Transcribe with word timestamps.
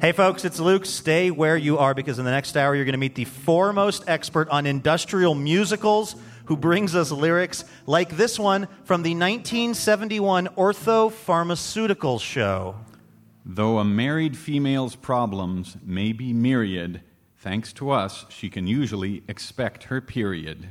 Hey, 0.00 0.12
folks, 0.12 0.46
it's 0.46 0.58
Luke. 0.58 0.86
Stay 0.86 1.30
where 1.30 1.58
you 1.58 1.76
are 1.76 1.92
because 1.92 2.18
in 2.18 2.24
the 2.24 2.30
next 2.30 2.56
hour, 2.56 2.74
you're 2.74 2.86
going 2.86 2.94
to 2.94 2.98
meet 2.98 3.16
the 3.16 3.26
foremost 3.26 4.02
expert 4.06 4.48
on 4.48 4.64
industrial 4.64 5.34
musicals 5.34 6.16
who 6.46 6.56
brings 6.56 6.94
us 6.94 7.12
lyrics 7.12 7.66
like 7.84 8.16
this 8.16 8.38
one 8.38 8.66
from 8.84 9.02
the 9.02 9.10
1971 9.10 10.46
Ortho 10.56 11.12
Pharmaceuticals 11.12 12.22
show. 12.22 12.76
Though 13.44 13.76
a 13.76 13.84
married 13.84 14.38
female's 14.38 14.96
problems 14.96 15.76
may 15.84 16.12
be 16.12 16.32
myriad, 16.32 17.02
thanks 17.36 17.70
to 17.74 17.90
us, 17.90 18.24
she 18.30 18.48
can 18.48 18.66
usually 18.66 19.22
expect 19.28 19.84
her 19.84 20.00
period. 20.00 20.66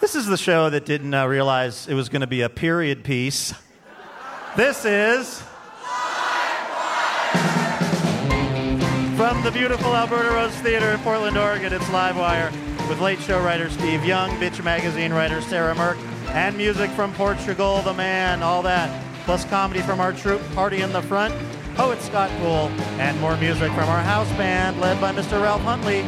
This 0.00 0.16
is 0.16 0.26
the 0.26 0.36
show 0.36 0.68
that 0.68 0.84
didn't 0.84 1.14
uh, 1.14 1.28
realize 1.28 1.86
it 1.86 1.94
was 1.94 2.08
going 2.08 2.22
to 2.22 2.26
be 2.26 2.40
a 2.40 2.48
period 2.48 3.04
piece. 3.04 3.54
This 4.56 4.84
is. 4.84 5.44
The 9.46 9.52
beautiful 9.52 9.94
Alberta 9.94 10.30
Rose 10.30 10.56
Theater 10.56 10.90
in 10.90 10.98
Portland, 10.98 11.38
Oregon, 11.38 11.72
it's 11.72 11.84
Livewire 11.84 12.50
with 12.88 13.00
late 13.00 13.20
show 13.20 13.40
writer 13.40 13.70
Steve 13.70 14.04
Young, 14.04 14.28
Bitch 14.40 14.60
Magazine 14.64 15.12
writer 15.12 15.40
Sarah 15.40 15.72
Mirk, 15.72 15.96
and 16.30 16.56
music 16.56 16.90
from 16.90 17.14
Portugal, 17.14 17.80
The 17.82 17.94
Man, 17.94 18.42
all 18.42 18.60
that. 18.62 19.04
Plus 19.24 19.44
comedy 19.44 19.82
from 19.82 20.00
our 20.00 20.12
troupe, 20.12 20.42
Party 20.52 20.82
in 20.82 20.92
the 20.92 21.00
Front, 21.02 21.32
poet 21.76 22.02
Scott 22.02 22.28
Poole, 22.40 22.72
and 22.98 23.20
more 23.20 23.36
music 23.36 23.70
from 23.70 23.88
our 23.88 24.02
house 24.02 24.28
band 24.30 24.80
led 24.80 25.00
by 25.00 25.12
Mr. 25.12 25.40
Ralph 25.40 25.62
Huntley. 25.62 26.02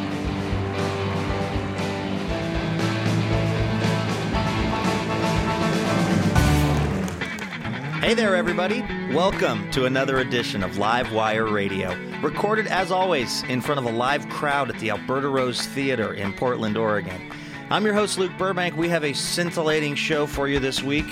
Hey 8.09 8.15
there, 8.15 8.37
everybody. 8.37 8.81
Welcome 9.13 9.71
to 9.73 9.85
another 9.85 10.21
edition 10.21 10.63
of 10.63 10.79
Live 10.79 11.13
Wire 11.13 11.45
Radio. 11.45 11.95
Recorded, 12.23 12.67
as 12.67 12.91
always, 12.91 13.43
in 13.51 13.61
front 13.61 13.79
of 13.79 13.85
a 13.85 13.95
live 13.95 14.27
crowd 14.31 14.71
at 14.71 14.79
the 14.79 14.89
Alberta 14.89 15.29
Rose 15.29 15.67
Theater 15.67 16.15
in 16.15 16.33
Portland, 16.33 16.79
Oregon. 16.79 17.31
I'm 17.69 17.85
your 17.85 17.93
host, 17.93 18.17
Luke 18.17 18.33
Burbank. 18.39 18.79
We 18.79 18.89
have 18.89 19.05
a 19.05 19.13
scintillating 19.13 19.95
show 19.95 20.27
for 20.27 20.49
you 20.49 20.59
this 20.59 20.83
week. 20.83 21.05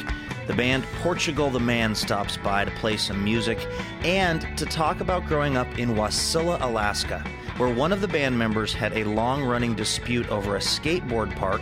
The 0.46 0.54
band 0.54 0.84
Portugal 1.02 1.50
the 1.50 1.60
Man 1.60 1.94
stops 1.94 2.38
by 2.38 2.64
to 2.64 2.70
play 2.70 2.96
some 2.96 3.22
music 3.22 3.58
and 4.00 4.48
to 4.56 4.64
talk 4.64 5.00
about 5.00 5.26
growing 5.26 5.58
up 5.58 5.78
in 5.78 5.96
Wasilla, 5.96 6.58
Alaska, 6.62 7.22
where 7.58 7.74
one 7.74 7.92
of 7.92 8.00
the 8.00 8.08
band 8.08 8.38
members 8.38 8.72
had 8.72 8.94
a 8.94 9.04
long 9.04 9.44
running 9.44 9.74
dispute 9.74 10.26
over 10.30 10.56
a 10.56 10.60
skateboard 10.60 11.36
park, 11.36 11.60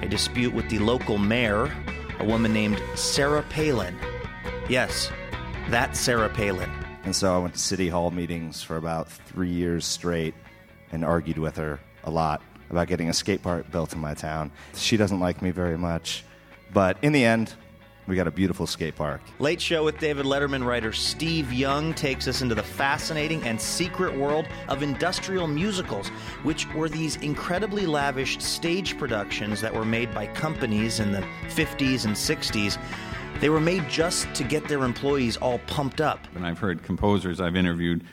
a 0.00 0.08
dispute 0.08 0.54
with 0.54 0.66
the 0.70 0.78
local 0.78 1.18
mayor, 1.18 1.70
a 2.20 2.24
woman 2.24 2.54
named 2.54 2.82
Sarah 2.94 3.42
Palin. 3.50 3.94
Yes, 4.68 5.10
that's 5.68 5.98
Sarah 5.98 6.28
Palin. 6.28 6.70
And 7.04 7.14
so 7.14 7.34
I 7.34 7.38
went 7.38 7.54
to 7.54 7.60
city 7.60 7.88
hall 7.88 8.10
meetings 8.10 8.62
for 8.62 8.76
about 8.76 9.08
three 9.08 9.50
years 9.50 9.84
straight 9.84 10.34
and 10.92 11.04
argued 11.04 11.38
with 11.38 11.56
her 11.56 11.80
a 12.04 12.10
lot 12.10 12.42
about 12.70 12.86
getting 12.86 13.08
a 13.08 13.12
skate 13.12 13.42
park 13.42 13.70
built 13.70 13.92
in 13.92 13.98
my 13.98 14.14
town. 14.14 14.52
She 14.74 14.96
doesn't 14.96 15.20
like 15.20 15.42
me 15.42 15.50
very 15.50 15.76
much, 15.76 16.24
but 16.72 16.96
in 17.02 17.12
the 17.12 17.24
end, 17.24 17.54
we 18.06 18.16
got 18.16 18.26
a 18.26 18.32
beautiful 18.32 18.66
skate 18.66 18.96
park. 18.96 19.20
Late 19.38 19.60
Show 19.60 19.84
with 19.84 19.98
David 19.98 20.26
Letterman 20.26 20.64
writer 20.64 20.92
Steve 20.92 21.52
Young 21.52 21.92
takes 21.94 22.26
us 22.26 22.40
into 22.40 22.54
the 22.54 22.62
fascinating 22.62 23.42
and 23.44 23.60
secret 23.60 24.16
world 24.16 24.46
of 24.68 24.82
industrial 24.82 25.46
musicals, 25.46 26.08
which 26.44 26.72
were 26.74 26.88
these 26.88 27.16
incredibly 27.16 27.86
lavish 27.86 28.38
stage 28.42 28.96
productions 28.98 29.60
that 29.60 29.74
were 29.74 29.84
made 29.84 30.12
by 30.14 30.26
companies 30.28 30.98
in 30.98 31.12
the 31.12 31.24
50s 31.48 32.04
and 32.04 32.14
60s 32.14 32.78
they 33.40 33.48
were 33.48 33.60
made 33.60 33.88
just 33.88 34.32
to 34.34 34.44
get 34.44 34.68
their 34.68 34.84
employees 34.84 35.36
all 35.36 35.58
pumped 35.66 36.00
up. 36.00 36.20
And 36.34 36.46
I've 36.46 36.58
heard 36.58 36.82
composers 36.82 37.40
I've 37.40 37.56
interviewed 37.56 38.04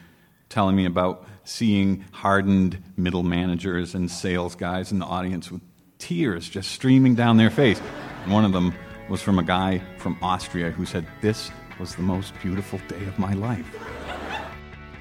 telling 0.49 0.75
me 0.75 0.85
about 0.85 1.25
seeing 1.43 2.03
hardened 2.11 2.81
middle 2.97 3.23
managers 3.23 3.95
and 3.95 4.09
sales 4.09 4.55
guys 4.55 4.91
in 4.91 4.99
the 4.99 5.05
audience 5.05 5.51
with 5.51 5.61
tears 5.99 6.49
just 6.49 6.71
streaming 6.71 7.15
down 7.15 7.37
their 7.37 7.49
face. 7.49 7.81
And 8.23 8.33
one 8.33 8.45
of 8.45 8.51
them 8.51 8.73
was 9.09 9.21
from 9.21 9.39
a 9.39 9.43
guy 9.43 9.81
from 9.97 10.17
Austria 10.21 10.71
who 10.71 10.85
said, 10.85 11.05
This 11.21 11.51
was 11.79 11.95
the 11.95 12.01
most 12.01 12.33
beautiful 12.41 12.79
day 12.87 13.05
of 13.05 13.17
my 13.17 13.33
life. 13.33 13.65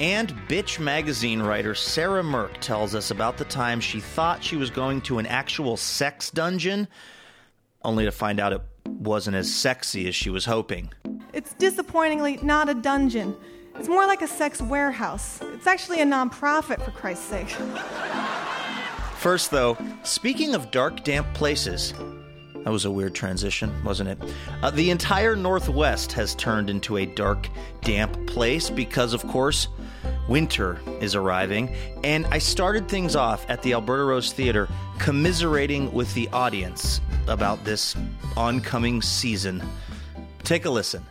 And 0.00 0.28
Bitch 0.48 0.78
magazine 0.78 1.42
writer 1.42 1.74
Sarah 1.74 2.22
Mirk 2.22 2.60
tells 2.60 2.94
us 2.94 3.10
about 3.10 3.36
the 3.36 3.44
time 3.44 3.80
she 3.80 4.00
thought 4.00 4.44
she 4.44 4.56
was 4.56 4.70
going 4.70 5.00
to 5.02 5.18
an 5.18 5.26
actual 5.26 5.76
sex 5.76 6.30
dungeon, 6.30 6.86
only 7.82 8.04
to 8.04 8.12
find 8.12 8.38
out 8.38 8.52
it 8.52 8.62
wasn't 8.88 9.36
as 9.36 9.52
sexy 9.52 10.08
as 10.08 10.14
she 10.14 10.30
was 10.30 10.44
hoping. 10.44 10.90
It's 11.32 11.54
disappointingly 11.54 12.38
not 12.42 12.68
a 12.68 12.74
dungeon. 12.74 13.36
It's 13.76 13.88
more 13.88 14.06
like 14.06 14.22
a 14.22 14.28
sex 14.28 14.60
warehouse. 14.60 15.40
It's 15.54 15.66
actually 15.66 16.00
a 16.00 16.04
nonprofit, 16.04 16.82
for 16.82 16.90
Christ's 16.90 17.26
sake. 17.26 17.48
First, 19.18 19.50
though, 19.50 19.76
speaking 20.02 20.54
of 20.54 20.70
dark, 20.70 21.04
damp 21.04 21.32
places, 21.34 21.92
that 22.64 22.70
was 22.70 22.84
a 22.84 22.90
weird 22.90 23.14
transition, 23.14 23.72
wasn't 23.84 24.10
it? 24.10 24.18
Uh, 24.62 24.70
the 24.70 24.90
entire 24.90 25.36
Northwest 25.36 26.12
has 26.12 26.34
turned 26.34 26.68
into 26.68 26.96
a 26.96 27.06
dark, 27.06 27.48
damp 27.82 28.26
place 28.26 28.68
because, 28.68 29.12
of 29.12 29.26
course, 29.28 29.68
winter 30.28 30.78
is 31.00 31.14
arriving. 31.14 31.74
And 32.04 32.26
I 32.26 32.38
started 32.38 32.88
things 32.88 33.16
off 33.16 33.44
at 33.48 33.62
the 33.62 33.72
Alberta 33.72 34.04
Rose 34.04 34.32
Theater 34.32 34.68
commiserating 34.98 35.92
with 35.92 36.12
the 36.14 36.28
audience 36.28 37.00
about 37.26 37.64
this 37.64 37.96
oncoming 38.36 39.02
season. 39.02 39.62
Take 40.44 40.64
a 40.64 40.70
listen. 40.70 41.04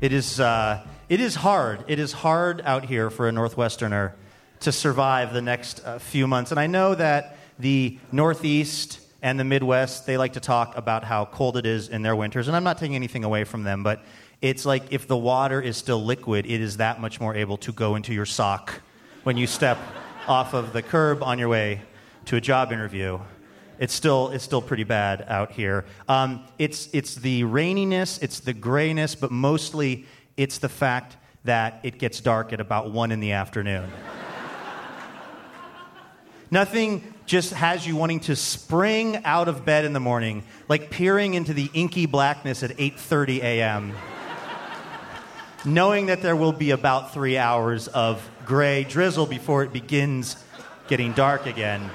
It 0.00 0.12
is, 0.12 0.38
uh, 0.40 0.86
it 1.08 1.20
is 1.20 1.34
hard. 1.34 1.84
It 1.88 1.98
is 1.98 2.12
hard 2.12 2.62
out 2.64 2.84
here 2.84 3.10
for 3.10 3.28
a 3.28 3.32
Northwesterner 3.32 4.12
to 4.60 4.72
survive 4.72 5.32
the 5.32 5.42
next 5.42 5.84
uh, 5.84 5.98
few 5.98 6.26
months. 6.26 6.50
And 6.50 6.60
I 6.60 6.66
know 6.66 6.94
that 6.94 7.36
the 7.58 7.98
Northeast 8.12 9.00
and 9.22 9.38
the 9.38 9.44
Midwest, 9.44 10.06
they 10.06 10.16
like 10.16 10.34
to 10.34 10.40
talk 10.40 10.76
about 10.76 11.02
how 11.02 11.24
cold 11.24 11.56
it 11.56 11.66
is 11.66 11.88
in 11.88 12.02
their 12.02 12.14
winters. 12.14 12.46
And 12.46 12.56
I'm 12.56 12.64
not 12.64 12.78
taking 12.78 12.94
anything 12.94 13.24
away 13.24 13.44
from 13.44 13.64
them, 13.64 13.82
but 13.82 14.00
it's 14.40 14.64
like 14.64 14.92
if 14.92 15.06
the 15.06 15.16
water 15.16 15.60
is 15.60 15.76
still 15.76 16.04
liquid, 16.04 16.46
it 16.46 16.60
is 16.60 16.76
that 16.76 17.00
much 17.00 17.20
more 17.20 17.34
able 17.34 17.56
to 17.58 17.72
go 17.72 17.96
into 17.96 18.14
your 18.14 18.26
sock 18.26 18.80
when 19.24 19.36
you 19.36 19.46
step 19.46 19.78
off 20.28 20.54
of 20.54 20.72
the 20.72 20.82
curb 20.82 21.22
on 21.22 21.38
your 21.38 21.48
way 21.48 21.82
to 22.26 22.36
a 22.36 22.40
job 22.40 22.72
interview 22.72 23.18
it's 23.78 23.94
still 23.94 24.28
it's 24.30 24.44
still 24.44 24.62
pretty 24.62 24.84
bad 24.84 25.24
out 25.28 25.52
here. 25.52 25.84
Um, 26.08 26.44
it's 26.58 26.88
it's 26.92 27.14
the 27.14 27.44
raininess, 27.44 28.22
it's 28.22 28.40
the 28.40 28.52
grayness, 28.52 29.14
but 29.14 29.30
mostly 29.30 30.06
it's 30.36 30.58
the 30.58 30.68
fact 30.68 31.16
that 31.44 31.80
it 31.82 31.98
gets 31.98 32.20
dark 32.20 32.52
at 32.52 32.60
about 32.60 32.90
one 32.90 33.12
in 33.12 33.20
the 33.20 33.32
afternoon. 33.32 33.88
Nothing 36.50 37.14
just 37.26 37.52
has 37.52 37.86
you 37.86 37.94
wanting 37.94 38.20
to 38.20 38.34
spring 38.34 39.22
out 39.24 39.48
of 39.48 39.64
bed 39.64 39.84
in 39.84 39.92
the 39.92 40.00
morning, 40.00 40.42
like 40.68 40.90
peering 40.90 41.34
into 41.34 41.52
the 41.54 41.70
inky 41.72 42.06
blackness 42.06 42.62
at 42.62 42.76
8:30 42.76 43.42
a.m. 43.42 43.94
knowing 45.64 46.06
that 46.06 46.22
there 46.22 46.36
will 46.36 46.52
be 46.52 46.70
about 46.70 47.12
three 47.12 47.36
hours 47.36 47.88
of 47.88 48.28
gray 48.44 48.84
drizzle 48.84 49.26
before 49.26 49.62
it 49.62 49.72
begins 49.72 50.42
getting 50.86 51.12
dark 51.12 51.46
again. 51.46 51.90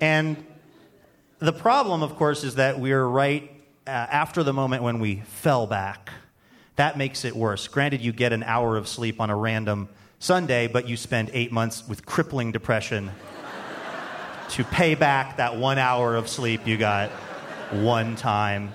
And 0.00 0.44
the 1.38 1.52
problem, 1.52 2.02
of 2.02 2.16
course, 2.16 2.42
is 2.42 2.56
that 2.56 2.80
we're 2.80 3.04
right 3.04 3.50
uh, 3.86 3.90
after 3.90 4.42
the 4.42 4.52
moment 4.52 4.82
when 4.82 4.98
we 4.98 5.22
fell 5.26 5.66
back. 5.66 6.10
That 6.76 6.98
makes 6.98 7.24
it 7.24 7.36
worse. 7.36 7.68
Granted, 7.68 8.00
you 8.00 8.12
get 8.12 8.32
an 8.32 8.42
hour 8.42 8.76
of 8.76 8.88
sleep 8.88 9.20
on 9.20 9.30
a 9.30 9.36
random 9.36 9.88
Sunday, 10.18 10.66
but 10.66 10.88
you 10.88 10.96
spend 10.96 11.30
eight 11.32 11.52
months 11.52 11.86
with 11.86 12.04
crippling 12.04 12.52
depression 12.52 13.10
to 14.50 14.64
pay 14.64 14.94
back 14.94 15.36
that 15.36 15.56
one 15.56 15.78
hour 15.78 16.16
of 16.16 16.28
sleep 16.28 16.66
you 16.66 16.76
got 16.76 17.10
one 17.70 18.16
time. 18.16 18.72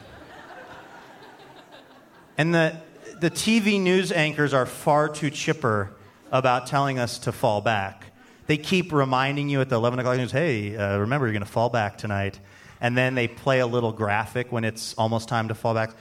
And 2.38 2.54
the, 2.54 2.78
the 3.20 3.32
TV 3.32 3.82
news 3.82 4.12
anchors 4.12 4.54
are 4.54 4.68
far 4.68 5.10
too 5.10 5.32
chipper 5.32 5.92
about 6.32 6.68
telling 6.68 7.00
us 7.00 7.18
to 7.20 7.32
fall 7.32 7.62
back. 7.62 8.06
They 8.46 8.58
keep 8.58 8.94
reminding 8.94 9.50
you 9.50 9.60
at 9.60 9.70
the 9.70 9.76
11 9.76 10.00
o'clock 10.00 10.18
news, 10.18 10.32
hey, 10.32 10.78
uh, 10.78 11.00
remember, 11.00 11.26
you're 11.26 11.34
going 11.34 11.44
to 11.44 11.52
fall 11.52 11.70
back 11.70 11.98
tonight. 11.98 12.40
And 12.80 12.96
then 12.96 13.16
they 13.16 13.28
play 13.28 13.60
a 13.60 13.68
little 13.68 13.92
graphic 13.92 14.52
when 14.52 14.64
it's 14.64 14.94
almost 14.94 15.28
time 15.28 15.48
to 15.48 15.56
fall 15.56 15.74
back. 15.74 15.96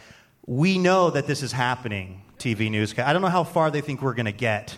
We 0.47 0.79
know 0.79 1.11
that 1.11 1.27
this 1.27 1.43
is 1.43 1.53
happening, 1.53 2.21
TV 2.39 2.71
news. 2.71 2.97
I 2.99 3.15
don't 3.15 3.23
know 3.23 3.29
how 3.29 3.43
far 3.43 3.71
they 3.71 3.81
think 3.81 4.03
we're 4.03 4.15
going 4.15 4.27
to 4.27 4.33
get 4.33 4.77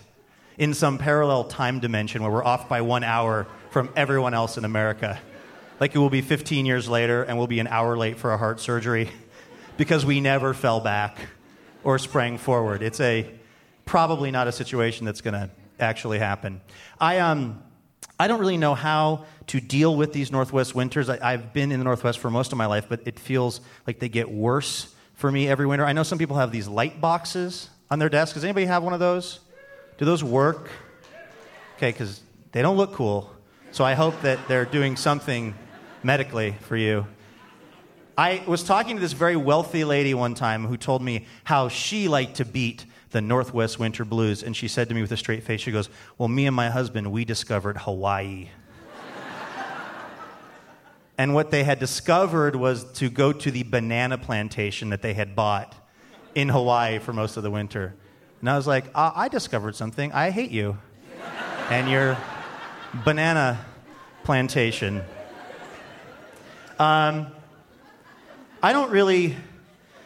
in 0.59 0.75
some 0.75 0.97
parallel 0.97 1.45
time 1.45 1.81
dimension 1.81 2.23
where 2.23 2.31
we're 2.31 2.45
off 2.45 2.69
by 2.69 2.83
one 2.83 3.03
hour 3.03 3.49
from 3.71 3.91
everyone 3.97 4.33
else 4.33 4.57
in 4.57 4.65
America. 4.65 5.19
Like 5.81 5.95
it 5.95 5.99
will 5.99 6.09
be 6.09 6.23
15 6.23 6.67
years 6.67 6.89
later 6.89 7.25
and 7.25 7.37
we'll 7.37 7.47
be 7.49 7.61
an 7.61 7.67
hour 7.67 7.97
late 7.97 8.17
for 8.19 8.33
a 8.33 8.39
heart 8.39 8.61
surgery 8.61 9.11
because 9.77 10.07
we 10.07 10.21
never 10.21 10.55
fell 10.55 10.81
back 10.81 11.19
or 11.89 11.99
sprang 11.99 12.37
forward. 12.37 12.83
It's 12.83 13.01
a 13.01 13.27
probably 13.87 14.31
not 14.31 14.47
a 14.47 14.53
situation 14.53 15.07
that's 15.07 15.23
going 15.23 15.33
to 15.33 15.49
actually 15.81 16.19
happen. 16.19 16.61
I, 17.01 17.21
um, 17.21 17.63
I 18.21 18.29
don't 18.29 18.41
really 18.41 18.59
know 18.59 18.75
how 18.75 19.25
to 19.47 19.59
deal 19.59 19.97
with 19.97 20.13
these 20.13 20.31
Northwest 20.31 20.75
winters. 20.75 21.09
I, 21.09 21.31
have 21.31 21.55
been 21.55 21.73
in 21.73 21.81
the 21.81 21.85
Northwest 21.85 22.19
for 22.19 22.29
most 22.29 22.53
of 22.53 22.59
my 22.59 22.67
life, 22.67 22.91
but 22.91 23.01
it 23.07 23.19
feels 23.19 23.63
like 23.87 24.01
they 24.01 24.11
get 24.11 24.31
worse 24.31 24.95
for 25.15 25.33
me 25.33 25.49
every 25.49 25.65
winter. 25.65 25.87
I 25.87 25.95
know 25.95 26.03
some 26.03 26.19
people 26.19 26.37
have 26.37 26.53
these 26.53 26.69
light 26.69 27.01
boxes 27.01 27.71
on 27.91 27.99
their 27.99 28.11
desk. 28.11 28.35
Does 28.35 28.45
anybody 28.45 28.67
have 28.67 28.83
one 28.83 28.93
of 28.93 29.01
those? 29.01 29.41
Do 29.97 30.05
those 30.05 30.23
work? 30.23 30.69
Okay, 31.79 31.91
because 31.91 32.21
they 32.53 32.61
don't 32.61 32.77
look 32.77 32.93
cool. 32.93 33.33
So 33.71 33.83
I 33.83 33.95
hope 33.95 34.21
that 34.21 34.47
they're 34.47 34.67
doing 34.67 34.95
something 34.97 35.55
medically 36.03 36.55
for 36.61 36.77
you. 36.77 37.07
I 38.19 38.43
was 38.49 38.65
talking 38.65 38.97
to 38.97 39.01
this 39.01 39.13
very 39.13 39.37
wealthy 39.37 39.85
lady 39.85 40.13
one 40.13 40.35
time 40.35 40.67
who 40.67 40.77
told 40.77 41.03
me 41.03 41.27
how 41.45 41.69
she 41.69 42.09
liked 42.09 42.39
to 42.39 42.45
beat 42.45 42.85
the 43.11 43.21
Northwest 43.21 43.79
winter 43.79 44.05
blues. 44.05 44.43
And 44.43 44.57
she 44.57 44.67
said 44.67 44.89
to 44.89 44.95
me 44.97 45.03
with 45.03 45.13
a 45.13 45.17
straight 45.17 45.45
face, 45.45 45.61
she 45.61 45.71
goes, 45.71 45.89
Well, 46.19 46.27
me 46.27 46.47
and 46.47 46.57
my 46.57 46.69
husband, 46.69 47.13
we 47.13 47.25
discovered 47.25 47.77
Hawaii. 47.77 48.49
and 51.19 51.33
what 51.33 51.53
they 51.53 51.63
had 51.63 51.79
discovered 51.79 52.57
was 52.57 52.91
to 52.95 53.09
go 53.09 53.33
to 53.33 53.53
the 53.53 53.63
banana 53.63 54.19
plantation 54.19 54.91
that 54.91 55.01
they 55.01 55.15
had 55.15 55.37
bought 55.37 55.77
in 56.35 56.49
Hawaii 56.49 56.99
for 56.99 57.13
most 57.13 57.37
of 57.37 57.45
the 57.45 57.53
winter. 57.53 57.95
And 58.41 58.51
I 58.51 58.57
was 58.57 58.67
like, 58.67 58.87
uh, 58.97 59.13
I 59.15 59.29
discovered 59.29 59.77
something. 59.77 60.11
I 60.11 60.31
hate 60.31 60.51
you. 60.51 60.77
and 61.71 61.89
your 61.89 62.19
banana 63.05 63.65
plantation. 64.25 65.03
Um, 66.81 67.29
I 68.61 68.73
don't 68.73 68.91
really, 68.91 69.37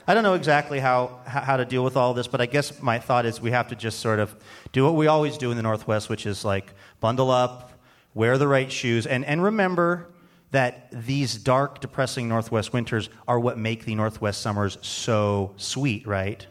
I 0.06 0.12
don't 0.12 0.22
know 0.22 0.34
exactly 0.34 0.78
how, 0.78 1.20
how 1.24 1.56
to 1.56 1.64
deal 1.64 1.82
with 1.82 1.96
all 1.96 2.12
this, 2.12 2.26
but 2.26 2.42
I 2.42 2.46
guess 2.46 2.82
my 2.82 2.98
thought 2.98 3.24
is 3.24 3.40
we 3.40 3.50
have 3.50 3.68
to 3.68 3.74
just 3.74 4.00
sort 4.00 4.18
of 4.18 4.34
do 4.72 4.84
what 4.84 4.94
we 4.94 5.06
always 5.06 5.38
do 5.38 5.50
in 5.50 5.56
the 5.56 5.62
Northwest, 5.62 6.10
which 6.10 6.26
is 6.26 6.44
like 6.44 6.74
bundle 7.00 7.30
up, 7.30 7.72
wear 8.12 8.36
the 8.36 8.46
right 8.46 8.70
shoes, 8.70 9.06
and, 9.06 9.24
and 9.24 9.42
remember 9.42 10.08
that 10.50 10.88
these 11.06 11.36
dark, 11.36 11.80
depressing 11.80 12.28
Northwest 12.28 12.74
winters 12.74 13.08
are 13.26 13.40
what 13.40 13.56
make 13.56 13.86
the 13.86 13.94
Northwest 13.94 14.42
summers 14.42 14.76
so 14.82 15.54
sweet, 15.56 16.06
right? 16.06 16.46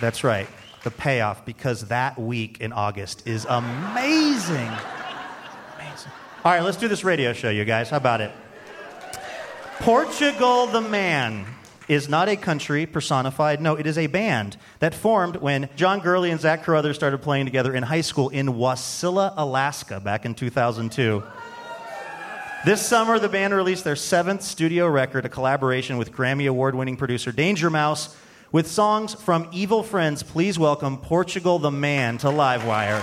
That's 0.00 0.24
right. 0.24 0.48
The 0.82 0.90
payoff, 0.90 1.44
because 1.44 1.88
that 1.88 2.18
week 2.18 2.62
in 2.62 2.72
August 2.72 3.28
is 3.28 3.44
amazing. 3.44 4.56
Amazing. 5.76 6.12
All 6.42 6.52
right, 6.52 6.62
let's 6.62 6.78
do 6.78 6.88
this 6.88 7.04
radio 7.04 7.34
show, 7.34 7.50
you 7.50 7.66
guys. 7.66 7.90
How 7.90 7.98
about 7.98 8.22
it? 8.22 8.32
Portugal 9.80 10.66
the 10.66 10.80
Man 10.80 11.46
is 11.86 12.08
not 12.08 12.28
a 12.28 12.36
country 12.36 12.84
personified. 12.84 13.60
No, 13.60 13.76
it 13.76 13.86
is 13.86 13.96
a 13.96 14.08
band 14.08 14.56
that 14.80 14.92
formed 14.92 15.36
when 15.36 15.68
John 15.76 16.00
Gourley 16.00 16.30
and 16.30 16.40
Zach 16.40 16.64
Carothers 16.64 16.96
started 16.96 17.18
playing 17.18 17.46
together 17.46 17.72
in 17.72 17.84
high 17.84 18.00
school 18.00 18.28
in 18.28 18.48
Wasilla, 18.48 19.32
Alaska, 19.36 20.00
back 20.00 20.26
in 20.26 20.34
2002. 20.34 21.22
This 22.66 22.84
summer, 22.84 23.20
the 23.20 23.28
band 23.28 23.54
released 23.54 23.84
their 23.84 23.96
seventh 23.96 24.42
studio 24.42 24.88
record, 24.88 25.24
a 25.24 25.28
collaboration 25.28 25.96
with 25.96 26.12
Grammy 26.12 26.48
Award 26.48 26.74
winning 26.74 26.96
producer 26.96 27.30
Danger 27.30 27.70
Mouse, 27.70 28.16
with 28.50 28.66
songs 28.66 29.14
from 29.14 29.48
Evil 29.52 29.84
Friends. 29.84 30.24
Please 30.24 30.58
welcome 30.58 30.98
Portugal 30.98 31.60
the 31.60 31.70
Man 31.70 32.18
to 32.18 32.26
Livewire. 32.26 33.00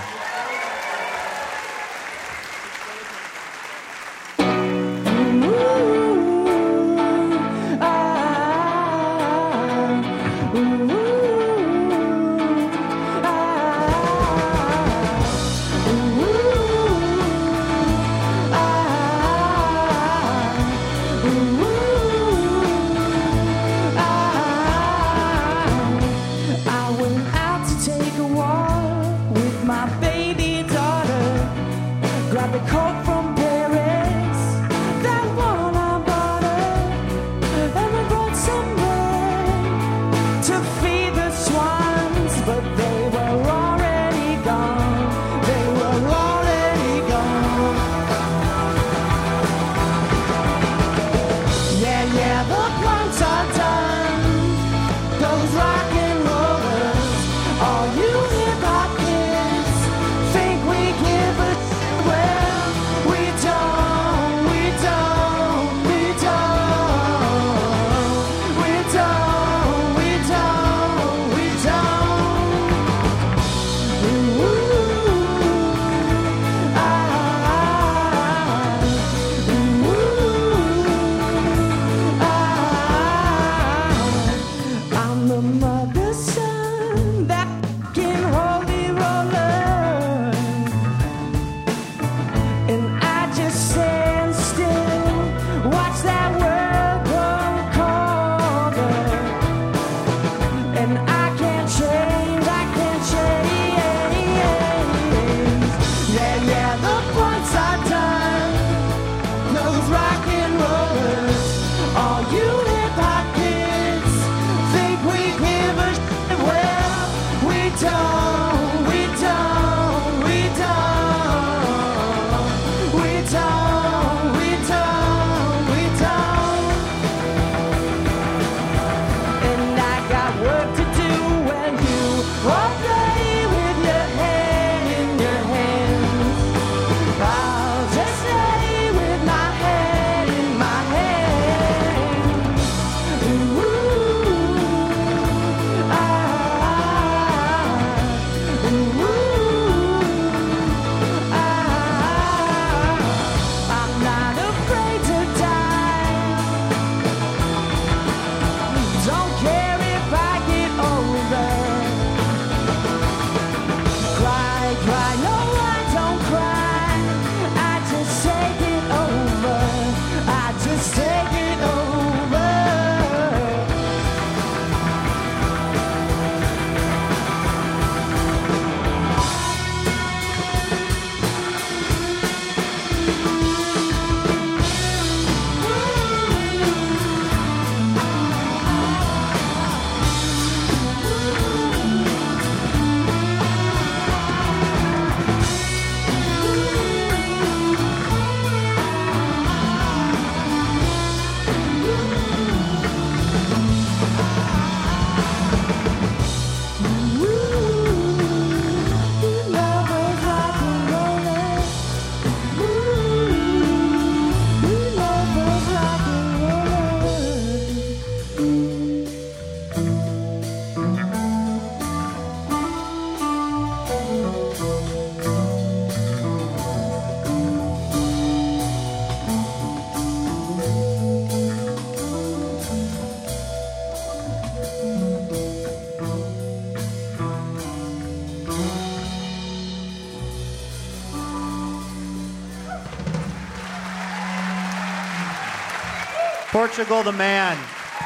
Portugal 246.75 247.03
the 247.03 247.12
Man, 247.13 247.58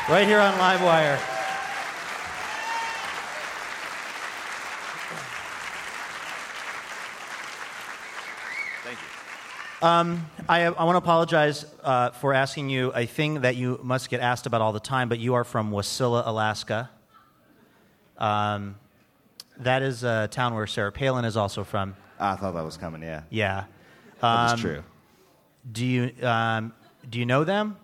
right 0.07 0.27
here 0.27 0.39
on 0.39 0.53
Livewire. 0.59 1.17
Thank 8.83 8.99
you. 9.01 9.87
I, 10.47 10.65
I 10.65 10.83
want 10.83 10.93
to 10.93 10.97
apologize 10.99 11.65
uh, 11.83 12.11
for 12.11 12.35
asking 12.35 12.69
you 12.69 12.93
a 12.93 13.07
thing 13.07 13.41
that 13.41 13.55
you 13.55 13.79
must 13.81 14.07
get 14.07 14.19
asked 14.19 14.45
about 14.45 14.61
all 14.61 14.71
the 14.71 14.79
time, 14.79 15.09
but 15.09 15.17
you 15.17 15.33
are 15.33 15.43
from 15.43 15.71
Wasilla, 15.71 16.21
Alaska. 16.27 16.91
Um, 18.19 18.75
that 19.57 19.81
is 19.81 20.03
a 20.03 20.27
town 20.29 20.53
where 20.53 20.67
Sarah 20.67 20.91
Palin 20.91 21.25
is 21.25 21.35
also 21.35 21.63
from. 21.63 21.95
I 22.19 22.35
thought 22.35 22.53
that 22.53 22.63
was 22.63 22.77
coming, 22.77 23.01
yeah. 23.01 23.23
Yeah. 23.31 23.63
Um, 24.21 24.59
true. 24.59 24.83
Do 25.71 25.83
you 25.83 26.11
um, 26.21 26.71
do 27.09 27.17
you 27.17 27.25
know 27.25 27.43
them? 27.43 27.75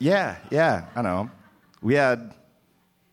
Yeah, 0.00 0.36
yeah, 0.50 0.86
I 0.96 1.02
know. 1.02 1.30
We 1.82 1.94
had, 1.94 2.32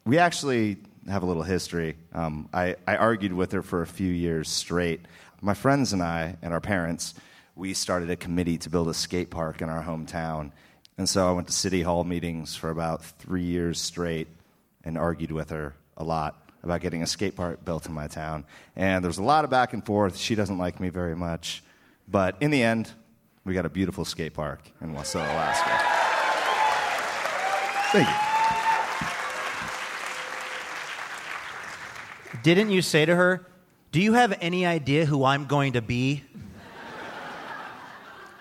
we 0.05 0.19
actually 0.19 0.77
have 1.09 1.21
a 1.21 1.25
little 1.25 1.43
history. 1.43 1.97
Um, 2.13 2.47
I, 2.53 2.77
I 2.87 2.95
argued 2.95 3.33
with 3.33 3.51
her 3.51 3.61
for 3.61 3.81
a 3.81 3.87
few 3.87 4.09
years 4.11 4.47
straight. 4.47 5.01
My 5.41 5.53
friends 5.53 5.91
and 5.91 6.01
I 6.01 6.37
and 6.41 6.53
our 6.53 6.61
parents, 6.61 7.13
we 7.57 7.73
started 7.73 8.09
a 8.09 8.15
committee 8.15 8.57
to 8.59 8.69
build 8.69 8.87
a 8.87 8.93
skate 8.93 9.29
park 9.29 9.61
in 9.61 9.67
our 9.67 9.83
hometown. 9.83 10.53
And 10.97 11.09
so 11.09 11.27
I 11.27 11.33
went 11.33 11.47
to 11.47 11.53
city 11.53 11.81
hall 11.81 12.05
meetings 12.05 12.55
for 12.55 12.69
about 12.69 13.03
three 13.03 13.43
years 13.43 13.81
straight 13.81 14.29
and 14.85 14.97
argued 14.97 15.33
with 15.33 15.49
her 15.49 15.75
a 15.97 16.05
lot 16.05 16.41
about 16.63 16.79
getting 16.79 17.03
a 17.03 17.07
skate 17.07 17.35
park 17.35 17.65
built 17.65 17.85
in 17.85 17.93
my 17.93 18.07
town. 18.07 18.45
And 18.77 19.03
there 19.03 19.09
was 19.09 19.17
a 19.17 19.23
lot 19.23 19.43
of 19.43 19.49
back 19.49 19.73
and 19.73 19.85
forth. 19.85 20.15
She 20.15 20.35
doesn't 20.35 20.57
like 20.57 20.79
me 20.79 20.87
very 20.87 21.17
much. 21.17 21.63
But 22.07 22.37
in 22.39 22.49
the 22.49 22.63
end, 22.63 22.89
we 23.43 23.53
got 23.53 23.65
a 23.65 23.69
beautiful 23.69 24.05
skate 24.05 24.33
park 24.33 24.61
in 24.79 24.93
Wasilla, 24.93 25.29
Alaska. 25.33 25.96
Thank 27.91 28.07
you. 28.07 28.13
Didn't 32.43 32.71
you 32.71 32.81
say 32.81 33.05
to 33.05 33.15
her, 33.15 33.45
"Do 33.91 34.01
you 34.01 34.13
have 34.13 34.37
any 34.41 34.65
idea 34.65 35.05
who 35.05 35.23
I'm 35.23 35.45
going 35.45 35.73
to 35.73 35.81
be?" 35.81 36.23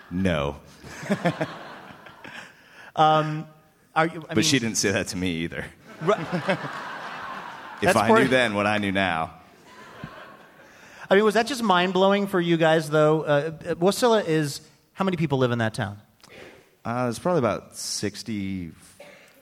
No. 0.09 0.55
Are 3.95 4.05
you? 4.07 4.21
But 4.21 4.37
mean, 4.37 4.43
she 4.43 4.59
didn't 4.59 4.77
say 4.77 4.91
that 4.91 5.07
to 5.07 5.17
me 5.17 5.31
either. 5.43 5.65
If 7.79 7.95
I 7.95 8.09
knew 8.09 8.27
then 8.27 8.55
what 8.55 8.65
I 8.65 8.79
knew 8.79 8.91
now. 8.91 9.33
I 11.09 11.15
mean, 11.15 11.23
was 11.23 11.35
that 11.35 11.45
just 11.45 11.61
mind 11.61 11.93
blowing 11.93 12.25
for 12.25 12.41
you 12.41 12.57
guys, 12.57 12.89
though? 12.89 13.21
Uh, 13.21 13.25
uh, 13.25 13.75
Wasilla 13.75 14.25
is 14.25 14.61
how 14.93 15.05
many 15.05 15.15
people 15.15 15.37
live 15.37 15.51
in 15.51 15.59
that 15.59 15.75
town? 15.75 15.99
Uh, 16.83 17.05
it's 17.07 17.19
probably 17.19 17.39
about 17.39 17.77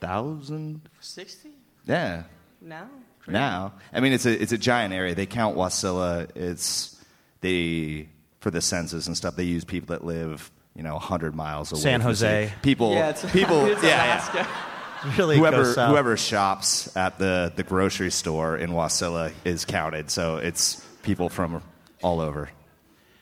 60,000. 0.06 0.82
60? 1.00 1.50
Yeah. 1.86 2.24
No. 2.62 2.88
Now. 3.28 3.74
I 3.94 4.00
mean, 4.00 4.14
it's 4.14 4.26
a, 4.26 4.42
it's 4.42 4.52
a 4.52 4.58
giant 4.58 4.94
area. 4.94 5.16
They 5.16 5.26
count 5.26 5.58
Wasilla. 5.58 6.30
It's, 6.36 7.02
they, 7.42 8.10
for 8.40 8.52
the 8.52 8.62
census 8.62 9.08
and 9.08 9.18
stuff, 9.18 9.36
they 9.36 9.44
use 9.44 9.66
people 9.66 9.88
that 9.96 10.06
live, 10.06 10.52
you 10.76 10.84
know, 10.84 10.94
100 10.94 11.36
miles 11.36 11.72
away. 11.72 11.82
San 11.82 12.02
from 12.02 12.12
the 12.12 12.16
city. 12.16 12.44
Jose. 12.46 12.54
People, 12.62 12.94
Yeah, 12.94 13.10
it's, 13.10 13.32
people, 13.32 13.66
it's 13.72 13.84
yeah, 13.84 13.90
yeah. 13.90 14.06
Alaska. 14.06 14.48
Really, 15.18 15.38
whoever 15.38 15.58
goes 15.58 15.76
south. 15.76 15.92
whoever 15.92 16.18
shops 16.18 16.96
at 16.98 17.20
the, 17.20 17.54
the 17.56 17.62
grocery 17.62 18.10
store 18.10 18.58
in 18.58 18.72
Wasilla 18.72 19.32
is 19.44 19.64
counted. 19.64 20.10
So 20.10 20.38
it's 20.38 20.84
people 21.04 21.30
from 21.30 21.62
all 22.02 22.22
over. 22.22 22.50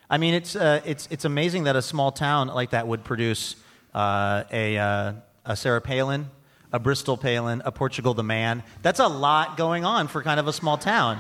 I 0.09 0.17
mean, 0.17 0.33
it's 0.33 0.55
uh, 0.55 0.79
it's 0.85 1.09
it's 1.11 1.25
amazing 1.25 1.65
that 1.65 1.75
a 1.75 1.81
small 1.81 2.11
town 2.13 2.47
like 2.47 2.69
that 2.69 2.87
would 2.87 3.03
produce 3.03 3.57
uh, 3.93 4.43
a 4.51 4.77
uh, 4.77 5.13
a 5.45 5.55
Sarah 5.57 5.81
Palin, 5.81 6.29
a 6.73 6.79
Bristol 6.79 7.15
Palin, 7.15 7.61
a 7.63 7.71
Portugal 7.71 8.15
the 8.15 8.23
Man. 8.23 8.63
That's 8.81 8.99
a 8.99 9.07
lot 9.07 9.55
going 9.55 9.85
on 9.85 10.07
for 10.07 10.23
kind 10.23 10.39
of 10.39 10.47
a 10.47 10.53
small 10.53 10.77
town. 10.77 11.19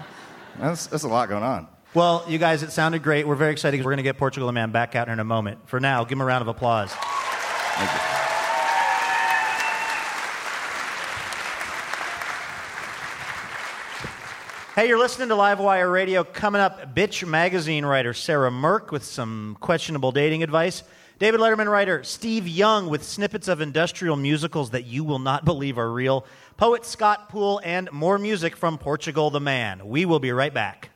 That's, 0.59 0.87
that's 0.87 1.03
a 1.03 1.07
lot 1.07 1.29
going 1.29 1.43
on. 1.43 1.67
Well, 1.93 2.25
you 2.27 2.39
guys, 2.39 2.63
it 2.63 2.71
sounded 2.71 3.03
great. 3.03 3.27
We're 3.27 3.35
very 3.35 3.51
excited 3.51 3.73
because 3.73 3.85
we're 3.85 3.91
going 3.91 3.97
to 3.97 4.03
get 4.03 4.17
Portugal 4.17 4.47
the 4.47 4.53
Man 4.53 4.71
back 4.71 4.95
out 4.95 5.07
here 5.07 5.13
in 5.13 5.19
a 5.19 5.23
moment. 5.23 5.69
For 5.69 5.79
now, 5.79 6.03
give 6.03 6.17
him 6.17 6.21
a 6.21 6.25
round 6.25 6.41
of 6.41 6.47
applause. 6.47 6.91
Thank 6.91 7.91
you. 7.91 7.99
Hey, 14.75 14.87
you're 14.87 14.97
listening 14.97 15.29
to 15.29 15.35
Livewire 15.35 15.93
Radio. 15.93 16.23
Coming 16.23 16.59
up, 16.59 16.95
Bitch 16.95 17.27
magazine 17.27 17.85
writer 17.85 18.15
Sarah 18.15 18.49
Mirk 18.49 18.91
with 18.91 19.03
some 19.03 19.55
questionable 19.61 20.11
dating 20.11 20.41
advice. 20.41 20.81
David 21.23 21.39
Letterman 21.39 21.71
writer 21.71 22.03
Steve 22.03 22.49
Young 22.49 22.89
with 22.89 23.01
snippets 23.01 23.47
of 23.47 23.61
industrial 23.61 24.17
musicals 24.17 24.71
that 24.71 24.83
you 24.83 25.05
will 25.05 25.19
not 25.19 25.45
believe 25.51 25.77
are 25.77 25.89
real. 25.89 26.25
Poet 26.57 26.85
Scott 26.85 27.29
Poole 27.29 27.61
and 27.63 27.89
more 27.93 28.19
music 28.19 28.57
from 28.57 28.77
Portugal 28.77 29.29
the 29.29 29.39
Man. 29.39 29.87
We 29.87 30.03
will 30.03 30.19
be 30.19 30.33
right 30.33 30.53
back. 30.53 30.89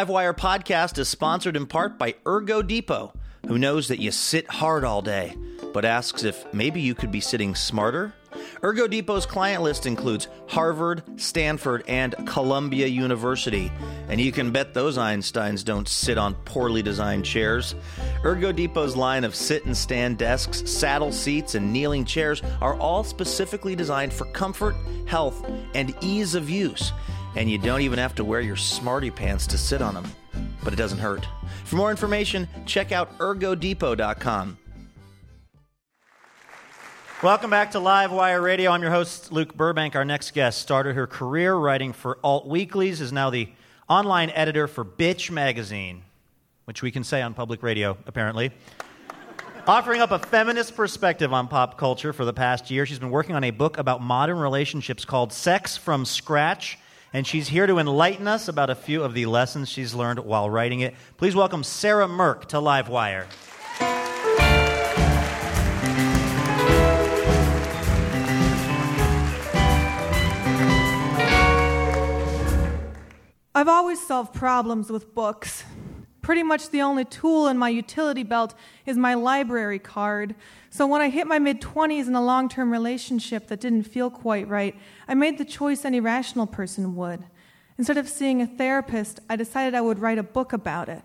Livewire 0.00 0.34
podcast 0.34 0.96
is 0.96 1.10
sponsored 1.10 1.58
in 1.58 1.66
part 1.66 1.98
by 1.98 2.14
Ergo 2.26 2.62
Depot, 2.62 3.12
who 3.46 3.58
knows 3.58 3.88
that 3.88 3.98
you 3.98 4.10
sit 4.10 4.48
hard 4.50 4.82
all 4.82 5.02
day, 5.02 5.36
but 5.74 5.84
asks 5.84 6.24
if 6.24 6.42
maybe 6.54 6.80
you 6.80 6.94
could 6.94 7.12
be 7.12 7.20
sitting 7.20 7.54
smarter. 7.54 8.14
Ergo 8.64 8.88
Depot's 8.88 9.26
client 9.26 9.62
list 9.62 9.84
includes 9.84 10.26
Harvard, 10.48 11.02
Stanford, 11.20 11.84
and 11.86 12.14
Columbia 12.26 12.86
University, 12.86 13.70
and 14.08 14.18
you 14.18 14.32
can 14.32 14.52
bet 14.52 14.72
those 14.72 14.96
Einsteins 14.96 15.62
don't 15.62 15.86
sit 15.86 16.16
on 16.16 16.34
poorly 16.46 16.80
designed 16.80 17.26
chairs. 17.26 17.74
Ergo 18.24 18.52
Depot's 18.52 18.96
line 18.96 19.24
of 19.24 19.34
sit 19.34 19.66
and 19.66 19.76
stand 19.76 20.16
desks, 20.16 20.62
saddle 20.70 21.12
seats, 21.12 21.54
and 21.56 21.74
kneeling 21.74 22.06
chairs 22.06 22.40
are 22.62 22.74
all 22.76 23.04
specifically 23.04 23.76
designed 23.76 24.14
for 24.14 24.24
comfort, 24.26 24.76
health, 25.06 25.44
and 25.74 25.94
ease 26.00 26.34
of 26.34 26.48
use 26.48 26.90
and 27.36 27.50
you 27.50 27.58
don't 27.58 27.80
even 27.80 27.98
have 27.98 28.14
to 28.16 28.24
wear 28.24 28.40
your 28.40 28.56
smarty 28.56 29.10
pants 29.10 29.46
to 29.48 29.58
sit 29.58 29.82
on 29.82 29.94
them. 29.94 30.10
But 30.62 30.72
it 30.72 30.76
doesn't 30.76 30.98
hurt. 30.98 31.26
For 31.64 31.76
more 31.76 31.90
information, 31.90 32.48
check 32.66 32.92
out 32.92 33.16
ergodepot.com. 33.18 34.58
Welcome 37.22 37.50
back 37.50 37.72
to 37.72 37.78
Live 37.80 38.12
Wire 38.12 38.40
Radio. 38.40 38.70
I'm 38.70 38.80
your 38.80 38.90
host, 38.90 39.30
Luke 39.30 39.54
Burbank. 39.54 39.94
Our 39.94 40.06
next 40.06 40.32
guest 40.32 40.58
started 40.58 40.96
her 40.96 41.06
career 41.06 41.54
writing 41.54 41.92
for 41.92 42.18
alt 42.24 42.46
weeklies, 42.48 43.02
is 43.02 43.12
now 43.12 43.28
the 43.28 43.46
online 43.90 44.30
editor 44.30 44.66
for 44.66 44.86
Bitch 44.86 45.30
Magazine, 45.30 46.02
which 46.64 46.80
we 46.80 46.90
can 46.90 47.04
say 47.04 47.20
on 47.20 47.34
public 47.34 47.62
radio, 47.62 47.98
apparently. 48.06 48.52
Offering 49.66 50.00
up 50.00 50.12
a 50.12 50.18
feminist 50.18 50.74
perspective 50.74 51.30
on 51.34 51.46
pop 51.46 51.76
culture 51.76 52.14
for 52.14 52.24
the 52.24 52.32
past 52.32 52.70
year, 52.70 52.86
she's 52.86 52.98
been 52.98 53.10
working 53.10 53.36
on 53.36 53.44
a 53.44 53.50
book 53.50 53.76
about 53.76 54.00
modern 54.00 54.38
relationships 54.38 55.04
called 55.04 55.30
Sex 55.30 55.76
from 55.76 56.06
Scratch, 56.06 56.78
and 57.12 57.26
she's 57.26 57.48
here 57.48 57.66
to 57.66 57.78
enlighten 57.78 58.28
us 58.28 58.48
about 58.48 58.70
a 58.70 58.74
few 58.74 59.02
of 59.02 59.14
the 59.14 59.26
lessons 59.26 59.68
she's 59.68 59.94
learned 59.94 60.20
while 60.20 60.48
writing 60.48 60.80
it. 60.80 60.94
Please 61.16 61.34
welcome 61.34 61.64
Sarah 61.64 62.08
Mirk 62.08 62.46
to 62.48 62.56
Livewire. 62.56 63.26
I've 73.52 73.68
always 73.68 74.00
solved 74.06 74.32
problems 74.32 74.88
with 74.90 75.14
books. 75.14 75.64
Pretty 76.30 76.44
much 76.44 76.70
the 76.70 76.80
only 76.80 77.04
tool 77.04 77.48
in 77.48 77.58
my 77.58 77.68
utility 77.68 78.22
belt 78.22 78.54
is 78.86 78.96
my 78.96 79.14
library 79.14 79.80
card. 79.80 80.32
So 80.70 80.86
when 80.86 81.00
I 81.00 81.08
hit 81.08 81.26
my 81.26 81.40
mid 81.40 81.60
20s 81.60 82.06
in 82.06 82.14
a 82.14 82.22
long 82.22 82.48
term 82.48 82.70
relationship 82.70 83.48
that 83.48 83.58
didn't 83.58 83.82
feel 83.82 84.10
quite 84.10 84.46
right, 84.46 84.76
I 85.08 85.14
made 85.14 85.38
the 85.38 85.44
choice 85.44 85.84
any 85.84 85.98
rational 85.98 86.46
person 86.46 86.94
would. 86.94 87.24
Instead 87.78 87.96
of 87.96 88.08
seeing 88.08 88.40
a 88.40 88.46
therapist, 88.46 89.18
I 89.28 89.34
decided 89.34 89.74
I 89.74 89.80
would 89.80 89.98
write 89.98 90.18
a 90.18 90.22
book 90.22 90.52
about 90.52 90.88
it. 90.88 91.02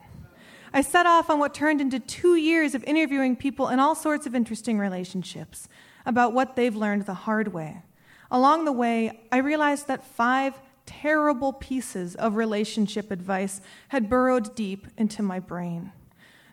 I 0.72 0.82
set 0.82 1.08
off 1.08 1.32
on 1.32 1.40
what 1.40 1.56
turned 1.56 1.82
into 1.82 1.98
two 1.98 2.36
years 2.36 2.76
of 2.76 2.84
interviewing 2.84 3.36
people 3.36 3.70
in 3.70 3.80
all 3.80 3.96
sorts 3.96 4.28
of 4.28 4.36
interesting 4.36 4.78
relationships 4.78 5.68
about 6.06 6.34
what 6.34 6.56
they've 6.56 6.76
learned 6.76 7.08
the 7.08 7.16
hard 7.16 7.52
way. 7.52 7.82
Along 8.30 8.64
the 8.66 8.72
way, 8.72 9.22
I 9.32 9.38
realized 9.38 9.88
that 9.88 10.04
five 10.04 10.54
terrible 10.86 11.54
pieces 11.54 12.16
of 12.16 12.36
relationship 12.36 13.12
advice 13.12 13.62
had 13.90 14.10
burrowed 14.10 14.56
deep 14.56 14.88
into 14.98 15.24
my 15.24 15.40
brain. 15.40 15.92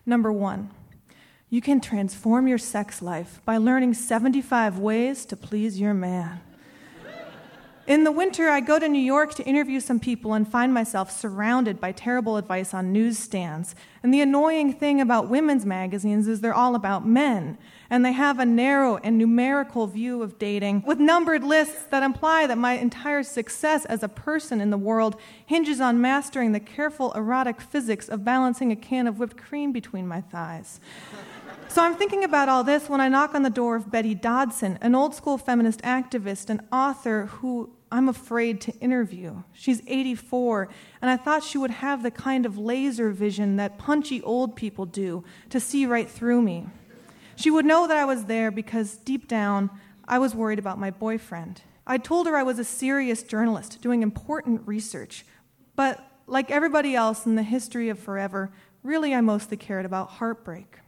Number 0.05 0.31
one, 0.31 0.71
you 1.49 1.61
can 1.61 1.79
transform 1.79 2.47
your 2.47 2.57
sex 2.57 3.01
life 3.01 3.39
by 3.45 3.57
learning 3.57 3.93
75 3.93 4.79
ways 4.79 5.25
to 5.25 5.35
please 5.35 5.79
your 5.79 5.93
man. 5.93 6.41
In 7.85 8.05
the 8.05 8.11
winter, 8.13 8.49
I 8.49 8.61
go 8.61 8.79
to 8.79 8.87
New 8.87 8.97
York 8.97 9.35
to 9.35 9.43
interview 9.43 9.81
some 9.81 9.99
people 9.99 10.33
and 10.33 10.47
find 10.47 10.73
myself 10.73 11.11
surrounded 11.11 11.81
by 11.81 11.91
terrible 11.91 12.37
advice 12.37 12.73
on 12.73 12.93
newsstands. 12.93 13.75
And 14.01 14.13
the 14.13 14.21
annoying 14.21 14.73
thing 14.73 15.01
about 15.01 15.27
women's 15.27 15.65
magazines 15.65 16.29
is 16.29 16.39
they're 16.39 16.53
all 16.53 16.75
about 16.75 17.05
men. 17.05 17.57
And 17.93 18.03
they 18.03 18.13
have 18.13 18.39
a 18.39 18.45
narrow 18.45 18.97
and 18.97 19.19
numerical 19.19 19.85
view 19.85 20.23
of 20.23 20.39
dating 20.39 20.81
with 20.83 20.99
numbered 20.99 21.43
lists 21.43 21.83
that 21.91 22.01
imply 22.01 22.47
that 22.47 22.57
my 22.57 22.73
entire 22.73 23.21
success 23.21 23.85
as 23.85 24.01
a 24.01 24.07
person 24.07 24.59
in 24.59 24.71
the 24.71 24.79
world 24.79 25.15
hinges 25.45 25.79
on 25.79 26.01
mastering 26.01 26.53
the 26.53 26.59
careful 26.59 27.11
erotic 27.11 27.61
physics 27.61 28.09
of 28.09 28.25
balancing 28.25 28.71
a 28.71 28.75
can 28.75 29.05
of 29.05 29.19
whipped 29.19 29.37
cream 29.37 29.71
between 29.71 30.07
my 30.07 30.21
thighs. 30.21 30.79
So 31.67 31.83
I'm 31.83 31.93
thinking 31.93 32.23
about 32.23 32.49
all 32.49 32.63
this 32.63 32.89
when 32.89 32.99
I 32.99 33.09
knock 33.09 33.35
on 33.35 33.43
the 33.43 33.51
door 33.51 33.75
of 33.75 33.91
Betty 33.91 34.15
Dodson, 34.15 34.79
an 34.81 34.95
old 34.95 35.13
school 35.13 35.37
feminist 35.37 35.83
activist 35.83 36.49
and 36.49 36.61
author 36.71 37.27
who 37.27 37.69
I'm 37.91 38.09
afraid 38.09 38.59
to 38.61 38.73
interview. 38.79 39.43
She's 39.53 39.83
84, 39.85 40.67
and 40.99 41.11
I 41.11 41.17
thought 41.17 41.43
she 41.43 41.59
would 41.59 41.69
have 41.69 42.01
the 42.01 42.09
kind 42.09 42.47
of 42.47 42.57
laser 42.57 43.11
vision 43.11 43.57
that 43.57 43.77
punchy 43.77 44.19
old 44.23 44.55
people 44.55 44.87
do 44.87 45.23
to 45.51 45.59
see 45.59 45.85
right 45.85 46.09
through 46.09 46.41
me. 46.41 46.65
She 47.35 47.51
would 47.51 47.65
know 47.65 47.87
that 47.87 47.97
I 47.97 48.05
was 48.05 48.25
there 48.25 48.51
because 48.51 48.97
deep 48.97 49.27
down, 49.27 49.69
I 50.07 50.19
was 50.19 50.35
worried 50.35 50.59
about 50.59 50.79
my 50.79 50.91
boyfriend. 50.91 51.61
I 51.85 51.97
told 51.97 52.27
her 52.27 52.35
I 52.35 52.43
was 52.43 52.59
a 52.59 52.63
serious 52.63 53.23
journalist 53.23 53.81
doing 53.81 54.03
important 54.03 54.61
research, 54.65 55.25
but 55.75 55.99
like 56.27 56.51
everybody 56.51 56.95
else 56.95 57.25
in 57.25 57.35
the 57.35 57.43
history 57.43 57.89
of 57.89 57.99
forever, 57.99 58.51
really 58.83 59.13
I 59.13 59.21
mostly 59.21 59.57
cared 59.57 59.85
about 59.85 60.11
heartbreak. 60.11 60.79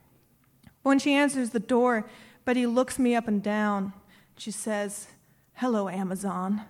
When 0.84 1.00
she 1.00 1.14
answers 1.14 1.50
the 1.50 1.60
door, 1.60 2.08
Betty 2.46 2.66
looks 2.66 3.00
me 3.00 3.16
up 3.16 3.28
and 3.28 3.42
down. 3.42 3.94
She 4.38 4.52
says, 4.52 5.08
Hello, 5.54 5.90
Amazon. 5.90 6.62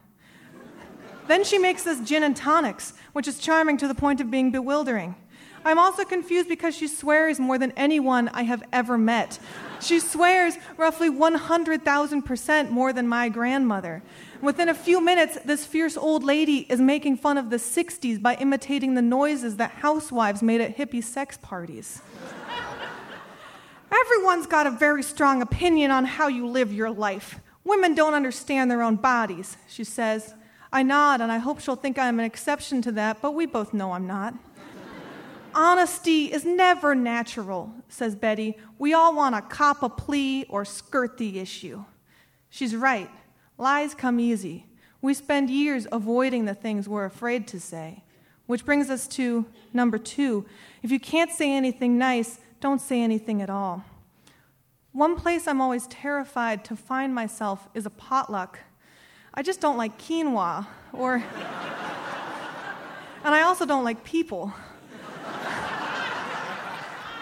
then 1.28 1.44
she 1.44 1.58
makes 1.58 1.86
us 1.86 2.08
gin 2.08 2.24
and 2.24 2.36
tonics, 2.36 2.94
which 3.14 3.28
is 3.28 3.40
charming 3.40 3.78
to 3.78 3.88
the 3.88 3.96
point 3.96 4.22
of 4.22 4.32
being 4.32 4.52
bewildering. 4.52 5.16
I'm 5.66 5.80
also 5.80 6.06
confused 6.06 6.48
because 6.48 6.76
she 6.76 6.88
swears 6.88 7.40
more 7.40 7.58
than 7.58 7.72
anyone 7.72 8.30
I 8.30 8.44
have 8.44 8.62
ever 8.72 9.00
met. 9.00 9.40
She 9.82 10.00
swears 10.00 10.58
roughly 10.78 11.10
100,000% 11.10 12.70
more 12.70 12.94
than 12.94 13.08
my 13.08 13.30
grandmother. 13.30 14.04
Within 14.42 14.70
a 14.70 14.76
few 14.76 15.02
minutes, 15.02 15.40
this 15.44 15.66
fierce 15.66 15.98
old 15.98 16.24
lady 16.24 16.68
is 16.70 16.80
making 16.80 17.18
fun 17.18 17.40
of 17.40 17.50
the 17.50 17.56
60s 17.56 18.22
by 18.22 18.36
imitating 18.36 18.94
the 18.94 19.02
noises 19.02 19.58
that 19.58 19.72
housewives 19.72 20.44
made 20.44 20.62
at 20.62 20.78
hippie 20.78 21.04
sex 21.04 21.40
parties. 21.42 22.00
Everyone's 23.92 24.46
got 24.46 24.68
a 24.68 24.72
very 24.72 25.02
strong 25.02 25.42
opinion 25.42 25.90
on 25.90 26.06
how 26.06 26.28
you 26.28 26.46
live 26.46 26.72
your 26.72 26.92
life. 26.92 27.40
Women 27.64 27.96
don't 27.96 28.14
understand 28.14 28.70
their 28.70 28.84
own 28.84 28.98
bodies, 28.98 29.58
she 29.68 29.84
says. 29.84 30.36
I 30.72 30.84
nod, 30.84 31.22
and 31.22 31.32
I 31.32 31.40
hope 31.40 31.60
she'll 31.60 31.76
think 31.76 31.98
I'm 31.98 32.20
an 32.20 32.26
exception 32.26 32.84
to 32.84 32.92
that, 32.92 33.20
but 33.20 33.32
we 33.32 33.48
both 33.48 33.74
know 33.74 33.94
I'm 33.94 34.06
not. 34.06 34.36
Honesty 35.56 36.34
is 36.34 36.44
never 36.44 36.94
natural, 36.94 37.74
says 37.88 38.14
Betty. 38.14 38.58
We 38.78 38.94
all 38.94 39.16
want 39.16 39.36
to 39.36 39.42
cop 39.42 39.84
a 39.84 39.90
plea 39.90 40.46
or 40.50 40.66
skirt 40.66 41.18
the 41.18 41.40
issue. 41.40 41.86
She's 42.50 42.76
right. 42.76 43.10
Lies 43.58 43.96
come 43.96 44.20
easy. 44.20 44.66
We 45.02 45.14
spend 45.14 45.50
years 45.50 45.88
avoiding 45.94 46.44
the 46.44 46.54
things 46.54 46.90
we're 46.90 47.06
afraid 47.06 47.48
to 47.48 47.62
say. 47.62 48.04
Which 48.48 48.66
brings 48.66 48.90
us 48.90 49.08
to 49.10 49.46
number 49.72 49.98
two. 49.98 50.46
If 50.84 50.92
you 50.92 51.00
can't 51.00 51.32
say 51.32 51.54
anything 51.54 51.98
nice, 51.98 52.40
don't 52.60 52.82
say 52.82 53.02
anything 53.02 53.42
at 53.42 53.50
all. 53.50 53.86
One 54.92 55.16
place 55.16 55.48
I'm 55.48 55.62
always 55.62 55.88
terrified 55.88 56.66
to 56.66 56.76
find 56.76 57.16
myself 57.16 57.70
is 57.74 57.86
a 57.86 57.90
potluck. 57.90 58.60
I 59.34 59.42
just 59.42 59.62
don't 59.62 59.78
like 59.78 59.98
quinoa, 59.98 60.68
or. 60.92 61.16
and 63.24 63.24
I 63.24 63.44
also 63.44 63.66
don't 63.66 63.86
like 63.86 64.04
people. 64.04 64.54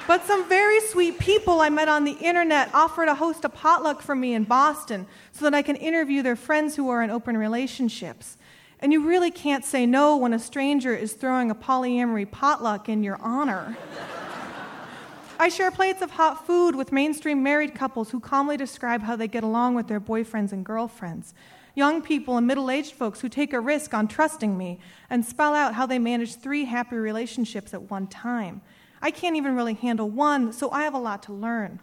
But 0.06 0.26
some 0.26 0.48
very 0.50 0.82
sweet 0.82 1.18
people 1.18 1.62
I 1.62 1.70
met 1.70 1.88
on 1.88 2.04
the 2.04 2.18
internet 2.20 2.70
offered 2.74 3.06
to 3.06 3.16
host 3.16 3.46
a 3.46 3.50
potluck 3.50 4.02
for 4.02 4.16
me 4.16 4.34
in 4.34 4.44
Boston 4.44 5.08
so 5.32 5.46
that 5.46 5.56
I 5.56 5.62
can 5.62 5.78
interview 5.78 6.22
their 6.22 6.36
friends 6.36 6.76
who 6.76 6.90
are 6.90 7.02
in 7.02 7.10
open 7.10 7.38
relationships. 7.38 8.38
And 8.80 8.92
you 8.92 9.08
really 9.08 9.32
can't 9.32 9.64
say 9.64 9.86
no 9.86 10.18
when 10.18 10.34
a 10.34 10.40
stranger 10.40 10.94
is 10.94 11.14
throwing 11.14 11.50
a 11.50 11.56
polyamory 11.56 12.30
potluck 12.30 12.90
in 12.90 13.02
your 13.02 13.18
honor. 13.22 13.78
I 15.40 15.48
share 15.48 15.72
plates 15.72 16.02
of 16.02 16.12
hot 16.12 16.46
food 16.46 16.76
with 16.76 16.92
mainstream 16.92 17.42
married 17.42 17.74
couples 17.74 18.12
who 18.12 18.20
calmly 18.20 18.58
describe 18.58 19.04
how 19.04 19.16
they 19.16 19.30
get 19.30 19.44
along 19.44 19.76
with 19.76 19.88
their 19.88 20.02
boyfriends 20.02 20.52
and 20.52 20.66
girlfriends. 20.66 21.34
Young 21.76 22.02
people 22.02 22.38
and 22.38 22.46
middle 22.46 22.70
aged 22.70 22.92
folks 22.92 23.22
who 23.22 23.30
take 23.30 23.54
a 23.54 23.60
risk 23.60 23.94
on 23.94 24.10
trusting 24.10 24.58
me 24.58 24.80
and 25.10 25.26
spell 25.26 25.56
out 25.56 25.74
how 25.76 25.86
they 25.86 25.98
manage 25.98 26.36
three 26.36 26.66
happy 26.66 26.98
relationships 26.98 27.74
at 27.74 27.90
one 27.90 28.08
time. 28.08 28.62
I 29.04 29.12
can't 29.12 29.36
even 29.36 29.58
really 29.58 29.74
handle 29.74 30.10
one, 30.10 30.54
so 30.54 30.72
I 30.72 30.84
have 30.84 30.94
a 30.94 30.98
lot 30.98 31.24
to 31.24 31.34
learn. 31.34 31.82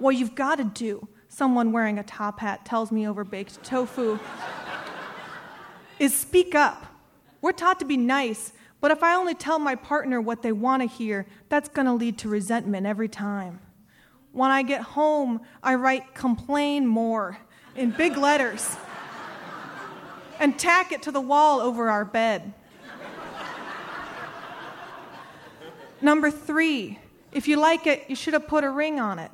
What 0.00 0.16
you've 0.16 0.34
got 0.34 0.56
to 0.56 0.64
do, 0.64 1.06
someone 1.28 1.70
wearing 1.70 1.96
a 2.00 2.02
top 2.02 2.40
hat 2.40 2.64
tells 2.64 2.90
me 2.90 3.06
over 3.06 3.22
baked 3.22 3.62
tofu, 3.62 4.18
is 6.00 6.12
speak 6.12 6.56
up. 6.56 6.86
We're 7.40 7.52
taught 7.52 7.78
to 7.78 7.84
be 7.84 7.96
nice, 7.96 8.52
but 8.80 8.90
if 8.90 9.04
I 9.04 9.14
only 9.14 9.34
tell 9.34 9.60
my 9.60 9.76
partner 9.76 10.20
what 10.20 10.42
they 10.42 10.50
want 10.50 10.82
to 10.82 10.88
hear, 10.88 11.24
that's 11.50 11.68
going 11.68 11.86
to 11.86 11.92
lead 11.92 12.18
to 12.18 12.28
resentment 12.28 12.84
every 12.84 13.08
time. 13.08 13.60
When 14.32 14.50
I 14.50 14.62
get 14.62 14.82
home, 14.82 15.40
I 15.62 15.76
write 15.76 16.14
complain 16.14 16.84
more 16.84 17.38
in 17.76 17.92
big 17.92 18.16
letters 18.16 18.76
and 20.40 20.58
tack 20.58 20.90
it 20.90 21.02
to 21.02 21.12
the 21.12 21.20
wall 21.20 21.60
over 21.60 21.88
our 21.88 22.04
bed. 22.04 22.54
Number 26.00 26.30
three, 26.30 26.98
if 27.32 27.48
you 27.48 27.56
like 27.56 27.86
it, 27.86 28.04
you 28.08 28.14
should 28.14 28.34
have 28.34 28.46
put 28.46 28.64
a 28.64 28.70
ring 28.70 29.00
on 29.00 29.18
it. 29.18 29.30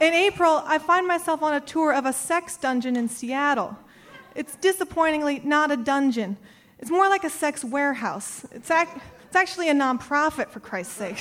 In 0.00 0.14
April, 0.14 0.62
I 0.64 0.78
find 0.78 1.08
myself 1.08 1.42
on 1.42 1.54
a 1.54 1.60
tour 1.60 1.92
of 1.92 2.06
a 2.06 2.12
sex 2.12 2.56
dungeon 2.56 2.96
in 2.96 3.08
Seattle. 3.08 3.76
It's 4.34 4.54
disappointingly 4.56 5.40
not 5.44 5.72
a 5.72 5.76
dungeon. 5.76 6.36
It's 6.78 6.90
more 6.90 7.08
like 7.08 7.24
a 7.24 7.30
sex 7.30 7.64
warehouse. 7.64 8.46
It's, 8.52 8.70
ac- 8.70 8.90
it's 9.26 9.34
actually 9.34 9.68
a 9.68 9.74
nonprofit, 9.74 10.50
for 10.50 10.60
Christ's 10.60 10.94
sake. 10.94 11.20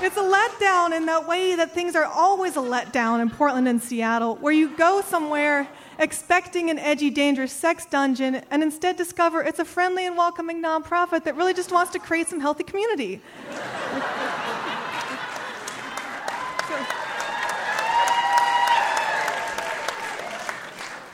It's 0.00 0.16
a 0.16 0.20
letdown 0.20 0.96
in 0.96 1.06
that 1.06 1.26
way 1.26 1.56
that 1.56 1.72
things 1.72 1.96
are 1.96 2.04
always 2.04 2.56
a 2.56 2.60
letdown 2.60 3.20
in 3.20 3.30
Portland 3.30 3.66
and 3.66 3.82
Seattle, 3.82 4.36
where 4.36 4.52
you 4.52 4.76
go 4.76 5.00
somewhere 5.00 5.68
expecting 5.98 6.70
an 6.70 6.78
edgy, 6.78 7.10
dangerous 7.10 7.52
sex 7.52 7.86
dungeon 7.86 8.42
and 8.50 8.62
instead 8.62 8.96
discover 8.96 9.42
it's 9.42 9.58
a 9.58 9.64
friendly 9.64 10.06
and 10.06 10.16
welcoming 10.16 10.62
nonprofit 10.62 11.24
that 11.24 11.36
really 11.36 11.54
just 11.54 11.72
wants 11.72 11.92
to 11.92 11.98
create 11.98 12.28
some 12.28 12.40
healthy 12.40 12.64
community. 12.64 13.20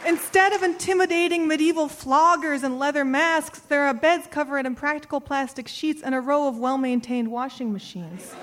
Instead 0.07 0.53
of 0.53 0.63
intimidating 0.63 1.47
medieval 1.47 1.87
floggers 1.87 2.65
and 2.65 2.79
leather 2.79 3.05
masks, 3.05 3.61
there 3.61 3.83
are 3.83 3.95
beds 3.95 4.27
covered 4.29 4.67
in 4.67 4.75
practical 4.75 5.21
plastic 5.21 5.69
sheets 5.69 6.03
and 6.03 6.15
a 6.15 6.21
row 6.21 6.49
of 6.49 6.59
well 6.59 6.79
maintained 6.79 7.31
washing 7.31 7.73
machines. 7.73 8.35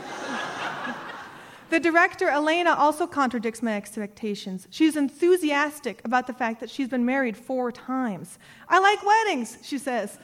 The 1.70 1.80
director, 1.80 2.30
Elena, 2.30 2.74
also 2.74 3.06
contradicts 3.08 3.62
my 3.62 3.76
expectations. 3.76 4.68
She's 4.70 4.96
enthusiastic 4.96 6.02
about 6.06 6.28
the 6.28 6.34
fact 6.34 6.60
that 6.62 6.70
she's 6.70 6.88
been 6.88 7.06
married 7.06 7.36
four 7.36 7.72
times. 7.72 8.40
I 8.70 8.80
like 8.80 9.06
weddings, 9.06 9.58
she 9.64 9.78
says, 9.78 10.18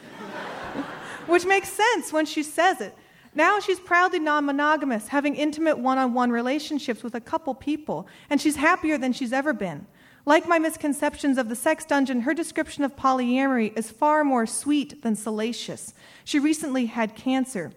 which 1.27 1.45
makes 1.45 1.69
sense 1.69 2.13
when 2.13 2.25
she 2.25 2.43
says 2.43 2.81
it. 2.81 2.95
Now 3.35 3.59
she's 3.59 3.79
proudly 3.79 4.19
non 4.19 4.45
monogamous, 4.45 5.07
having 5.07 5.35
intimate 5.35 5.77
one 5.77 5.97
on 5.97 6.13
one 6.13 6.31
relationships 6.31 7.03
with 7.03 7.15
a 7.15 7.21
couple 7.21 7.53
people, 7.55 8.07
and 8.29 8.39
she's 8.39 8.55
happier 8.55 8.97
than 8.97 9.11
she's 9.11 9.33
ever 9.33 9.53
been. 9.53 9.87
Like 10.25 10.47
my 10.47 10.59
misconceptions 10.59 11.37
of 11.37 11.49
the 11.49 11.55
sex 11.55 11.83
dungeon, 11.83 12.21
her 12.21 12.33
description 12.33 12.83
of 12.83 12.95
polyamory 12.95 13.77
is 13.77 13.91
far 13.91 14.23
more 14.23 14.45
sweet 14.45 15.01
than 15.01 15.15
salacious. 15.15 15.93
She 16.23 16.39
recently 16.39 16.85
had 16.85 17.15
cancer. 17.15 17.73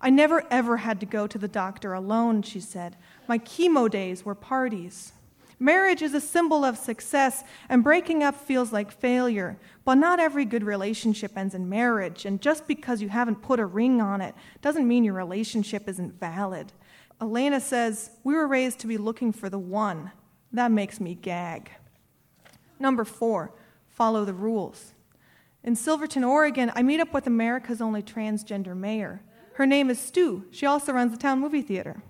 I 0.00 0.08
never 0.08 0.44
ever 0.50 0.78
had 0.78 0.98
to 1.00 1.06
go 1.06 1.26
to 1.26 1.36
the 1.36 1.48
doctor 1.48 1.92
alone, 1.92 2.42
she 2.42 2.60
said. 2.60 2.96
My 3.30 3.38
chemo 3.38 3.88
days 3.88 4.24
were 4.24 4.34
parties. 4.34 5.12
Marriage 5.60 6.02
is 6.02 6.14
a 6.14 6.20
symbol 6.20 6.64
of 6.64 6.76
success, 6.76 7.44
and 7.68 7.84
breaking 7.84 8.24
up 8.24 8.34
feels 8.34 8.72
like 8.72 8.90
failure. 8.90 9.56
But 9.84 9.98
not 9.98 10.18
every 10.18 10.44
good 10.44 10.64
relationship 10.64 11.38
ends 11.38 11.54
in 11.54 11.68
marriage, 11.68 12.24
and 12.24 12.42
just 12.42 12.66
because 12.66 13.00
you 13.00 13.08
haven't 13.08 13.40
put 13.40 13.60
a 13.60 13.66
ring 13.66 14.00
on 14.00 14.20
it 14.20 14.34
doesn't 14.62 14.88
mean 14.88 15.04
your 15.04 15.14
relationship 15.14 15.88
isn't 15.88 16.18
valid. 16.18 16.72
Elena 17.20 17.60
says, 17.60 18.10
We 18.24 18.34
were 18.34 18.48
raised 18.48 18.80
to 18.80 18.88
be 18.88 18.98
looking 18.98 19.30
for 19.30 19.48
the 19.48 19.60
one. 19.60 20.10
That 20.52 20.72
makes 20.72 20.98
me 20.98 21.14
gag. 21.14 21.70
Number 22.80 23.04
four, 23.04 23.52
follow 23.86 24.24
the 24.24 24.34
rules. 24.34 24.92
In 25.62 25.76
Silverton, 25.76 26.24
Oregon, 26.24 26.72
I 26.74 26.82
meet 26.82 26.98
up 26.98 27.14
with 27.14 27.28
America's 27.28 27.80
only 27.80 28.02
transgender 28.02 28.76
mayor. 28.76 29.22
Her 29.52 29.66
name 29.66 29.88
is 29.88 30.00
Stu. 30.00 30.46
She 30.50 30.66
also 30.66 30.92
runs 30.92 31.12
the 31.12 31.16
town 31.16 31.38
movie 31.38 31.62
theater. 31.62 32.02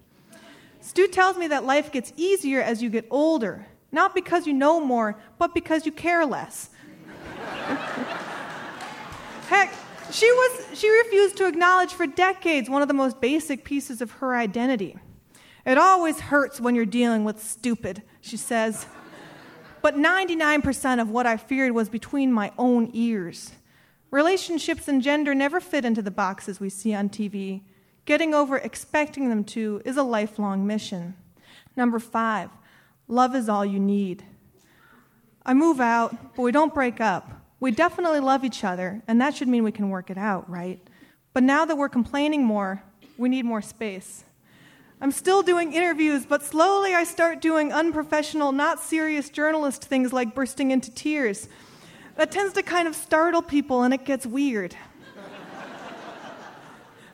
Stu 0.81 1.09
tells 1.09 1.37
me 1.37 1.49
that 1.49 1.65
life 1.65 1.93
gets 1.93 2.13
easier 2.17 2.61
as 2.63 2.83
you 2.83 2.91
get 2.91 3.07
older, 3.11 3.67
not 3.93 4.15
because 4.15 4.47
you 4.47 4.53
know 4.53 4.81
more, 4.81 5.21
but 5.39 5.55
because 5.55 5.85
you 5.85 5.93
care 5.93 6.25
less. 6.25 6.71
Heck, 9.49 9.75
she, 10.11 10.31
was, 10.31 10.79
she 10.79 10.89
refused 10.89 11.37
to 11.39 11.47
acknowledge 11.47 11.93
for 11.93 12.07
decades 12.07 12.71
one 12.71 12.83
of 12.83 12.89
the 12.89 12.95
most 12.95 13.21
basic 13.21 13.65
pieces 13.65 14.01
of 14.01 14.11
her 14.13 14.35
identity. 14.35 14.97
It 15.67 15.77
always 15.77 16.21
hurts 16.21 16.61
when 16.61 16.75
you're 16.75 16.87
dealing 16.87 17.25
with 17.25 17.43
stupid, 17.43 18.03
she 18.21 18.37
says. 18.37 18.87
But 19.83 19.97
99% 19.97 21.01
of 21.01 21.11
what 21.11 21.27
I 21.27 21.37
feared 21.37 21.73
was 21.73 21.89
between 21.89 22.33
my 22.33 22.53
own 22.59 22.91
ears. 22.93 23.53
Relationships 24.11 24.89
and 24.89 25.03
gender 25.03 25.35
never 25.35 25.61
fit 25.61 25.85
into 25.85 26.03
the 26.03 26.11
boxes 26.11 26.59
we 26.61 26.69
see 26.69 26.95
on 26.95 27.09
TV. 27.09 27.63
Getting 28.05 28.35
over 28.35 28.57
expecting 28.57 29.29
them 29.29 29.45
to 29.45 29.83
is 29.85 29.97
a 29.97 30.03
lifelong 30.03 30.67
mission. 30.67 31.15
Number 31.77 31.99
five, 31.99 32.51
love 33.09 33.35
is 33.35 33.49
all 33.49 33.65
you 33.65 33.79
need. 33.79 34.25
I 35.45 35.55
move 35.55 35.81
out, 35.81 36.35
but 36.35 36.43
we 36.43 36.53
don't 36.53 36.75
break 36.75 37.01
up. 37.01 37.31
We 37.61 37.71
definitely 37.71 38.21
love 38.21 38.45
each 38.45 38.65
other, 38.65 39.03
and 39.07 39.21
that 39.21 39.35
should 39.35 39.49
mean 39.49 39.65
we 39.65 39.73
can 39.73 39.91
work 39.91 40.11
it 40.11 40.19
out, 40.19 40.49
right? 40.49 40.81
But 41.33 41.43
now 41.43 41.65
that 41.65 41.77
we're 41.77 41.89
complaining 41.89 42.45
more, 42.45 42.83
we 43.17 43.29
need 43.29 43.45
more 43.45 43.63
space. 43.63 44.25
I'm 45.01 45.13
still 45.13 45.43
doing 45.43 45.73
interviews, 45.73 46.27
but 46.27 46.43
slowly 46.43 46.95
I 46.95 47.05
start 47.05 47.41
doing 47.41 47.73
unprofessional, 47.73 48.53
not 48.53 48.81
serious 48.81 49.31
journalist 49.31 49.85
things 49.85 50.13
like 50.13 50.35
bursting 50.35 50.73
into 50.73 50.91
tears. 50.91 51.49
That 52.17 52.31
tends 52.31 52.53
to 52.55 52.63
kind 52.63 52.87
of 52.87 52.95
startle 52.95 53.43
people, 53.43 53.83
and 53.83 53.95
it 53.95 54.05
gets 54.05 54.27
weird. 54.27 54.77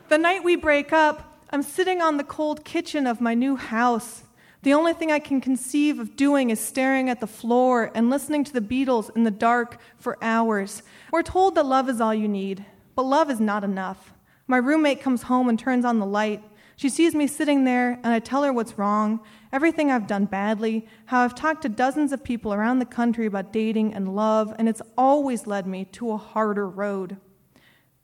The 0.09 0.17
night 0.17 0.45
we 0.45 0.55
break 0.55 0.93
up, 0.93 1.37
I'm 1.49 1.61
sitting 1.61 2.01
on 2.01 2.15
the 2.15 2.23
cold 2.23 2.63
kitchen 2.63 3.05
of 3.05 3.19
my 3.19 3.33
new 3.33 3.57
house. 3.57 4.23
The 4.63 4.73
only 4.73 4.93
thing 4.93 5.11
I 5.11 5.19
can 5.19 5.41
conceive 5.41 5.99
of 5.99 6.15
doing 6.15 6.49
is 6.49 6.61
staring 6.61 7.09
at 7.09 7.19
the 7.19 7.27
floor 7.27 7.91
and 7.93 8.09
listening 8.09 8.45
to 8.45 8.53
the 8.53 8.61
Beatles 8.61 9.13
in 9.17 9.25
the 9.25 9.31
dark 9.31 9.81
for 9.97 10.17
hours. 10.21 10.81
We're 11.11 11.23
told 11.23 11.55
that 11.55 11.65
love 11.65 11.89
is 11.89 11.99
all 11.99 12.13
you 12.13 12.29
need, 12.29 12.65
but 12.95 13.01
love 13.01 13.29
is 13.29 13.41
not 13.41 13.65
enough. 13.65 14.13
My 14.47 14.55
roommate 14.55 15.01
comes 15.01 15.23
home 15.23 15.49
and 15.49 15.59
turns 15.59 15.83
on 15.83 15.99
the 15.99 16.05
light. 16.05 16.41
She 16.77 16.87
sees 16.87 17.13
me 17.13 17.27
sitting 17.27 17.65
there, 17.65 17.99
and 18.01 18.07
I 18.07 18.19
tell 18.19 18.43
her 18.43 18.53
what's 18.53 18.77
wrong, 18.77 19.19
everything 19.51 19.91
I've 19.91 20.07
done 20.07 20.23
badly, 20.23 20.87
how 21.07 21.19
I've 21.19 21.35
talked 21.35 21.63
to 21.63 21.69
dozens 21.69 22.13
of 22.13 22.23
people 22.23 22.53
around 22.53 22.79
the 22.79 22.85
country 22.85 23.25
about 23.25 23.51
dating 23.51 23.93
and 23.93 24.15
love, 24.15 24.55
and 24.57 24.69
it's 24.69 24.81
always 24.97 25.47
led 25.47 25.67
me 25.67 25.83
to 25.91 26.11
a 26.11 26.17
harder 26.17 26.67
road. 26.67 27.17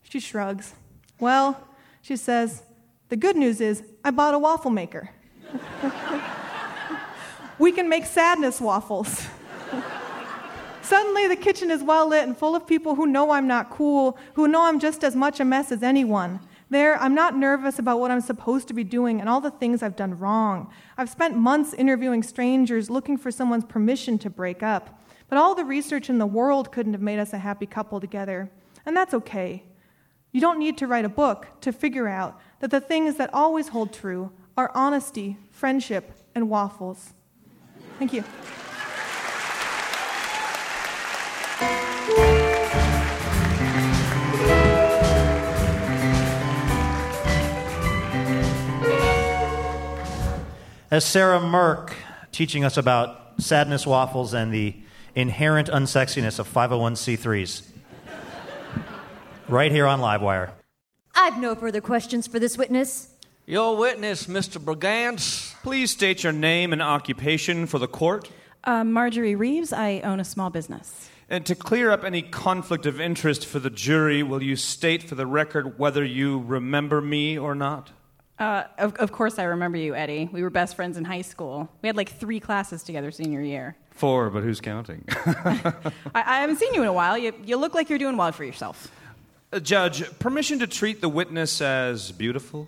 She 0.02 0.20
shrugs. 0.20 0.74
Well, 1.18 1.66
she 2.04 2.18
says, 2.18 2.64
The 3.10 3.16
good 3.16 3.38
news 3.38 3.62
is 3.62 3.82
I 4.04 4.12
bought 4.12 4.34
a 4.34 4.40
waffle 4.40 4.70
maker. 4.70 5.10
we 7.58 7.72
can 7.72 7.88
make 7.88 8.06
sadness 8.06 8.60
waffles. 8.60 9.26
Suddenly, 10.82 11.30
the 11.30 11.38
kitchen 11.38 11.72
is 11.72 11.82
well 11.82 12.10
lit 12.10 12.28
and 12.28 12.38
full 12.38 12.58
of 12.58 12.68
people 12.68 12.96
who 12.96 13.08
know 13.08 13.32
I'm 13.32 13.48
not 13.48 13.70
cool, 13.70 14.18
who 14.34 14.50
know 14.50 14.64
I'm 14.64 14.80
just 14.80 15.02
as 15.06 15.16
much 15.16 15.40
a 15.40 15.46
mess 15.46 15.72
as 15.72 15.82
anyone. 15.82 16.42
There, 16.70 16.98
I'm 17.02 17.16
not 17.16 17.38
nervous 17.38 17.80
about 17.80 18.02
what 18.02 18.12
I'm 18.12 18.20
supposed 18.20 18.68
to 18.68 18.74
be 18.74 18.84
doing 18.84 19.22
and 19.22 19.30
all 19.30 19.40
the 19.40 19.52
things 19.52 19.82
I've 19.82 19.96
done 19.96 20.20
wrong. 20.20 20.70
I've 20.98 21.10
spent 21.10 21.38
months 21.38 21.74
interviewing 21.74 22.22
strangers 22.22 22.90
looking 22.90 23.18
for 23.18 23.32
someone's 23.32 23.64
permission 23.64 24.20
to 24.20 24.30
break 24.30 24.62
up. 24.62 25.02
But 25.30 25.38
all 25.38 25.56
the 25.56 25.64
research 25.64 26.10
in 26.10 26.18
the 26.18 26.26
world 26.26 26.74
couldn't 26.74 26.94
have 26.94 27.02
made 27.02 27.20
us 27.20 27.32
a 27.32 27.38
happy 27.38 27.66
couple 27.66 28.02
together. 28.02 28.52
And 28.86 28.96
that's 28.98 29.14
okay. 29.14 29.64
You 30.34 30.42
don't 30.42 30.58
need 30.58 30.80
to 30.80 30.88
write 30.88 31.06
a 31.06 31.10
book 31.10 31.48
to 31.62 31.72
figure 31.72 32.08
out 32.08 32.42
that 32.60 32.72
the 32.72 32.82
things 32.82 33.18
that 33.18 33.32
always 33.36 33.68
hold 33.68 33.94
true 33.94 34.32
are 34.58 34.72
honesty, 34.74 35.38
friendship, 35.52 36.12
and 36.34 36.50
waffles. 36.50 37.14
Thank 38.00 38.14
you. 38.14 38.24
As 50.90 51.06
Sarah 51.06 51.40
Mirk 51.42 51.94
teaching 52.32 52.64
us 52.64 52.76
about 52.76 53.40
sadness 53.40 53.86
waffles 53.86 54.34
and 54.34 54.52
the 54.52 54.76
inherent 55.14 55.68
unsexiness 55.68 56.40
of 56.40 56.52
501c3s 56.52 57.73
right 59.50 59.72
here 59.72 59.86
on 59.86 60.00
Livewire. 60.00 60.52
I've 61.16 61.40
no 61.40 61.56
further 61.56 61.82
questions 61.82 62.28
for 62.28 62.40
this 62.40 62.58
witness. 62.58 63.10
Your 63.46 63.76
witness, 63.76 64.28
Mr. 64.28 64.58
Brigance. 64.58 65.54
Please 65.64 65.92
state 65.92 66.24
your 66.24 66.34
name 66.34 66.74
and 66.74 66.82
occupation 66.82 67.68
for 67.68 67.78
the 67.78 67.88
court. 67.88 68.30
Uh, 68.64 68.84
Marjorie 68.84 69.36
Reeves. 69.36 69.74
I 69.74 70.00
own 70.02 70.20
a 70.20 70.24
small 70.24 70.50
business. 70.50 71.10
And 71.30 71.46
to 71.46 71.56
clear 71.56 71.92
up 71.92 72.04
any 72.04 72.22
conflict 72.22 72.86
of 72.86 73.02
interest 73.02 73.46
for 73.46 73.60
the 73.60 73.70
jury, 73.70 74.24
will 74.24 74.42
you 74.42 74.56
state 74.56 75.04
for 75.04 75.16
the 75.16 75.26
record 75.26 75.78
whether 75.78 76.04
you 76.06 76.40
remember 76.40 77.02
me 77.02 77.38
or 77.38 77.56
not? 77.56 77.92
Uh, 78.40 78.64
of, 78.78 78.96
of 78.96 79.12
course, 79.12 79.38
I 79.38 79.44
remember 79.44 79.78
you, 79.78 79.96
Eddie. 79.96 80.30
We 80.32 80.42
were 80.42 80.50
best 80.50 80.76
friends 80.76 80.98
in 80.98 81.06
high 81.06 81.22
school. 81.22 81.70
We 81.82 81.88
had 81.88 81.96
like 81.96 82.10
three 82.10 82.40
classes 82.40 82.84
together 82.84 83.12
senior 83.12 83.42
year. 83.42 83.76
Four, 83.92 84.30
but 84.30 84.44
who's 84.44 84.60
counting? 84.60 85.06
I, 85.16 85.82
I 86.16 86.40
haven't 86.42 86.58
seen 86.58 86.74
you 86.74 86.82
in 86.82 86.88
a 86.88 86.94
while. 86.94 87.18
You, 87.18 87.34
you 87.46 87.58
look 87.58 87.74
like 87.74 87.90
you're 87.90 88.00
doing 88.00 88.18
well 88.18 88.32
for 88.32 88.44
yourself. 88.44 88.92
Uh, 89.54 89.60
Judge, 89.60 90.04
permission 90.18 90.58
to 90.60 90.66
treat 90.68 91.00
the 91.00 91.08
witness 91.08 91.62
as 91.62 92.12
beautiful? 92.12 92.68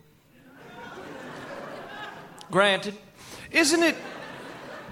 Granted. 2.51 2.95
Isn't 3.51 3.81
it 3.81 3.95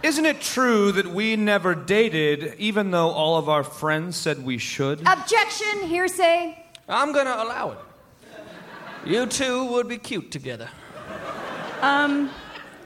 isn't 0.02 0.26
it 0.26 0.42
true 0.42 0.92
that 0.92 1.06
we 1.06 1.36
never 1.36 1.76
dated 1.76 2.56
even 2.58 2.90
though 2.90 3.10
all 3.10 3.38
of 3.38 3.48
our 3.48 3.64
friends 3.64 4.18
said 4.18 4.44
we 4.44 4.58
should? 4.58 5.08
Objection, 5.08 5.84
hearsay. 5.84 6.58
I'm 6.90 7.14
going 7.14 7.28
to 7.28 7.44
allow 7.44 7.72
it. 7.72 7.78
You 9.06 9.28
two 9.28 9.66
would 9.66 9.88
be 9.88 10.00
cute 10.00 10.32
together. 10.32 10.70
Um, 11.82 12.32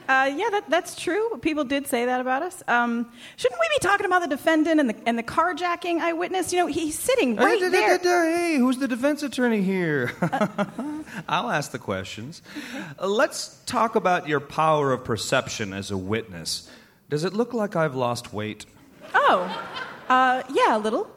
uh, 0.07 0.31
yeah, 0.35 0.49
that, 0.51 0.69
that's 0.69 0.95
true. 0.95 1.37
People 1.41 1.63
did 1.63 1.87
say 1.87 2.05
that 2.05 2.21
about 2.21 2.41
us. 2.43 2.63
Um, 2.67 3.11
shouldn't 3.35 3.59
we 3.59 3.67
be 3.75 3.79
talking 3.87 4.05
about 4.05 4.21
the 4.21 4.27
defendant 4.27 4.79
and 4.79 4.89
the, 4.89 4.95
and 5.05 5.17
the 5.17 5.23
carjacking 5.23 5.99
I 5.99 6.13
witnessed? 6.13 6.53
You 6.53 6.59
know, 6.59 6.67
he's 6.67 6.97
sitting 6.97 7.35
right 7.35 7.59
Hey, 7.59 7.69
there. 7.69 7.97
Hey, 8.37 8.57
who's 8.57 8.77
the 8.77 8.87
defense 8.87 9.23
attorney 9.23 9.61
here? 9.61 10.11
I'll 11.27 11.49
ask 11.49 11.71
the 11.71 11.79
questions. 11.79 12.41
Uh, 12.99 13.07
let's 13.07 13.61
talk 13.65 13.95
about 13.95 14.27
your 14.27 14.39
power 14.39 14.93
of 14.93 15.03
perception 15.03 15.73
as 15.73 15.91
a 15.91 15.97
witness. 15.97 16.69
Does 17.09 17.23
it 17.23 17.33
look 17.33 17.53
like 17.53 17.75
I've 17.75 17.95
lost 17.95 18.33
weight? 18.33 18.65
Oh, 19.13 19.43
uh, 20.09 20.43
yeah, 20.53 20.77
a 20.77 20.79
little. 20.79 21.09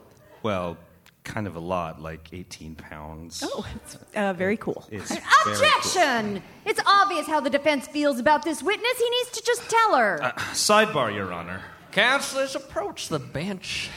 Well, 0.43 0.77
kind 1.23 1.47
of 1.47 1.55
a 1.55 1.59
lot, 1.59 2.01
like 2.01 2.29
18 2.33 2.75
pounds. 2.75 3.43
Oh, 3.45 3.65
it's 3.75 3.97
uh, 4.15 4.33
very 4.33 4.57
cool. 4.57 4.85
It's 4.91 5.09
very 5.09 5.21
cool. 5.43 5.53
Objection! 5.53 6.43
It's 6.65 6.81
obvious 6.85 7.27
how 7.27 7.39
the 7.39 7.49
defense 7.49 7.87
feels 7.87 8.19
about 8.19 8.43
this 8.43 8.63
witness. 8.63 8.97
He 8.97 9.09
needs 9.09 9.31
to 9.31 9.43
just 9.43 9.69
tell 9.69 9.95
her. 9.97 10.19
Uh, 10.21 10.31
Sidebar, 10.53 11.13
Your 11.13 11.31
Honor. 11.31 11.61
Counselors, 11.91 12.55
approach 12.55 13.09
the 13.09 13.19
bench. 13.19 13.89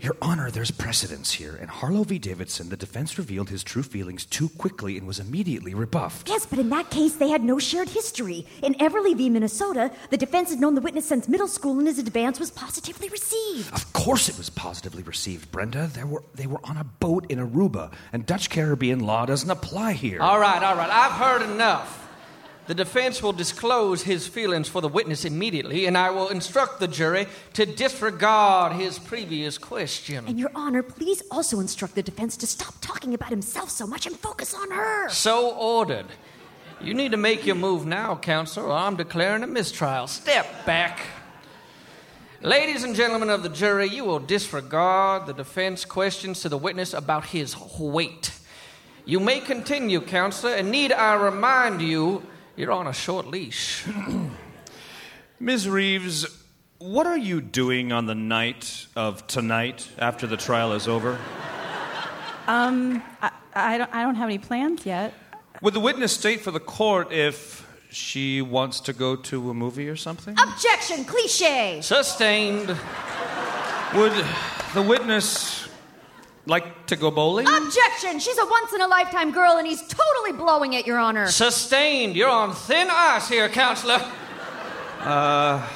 Your 0.00 0.16
Honor, 0.22 0.50
there's 0.50 0.70
precedence 0.70 1.30
here. 1.30 1.56
In 1.56 1.68
Harlow 1.68 2.04
v. 2.04 2.18
Davidson, 2.18 2.70
the 2.70 2.76
defense 2.76 3.18
revealed 3.18 3.50
his 3.50 3.62
true 3.62 3.82
feelings 3.82 4.24
too 4.24 4.48
quickly 4.48 4.96
and 4.96 5.06
was 5.06 5.20
immediately 5.20 5.74
rebuffed. 5.74 6.30
Yes, 6.30 6.46
but 6.46 6.58
in 6.58 6.70
that 6.70 6.88
case, 6.88 7.16
they 7.16 7.28
had 7.28 7.44
no 7.44 7.58
shared 7.58 7.90
history. 7.90 8.46
In 8.62 8.72
Everly 8.76 9.14
v. 9.14 9.28
Minnesota, 9.28 9.92
the 10.08 10.16
defense 10.16 10.48
had 10.48 10.58
known 10.58 10.74
the 10.74 10.80
witness 10.80 11.04
since 11.04 11.28
middle 11.28 11.46
school 11.46 11.78
and 11.78 11.86
his 11.86 11.98
advance 11.98 12.40
was 12.40 12.50
positively 12.50 13.10
received. 13.10 13.74
Of 13.74 13.92
course 13.92 14.30
it 14.30 14.38
was 14.38 14.48
positively 14.48 15.02
received, 15.02 15.52
Brenda. 15.52 15.88
They 15.88 16.04
were, 16.04 16.22
they 16.34 16.46
were 16.46 16.60
on 16.64 16.78
a 16.78 16.84
boat 16.84 17.30
in 17.30 17.38
Aruba, 17.38 17.92
and 18.14 18.24
Dutch 18.24 18.48
Caribbean 18.48 19.00
law 19.00 19.26
doesn't 19.26 19.50
apply 19.50 19.92
here. 19.92 20.22
All 20.22 20.40
right, 20.40 20.62
all 20.62 20.76
right. 20.76 20.88
I've 20.90 21.12
heard 21.12 21.42
enough. 21.42 22.09
The 22.70 22.74
defense 22.76 23.20
will 23.20 23.32
disclose 23.32 24.00
his 24.00 24.28
feelings 24.28 24.68
for 24.68 24.80
the 24.80 24.86
witness 24.86 25.24
immediately, 25.24 25.86
and 25.86 25.98
I 25.98 26.10
will 26.10 26.28
instruct 26.28 26.78
the 26.78 26.86
jury 26.86 27.26
to 27.54 27.66
disregard 27.66 28.74
his 28.74 28.96
previous 28.96 29.58
question. 29.58 30.24
And, 30.28 30.38
Your 30.38 30.52
Honor, 30.54 30.84
please 30.84 31.20
also 31.32 31.58
instruct 31.58 31.96
the 31.96 32.02
defense 32.04 32.36
to 32.36 32.46
stop 32.46 32.74
talking 32.80 33.12
about 33.12 33.30
himself 33.30 33.70
so 33.70 33.88
much 33.88 34.06
and 34.06 34.16
focus 34.16 34.54
on 34.54 34.70
her. 34.70 35.08
So 35.08 35.50
ordered. 35.50 36.06
You 36.80 36.94
need 36.94 37.10
to 37.10 37.16
make 37.16 37.44
your 37.44 37.56
move 37.56 37.86
now, 37.86 38.14
counselor, 38.14 38.68
or 38.68 38.72
I'm 38.72 38.94
declaring 38.94 39.42
a 39.42 39.48
mistrial. 39.48 40.06
Step 40.06 40.64
back. 40.64 41.00
Ladies 42.40 42.84
and 42.84 42.94
gentlemen 42.94 43.30
of 43.30 43.42
the 43.42 43.48
jury, 43.48 43.88
you 43.88 44.04
will 44.04 44.20
disregard 44.20 45.26
the 45.26 45.34
defense 45.34 45.84
questions 45.84 46.42
to 46.42 46.48
the 46.48 46.56
witness 46.56 46.94
about 46.94 47.24
his 47.24 47.56
weight. 47.80 48.30
You 49.04 49.18
may 49.18 49.40
continue, 49.40 50.00
counselor, 50.00 50.54
and 50.54 50.70
need 50.70 50.92
I 50.92 51.14
remind 51.14 51.82
you 51.82 52.22
you're 52.60 52.72
on 52.72 52.86
a 52.86 52.92
short 52.92 53.26
leash. 53.26 53.86
Ms. 55.40 55.66
Reeves, 55.66 56.26
what 56.76 57.06
are 57.06 57.16
you 57.16 57.40
doing 57.40 57.90
on 57.90 58.04
the 58.04 58.14
night 58.14 58.86
of 58.94 59.26
tonight 59.26 59.88
after 59.98 60.26
the 60.26 60.36
trial 60.36 60.74
is 60.74 60.86
over? 60.86 61.18
Um, 62.46 63.02
I, 63.22 63.30
I, 63.54 63.78
don't, 63.78 63.94
I 63.94 64.02
don't 64.02 64.16
have 64.16 64.28
any 64.28 64.36
plans 64.36 64.84
yet. 64.84 65.14
Would 65.62 65.72
the 65.72 65.80
witness 65.80 66.12
state 66.12 66.40
for 66.40 66.50
the 66.50 66.60
court 66.60 67.10
if 67.12 67.66
she 67.90 68.42
wants 68.42 68.80
to 68.80 68.92
go 68.92 69.16
to 69.16 69.48
a 69.48 69.54
movie 69.54 69.88
or 69.88 69.96
something? 69.96 70.36
Objection, 70.38 71.06
cliche. 71.06 71.80
Sustained. 71.80 72.76
Would 73.94 74.12
the 74.74 74.82
witness 74.82 75.59
like 76.50 76.86
to 76.86 76.96
go 76.96 77.10
bowling? 77.10 77.46
Objection! 77.46 78.18
She's 78.18 78.36
a 78.36 78.44
once 78.44 78.72
in 78.74 78.80
a 78.82 78.88
lifetime 78.88 79.30
girl 79.30 79.56
and 79.56 79.66
he's 79.66 79.82
totally 79.86 80.32
blowing 80.32 80.74
it, 80.74 80.86
Your 80.86 80.98
Honor. 80.98 81.28
Sustained. 81.28 82.16
You're 82.16 82.28
on 82.28 82.54
thin 82.54 82.88
ice 82.90 83.28
here, 83.28 83.48
counselor. 83.48 84.00
Uh, 85.00 85.66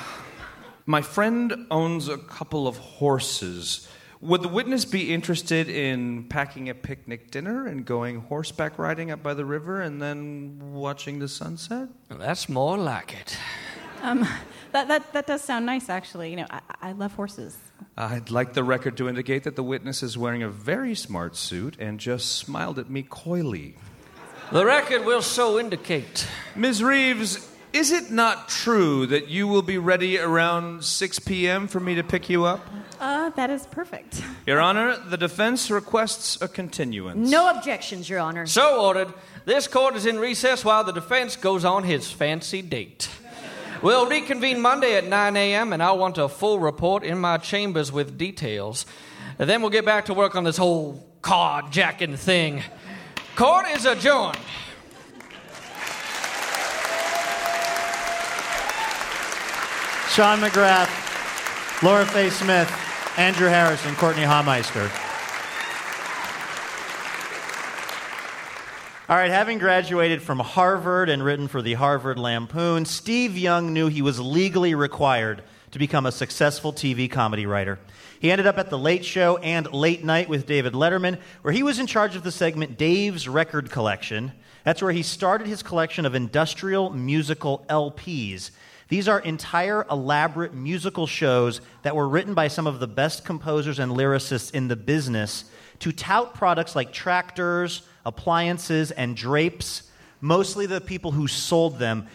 my 0.84 1.00
friend 1.00 1.66
owns 1.70 2.08
a 2.08 2.18
couple 2.18 2.68
of 2.68 2.76
horses. 2.76 3.88
Would 4.20 4.42
the 4.42 4.48
witness 4.48 4.84
be 4.84 5.14
interested 5.14 5.70
in 5.70 6.24
packing 6.24 6.68
a 6.68 6.74
picnic 6.74 7.30
dinner 7.30 7.66
and 7.66 7.87
going 7.87 8.20
horseback 8.20 8.78
riding 8.78 9.10
up 9.10 9.22
by 9.22 9.32
the 9.32 9.46
river 9.46 9.80
and 9.80 10.02
then 10.02 10.74
watching 10.74 11.20
the 11.20 11.28
sunset? 11.28 11.88
That's 12.10 12.50
more 12.50 12.76
like 12.76 13.14
it. 13.18 13.38
Um, 14.02 14.28
that, 14.74 14.88
that, 14.88 15.12
that 15.12 15.26
does 15.26 15.42
sound 15.42 15.66
nice, 15.66 15.88
actually. 15.88 16.30
You 16.30 16.37
know, 16.37 16.46
I, 16.50 16.60
I 16.82 16.92
love 16.92 17.14
horses. 17.14 17.56
I'd 17.96 18.30
like 18.30 18.54
the 18.54 18.64
record 18.64 18.96
to 18.96 19.08
indicate 19.08 19.44
that 19.44 19.54
the 19.54 19.62
witness 19.62 20.02
is 20.02 20.18
wearing 20.18 20.42
a 20.42 20.48
very 20.48 20.96
smart 20.96 21.37
suit 21.37 21.76
and 21.78 22.00
just 22.00 22.37
smiled 22.37 22.80
at 22.80 22.90
me 22.90 23.04
coyly. 23.08 23.76
The 24.50 24.66
record 24.66 25.04
will 25.04 25.22
so 25.22 25.60
indicate. 25.60 26.26
Ms. 26.56 26.82
Reeves, 26.82 27.48
is 27.72 27.92
it 27.92 28.10
not 28.10 28.48
true 28.48 29.06
that 29.06 29.28
you 29.28 29.46
will 29.46 29.62
be 29.62 29.78
ready 29.78 30.18
around 30.18 30.84
6 30.84 31.18
p.m. 31.20 31.68
for 31.68 31.78
me 31.78 31.94
to 31.94 32.02
pick 32.02 32.28
you 32.28 32.44
up? 32.44 32.60
Uh, 32.98 33.30
that 33.30 33.50
is 33.50 33.66
perfect. 33.68 34.22
Your 34.44 34.60
Honor, 34.60 34.96
the 34.96 35.16
defense 35.16 35.70
requests 35.70 36.40
a 36.42 36.48
continuance. 36.48 37.30
No 37.30 37.48
objections, 37.50 38.08
Your 38.08 38.18
Honor. 38.18 38.46
So 38.46 38.84
ordered. 38.84 39.14
This 39.44 39.68
court 39.68 39.94
is 39.94 40.04
in 40.06 40.18
recess 40.18 40.64
while 40.64 40.82
the 40.82 40.92
defense 40.92 41.37
goes 41.37 41.64
on 41.64 41.84
his 41.84 42.10
fancy 42.10 42.60
date. 42.60 43.08
We'll 43.82 44.06
reconvene 44.06 44.60
Monday 44.60 44.96
at 44.96 45.06
9 45.06 45.37
a.m., 45.37 45.72
and 45.72 45.82
I'll 45.82 45.98
want 45.98 46.18
a 46.18 46.28
full 46.28 46.58
report 46.58 47.02
in 47.04 47.18
my 47.18 47.38
chambers 47.38 47.92
with 47.92 48.16
details. 48.16 48.87
And 49.38 49.50
then 49.50 49.60
we'll 49.60 49.70
get 49.70 49.84
back 49.84 50.06
to 50.06 50.14
work 50.14 50.37
on 50.37 50.44
this 50.44 50.56
whole 50.56 51.04
card 51.22 51.72
jacking 51.72 52.16
thing. 52.16 52.62
Court 53.37 53.66
is 53.70 53.84
adjourned. 53.84 54.38
Sean 60.10 60.38
McGrath, 60.38 61.82
Laura 61.82 62.06
Faye 62.06 62.30
Smith, 62.30 62.70
Andrew 63.16 63.48
Harrison, 63.48 63.96
Courtney 63.96 64.22
Hameister. 64.22 65.04
All 69.07 69.17
right, 69.17 69.31
having 69.31 69.59
graduated 69.59 70.23
from 70.23 70.38
Harvard 70.38 71.11
and 71.11 71.23
written 71.23 71.47
for 71.47 71.61
the 71.61 71.75
Harvard 71.75 72.19
Lampoon, 72.19 72.87
Steve 72.87 73.37
Young 73.37 73.75
knew 73.75 73.88
he 73.88 74.01
was 74.01 74.19
legally 74.19 74.75
required 74.75 75.43
to 75.73 75.79
become 75.79 76.07
a 76.07 76.11
successful 76.11 76.73
TV 76.73 77.11
comedy 77.11 77.45
writer. 77.45 77.79
He 78.19 78.31
ended 78.31 78.47
up 78.47 78.57
at 78.57 78.71
The 78.71 78.79
Late 78.79 79.05
Show 79.05 79.37
and 79.37 79.71
Late 79.75 80.03
Night 80.05 80.31
with 80.31 80.47
David 80.47 80.73
Letterman, 80.73 81.19
where 81.43 81.53
he 81.53 81.62
was 81.62 81.79
in 81.79 81.87
charge 81.87 82.17
of 82.17 82.23
the 82.23 82.33
segment 82.33 82.79
Dave's 82.79 83.29
Record 83.29 83.71
Collection. 83.71 84.33
That's 84.64 84.81
where 84.81 84.93
he 84.93 85.03
started 85.03 85.49
his 85.49 85.62
collection 85.62 86.07
of 86.07 86.14
industrial 86.14 86.88
musical 86.88 87.67
LPs. 87.69 88.53
These 88.88 89.07
are 89.07 89.21
entire 89.21 89.85
elaborate 89.90 90.55
musical 90.55 91.07
shows 91.07 91.61
that 91.83 91.95
were 91.95 92.09
written 92.09 92.33
by 92.33 92.49
some 92.49 92.67
of 92.67 92.81
the 92.81 92.88
best 92.88 93.23
composers 93.23 93.79
and 93.79 93.93
lyricists 93.93 94.55
in 94.55 94.69
the 94.69 94.77
business 94.77 95.45
to 95.81 95.93
tout 95.93 96.33
products 96.33 96.75
like 96.75 96.90
tractors, 96.90 97.83
appliances, 98.05 98.90
and 98.90 99.17
drapes, 99.17 99.90
mostly 100.21 100.67
the 100.67 100.81
people 100.81 101.12
who 101.12 101.27
sold 101.27 101.79
them. 101.79 102.07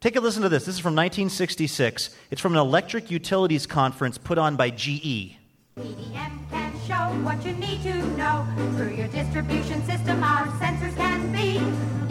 Take 0.00 0.16
a 0.16 0.20
listen 0.20 0.42
to 0.42 0.48
this. 0.48 0.66
This 0.66 0.74
is 0.74 0.80
from 0.80 0.94
1966. 0.94 2.10
It's 2.30 2.40
from 2.40 2.52
an 2.52 2.58
electric 2.58 3.10
utilities 3.10 3.66
conference 3.66 4.18
put 4.18 4.36
on 4.38 4.56
by 4.56 4.70
GE. 4.70 5.36
EDM 5.78 6.50
can 6.50 6.72
show 6.86 7.24
what 7.24 7.44
you 7.44 7.52
need 7.54 7.82
to 7.82 7.94
know. 8.16 8.46
Through 8.76 8.94
your 8.94 9.08
distribution 9.08 9.82
system, 9.84 10.22
our 10.22 10.46
sensors 10.58 10.94
can 10.96 11.32
be 11.32 11.54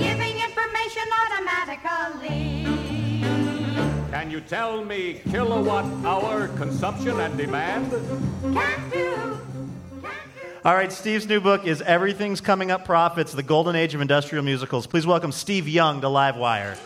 giving 0.02 0.36
information 0.36 1.04
automatically. 1.22 2.64
Can 4.12 4.32
you 4.32 4.42
tell 4.42 4.84
me 4.84 5.22
kilowatt 5.30 5.86
hour 6.06 6.48
consumption 6.58 7.20
and 7.20 7.38
demand? 7.38 7.92
Can 8.42 8.90
do. 8.90 9.53
All 10.66 10.74
right, 10.74 10.94
Steve's 10.94 11.28
new 11.28 11.42
book 11.42 11.68
is 11.68 11.82
Everything's 11.82 12.40
Coming 12.40 12.72
Up 12.72 12.86
Profits 12.86 13.34
The 13.34 13.44
Golden 13.44 13.76
Age 13.76 13.96
of 13.96 14.00
Industrial 14.00 14.42
Musicals. 14.42 14.88
Please 14.88 15.06
welcome 15.06 15.34
Steve 15.34 15.68
Young 15.68 16.00
to 16.00 16.08
Livewire. 16.08 16.78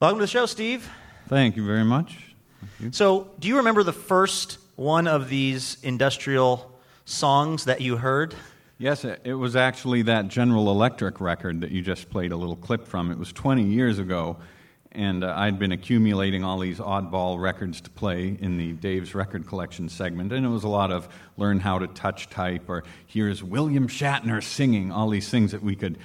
Welcome 0.00 0.20
to 0.20 0.22
the 0.22 0.26
show, 0.26 0.46
Steve. 0.46 0.90
Thank 1.28 1.56
you 1.56 1.66
very 1.66 1.84
much. 1.84 2.16
You. 2.78 2.92
So, 2.92 3.30
do 3.38 3.46
you 3.46 3.58
remember 3.58 3.82
the 3.82 3.92
first 3.92 4.56
one 4.76 5.06
of 5.06 5.28
these 5.28 5.76
industrial 5.82 6.72
songs 7.04 7.66
that 7.66 7.82
you 7.82 7.98
heard? 7.98 8.34
Yes, 8.80 9.04
it 9.04 9.34
was 9.34 9.56
actually 9.56 10.00
that 10.04 10.28
General 10.28 10.70
Electric 10.70 11.20
record 11.20 11.60
that 11.60 11.70
you 11.70 11.82
just 11.82 12.08
played 12.08 12.32
a 12.32 12.36
little 12.36 12.56
clip 12.56 12.88
from. 12.88 13.10
It 13.10 13.18
was 13.18 13.30
20 13.30 13.62
years 13.62 13.98
ago, 13.98 14.38
and 14.92 15.22
uh, 15.22 15.34
I'd 15.36 15.58
been 15.58 15.72
accumulating 15.72 16.44
all 16.44 16.58
these 16.58 16.78
oddball 16.78 17.38
records 17.38 17.82
to 17.82 17.90
play 17.90 18.38
in 18.40 18.56
the 18.56 18.72
Dave's 18.72 19.14
Record 19.14 19.46
Collection 19.46 19.90
segment, 19.90 20.32
and 20.32 20.46
it 20.46 20.48
was 20.48 20.64
a 20.64 20.68
lot 20.68 20.90
of 20.90 21.10
learn 21.36 21.60
how 21.60 21.78
to 21.78 21.88
touch 21.88 22.30
type, 22.30 22.70
or 22.70 22.82
here's 23.06 23.44
William 23.44 23.86
Shatner 23.86 24.42
singing, 24.42 24.90
all 24.90 25.10
these 25.10 25.28
things 25.28 25.52
that 25.52 25.62
we 25.62 25.76
could 25.76 25.98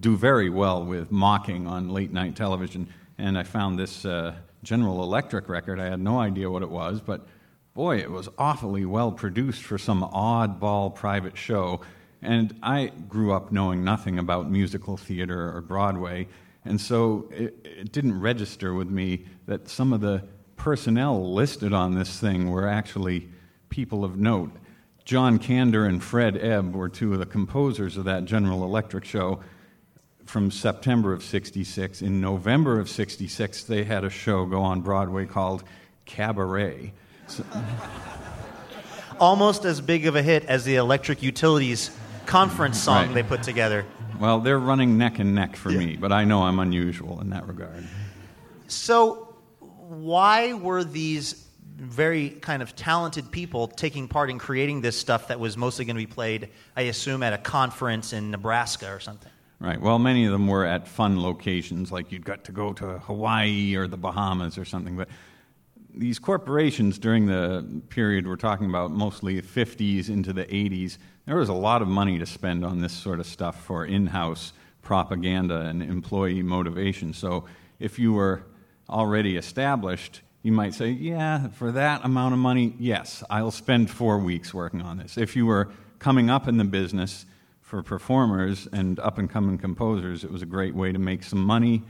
do 0.00 0.16
very 0.16 0.50
well 0.50 0.84
with 0.84 1.12
mocking 1.12 1.68
on 1.68 1.88
late 1.90 2.12
night 2.12 2.34
television. 2.34 2.88
And 3.16 3.38
I 3.38 3.44
found 3.44 3.78
this 3.78 4.04
uh, 4.04 4.34
General 4.64 5.04
Electric 5.04 5.48
record. 5.48 5.78
I 5.78 5.84
had 5.84 6.00
no 6.00 6.18
idea 6.18 6.50
what 6.50 6.62
it 6.62 6.70
was, 6.70 7.00
but 7.00 7.28
boy, 7.74 7.98
it 7.98 8.10
was 8.10 8.28
awfully 8.38 8.84
well 8.84 9.12
produced 9.12 9.62
for 9.62 9.78
some 9.78 10.02
oddball 10.02 10.92
private 10.92 11.38
show. 11.38 11.80
And 12.22 12.58
I 12.62 12.92
grew 13.08 13.32
up 13.32 13.52
knowing 13.52 13.84
nothing 13.84 14.18
about 14.18 14.50
musical 14.50 14.96
theater 14.96 15.56
or 15.56 15.60
Broadway, 15.60 16.26
and 16.64 16.80
so 16.80 17.28
it, 17.30 17.54
it, 17.64 17.92
didn't 17.92 18.20
register 18.20 18.74
with 18.74 18.90
me 18.90 19.24
that 19.46 19.68
some 19.68 19.92
of 19.92 20.00
the 20.00 20.24
personnel 20.56 21.32
listed 21.32 21.72
on 21.72 21.94
this 21.94 22.18
thing 22.18 22.50
were 22.50 22.68
actually 22.68 23.28
people 23.68 24.04
of 24.04 24.16
note. 24.16 24.50
John 25.04 25.38
Kander 25.38 25.88
and 25.88 26.02
Fred 26.02 26.36
Ebb 26.36 26.74
were 26.74 26.88
two 26.88 27.14
of 27.14 27.20
the 27.20 27.26
composers 27.26 27.96
of 27.96 28.04
that 28.04 28.24
General 28.26 28.64
Electric 28.64 29.04
show 29.04 29.40
from 30.26 30.50
September 30.50 31.12
of 31.12 31.22
66. 31.22 32.02
In 32.02 32.20
November 32.20 32.78
of 32.78 32.90
66, 32.90 33.64
they 33.64 33.84
had 33.84 34.04
a 34.04 34.10
show 34.10 34.44
go 34.44 34.60
on 34.60 34.82
Broadway 34.82 35.24
called 35.24 35.64
Cabaret. 36.04 36.92
So, 37.28 37.44
Almost 39.20 39.64
as 39.64 39.80
big 39.80 40.06
of 40.06 40.14
a 40.14 40.22
hit 40.22 40.44
as 40.44 40.64
the 40.64 40.76
Electric 40.76 41.22
Utilities 41.22 41.90
conference 42.28 42.78
song 42.78 43.06
right. 43.06 43.14
they 43.14 43.22
put 43.22 43.42
together. 43.42 43.84
Well, 44.20 44.40
they're 44.40 44.58
running 44.58 44.98
neck 44.98 45.18
and 45.18 45.34
neck 45.34 45.56
for 45.56 45.70
yeah. 45.70 45.78
me, 45.78 45.96
but 45.96 46.12
I 46.12 46.24
know 46.24 46.42
I'm 46.42 46.58
unusual 46.58 47.20
in 47.20 47.30
that 47.30 47.48
regard. 47.48 47.84
So, 48.68 49.34
why 49.60 50.52
were 50.52 50.84
these 50.84 51.46
very 51.76 52.30
kind 52.30 52.60
of 52.60 52.76
talented 52.76 53.30
people 53.30 53.66
taking 53.66 54.08
part 54.08 54.28
in 54.30 54.38
creating 54.38 54.82
this 54.82 54.98
stuff 54.98 55.28
that 55.28 55.40
was 55.40 55.56
mostly 55.56 55.84
going 55.84 55.96
to 55.96 56.02
be 56.02 56.12
played, 56.12 56.50
I 56.76 56.82
assume, 56.82 57.22
at 57.22 57.32
a 57.32 57.38
conference 57.38 58.12
in 58.12 58.30
Nebraska 58.30 58.92
or 58.92 59.00
something? 59.00 59.30
Right. 59.60 59.80
Well, 59.80 59.98
many 59.98 60.26
of 60.26 60.32
them 60.32 60.46
were 60.46 60.66
at 60.66 60.86
fun 60.86 61.20
locations, 61.22 61.90
like 61.90 62.12
you'd 62.12 62.24
got 62.24 62.44
to 62.44 62.52
go 62.52 62.72
to 62.74 62.98
Hawaii 62.98 63.74
or 63.74 63.88
the 63.88 63.96
Bahamas 63.96 64.58
or 64.58 64.64
something. 64.64 64.96
But 64.96 65.08
these 65.94 66.18
corporations 66.18 66.98
during 66.98 67.26
the 67.26 67.82
period 67.88 68.26
we're 68.26 68.36
talking 68.36 68.68
about, 68.68 68.90
mostly 68.90 69.40
50s 69.40 70.08
into 70.08 70.32
the 70.32 70.44
80s, 70.44 70.98
there 71.28 71.36
was 71.36 71.50
a 71.50 71.54
lot 71.54 71.82
of 71.82 71.88
money 71.88 72.18
to 72.18 72.24
spend 72.24 72.64
on 72.64 72.80
this 72.80 72.92
sort 72.92 73.20
of 73.20 73.26
stuff 73.26 73.62
for 73.62 73.84
in 73.84 74.06
house 74.06 74.54
propaganda 74.80 75.60
and 75.60 75.82
employee 75.82 76.42
motivation. 76.42 77.12
So 77.12 77.44
if 77.78 77.98
you 77.98 78.14
were 78.14 78.44
already 78.88 79.36
established, 79.36 80.22
you 80.42 80.52
might 80.52 80.72
say, 80.72 80.88
Yeah, 80.88 81.48
for 81.48 81.70
that 81.72 82.02
amount 82.02 82.32
of 82.32 82.38
money, 82.38 82.74
yes, 82.78 83.22
I'll 83.28 83.50
spend 83.50 83.90
four 83.90 84.18
weeks 84.18 84.54
working 84.54 84.80
on 84.80 84.96
this. 84.96 85.18
If 85.18 85.36
you 85.36 85.44
were 85.44 85.68
coming 85.98 86.30
up 86.30 86.48
in 86.48 86.56
the 86.56 86.64
business 86.64 87.26
for 87.60 87.82
performers 87.82 88.66
and 88.72 88.98
up 88.98 89.18
and 89.18 89.28
coming 89.28 89.58
composers, 89.58 90.24
it 90.24 90.32
was 90.32 90.40
a 90.40 90.46
great 90.46 90.74
way 90.74 90.92
to 90.92 90.98
make 90.98 91.22
some 91.22 91.44
money, 91.44 91.82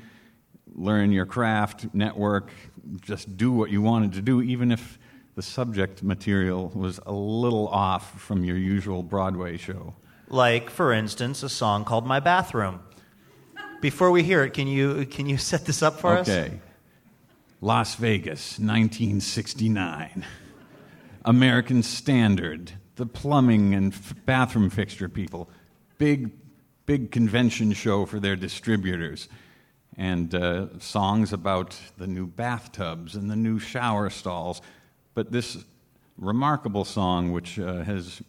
learn 0.75 1.13
your 1.13 1.27
craft, 1.27 1.87
network, 1.95 2.51
just 3.03 3.37
do 3.37 3.53
what 3.53 3.71
you 3.71 3.83
wanted 3.83 4.15
to 4.15 4.21
do, 4.21 4.43
even 4.43 4.73
if 4.73 4.99
the 5.39 5.43
subject 5.45 6.03
material 6.03 6.69
was 6.75 6.99
a 7.07 7.13
little 7.13 7.69
off 7.69 8.21
from 8.21 8.43
your 8.43 8.57
usual 8.57 9.05
Broadway 9.05 9.57
show. 9.57 9.95
Like, 10.27 10.69
for 10.69 10.93
instance, 10.93 11.45
a 11.45 11.49
song 11.49 11.85
called 11.85 12.05
My 12.05 12.19
Bathroom. 12.19 12.81
Before 13.81 14.11
we 14.11 14.25
hear 14.25 14.43
it, 14.43 14.53
can 14.53 14.67
you, 14.67 15.07
can 15.07 15.29
you 15.29 15.39
set 15.39 15.65
this 15.65 15.81
up 15.81 16.01
for 16.01 16.19
us? 16.19 16.29
Okay. 16.29 16.59
Las 17.61 17.95
Vegas, 17.95 18.59
1969. 18.59 20.27
American 21.25 21.85
Standard, 21.85 22.73
the 22.97 23.07
plumbing 23.07 23.77
and 23.77 23.93
f- 23.93 24.17
bathroom 24.27 24.71
fixture 24.71 25.09
people. 25.09 25.49
Big, 25.99 26.33
big 26.85 27.13
convention 27.13 27.73
show 27.75 28.07
for 28.07 28.19
their 28.19 28.35
distributors. 28.35 29.29
And 29.97 30.35
uh, 30.35 30.81
songs 30.81 31.33
about 31.33 31.79
the 31.97 32.09
new 32.09 32.27
bathtubs 32.27 33.15
and 33.15 33.31
the 33.31 33.37
new 33.37 33.61
shower 33.61 34.11
stalls. 34.11 34.61
But 35.19 35.33
this 35.33 35.59
remarkable 36.17 36.85
song, 36.85 37.33
which 37.33 37.59
uh, 37.59 37.83
has 37.83 38.23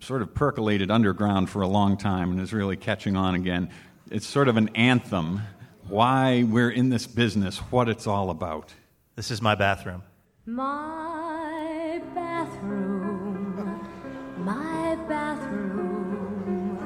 sort 0.00 0.20
of 0.20 0.34
percolated 0.34 0.90
underground 0.90 1.48
for 1.48 1.62
a 1.62 1.66
long 1.66 1.96
time 1.96 2.30
and 2.30 2.38
is 2.42 2.52
really 2.52 2.76
catching 2.76 3.16
on 3.16 3.34
again, 3.34 3.70
it's 4.10 4.26
sort 4.26 4.48
of 4.48 4.58
an 4.58 4.68
anthem 4.74 5.40
why 5.88 6.42
we're 6.42 6.68
in 6.68 6.90
this 6.90 7.06
business, 7.06 7.56
what 7.70 7.88
it's 7.88 8.06
all 8.06 8.28
about. 8.28 8.74
This 9.16 9.30
is 9.30 9.40
my 9.40 9.54
bathroom. 9.54 10.02
My 10.44 12.02
bathroom, 12.14 13.88
my 14.36 14.96
bathroom 15.08 16.76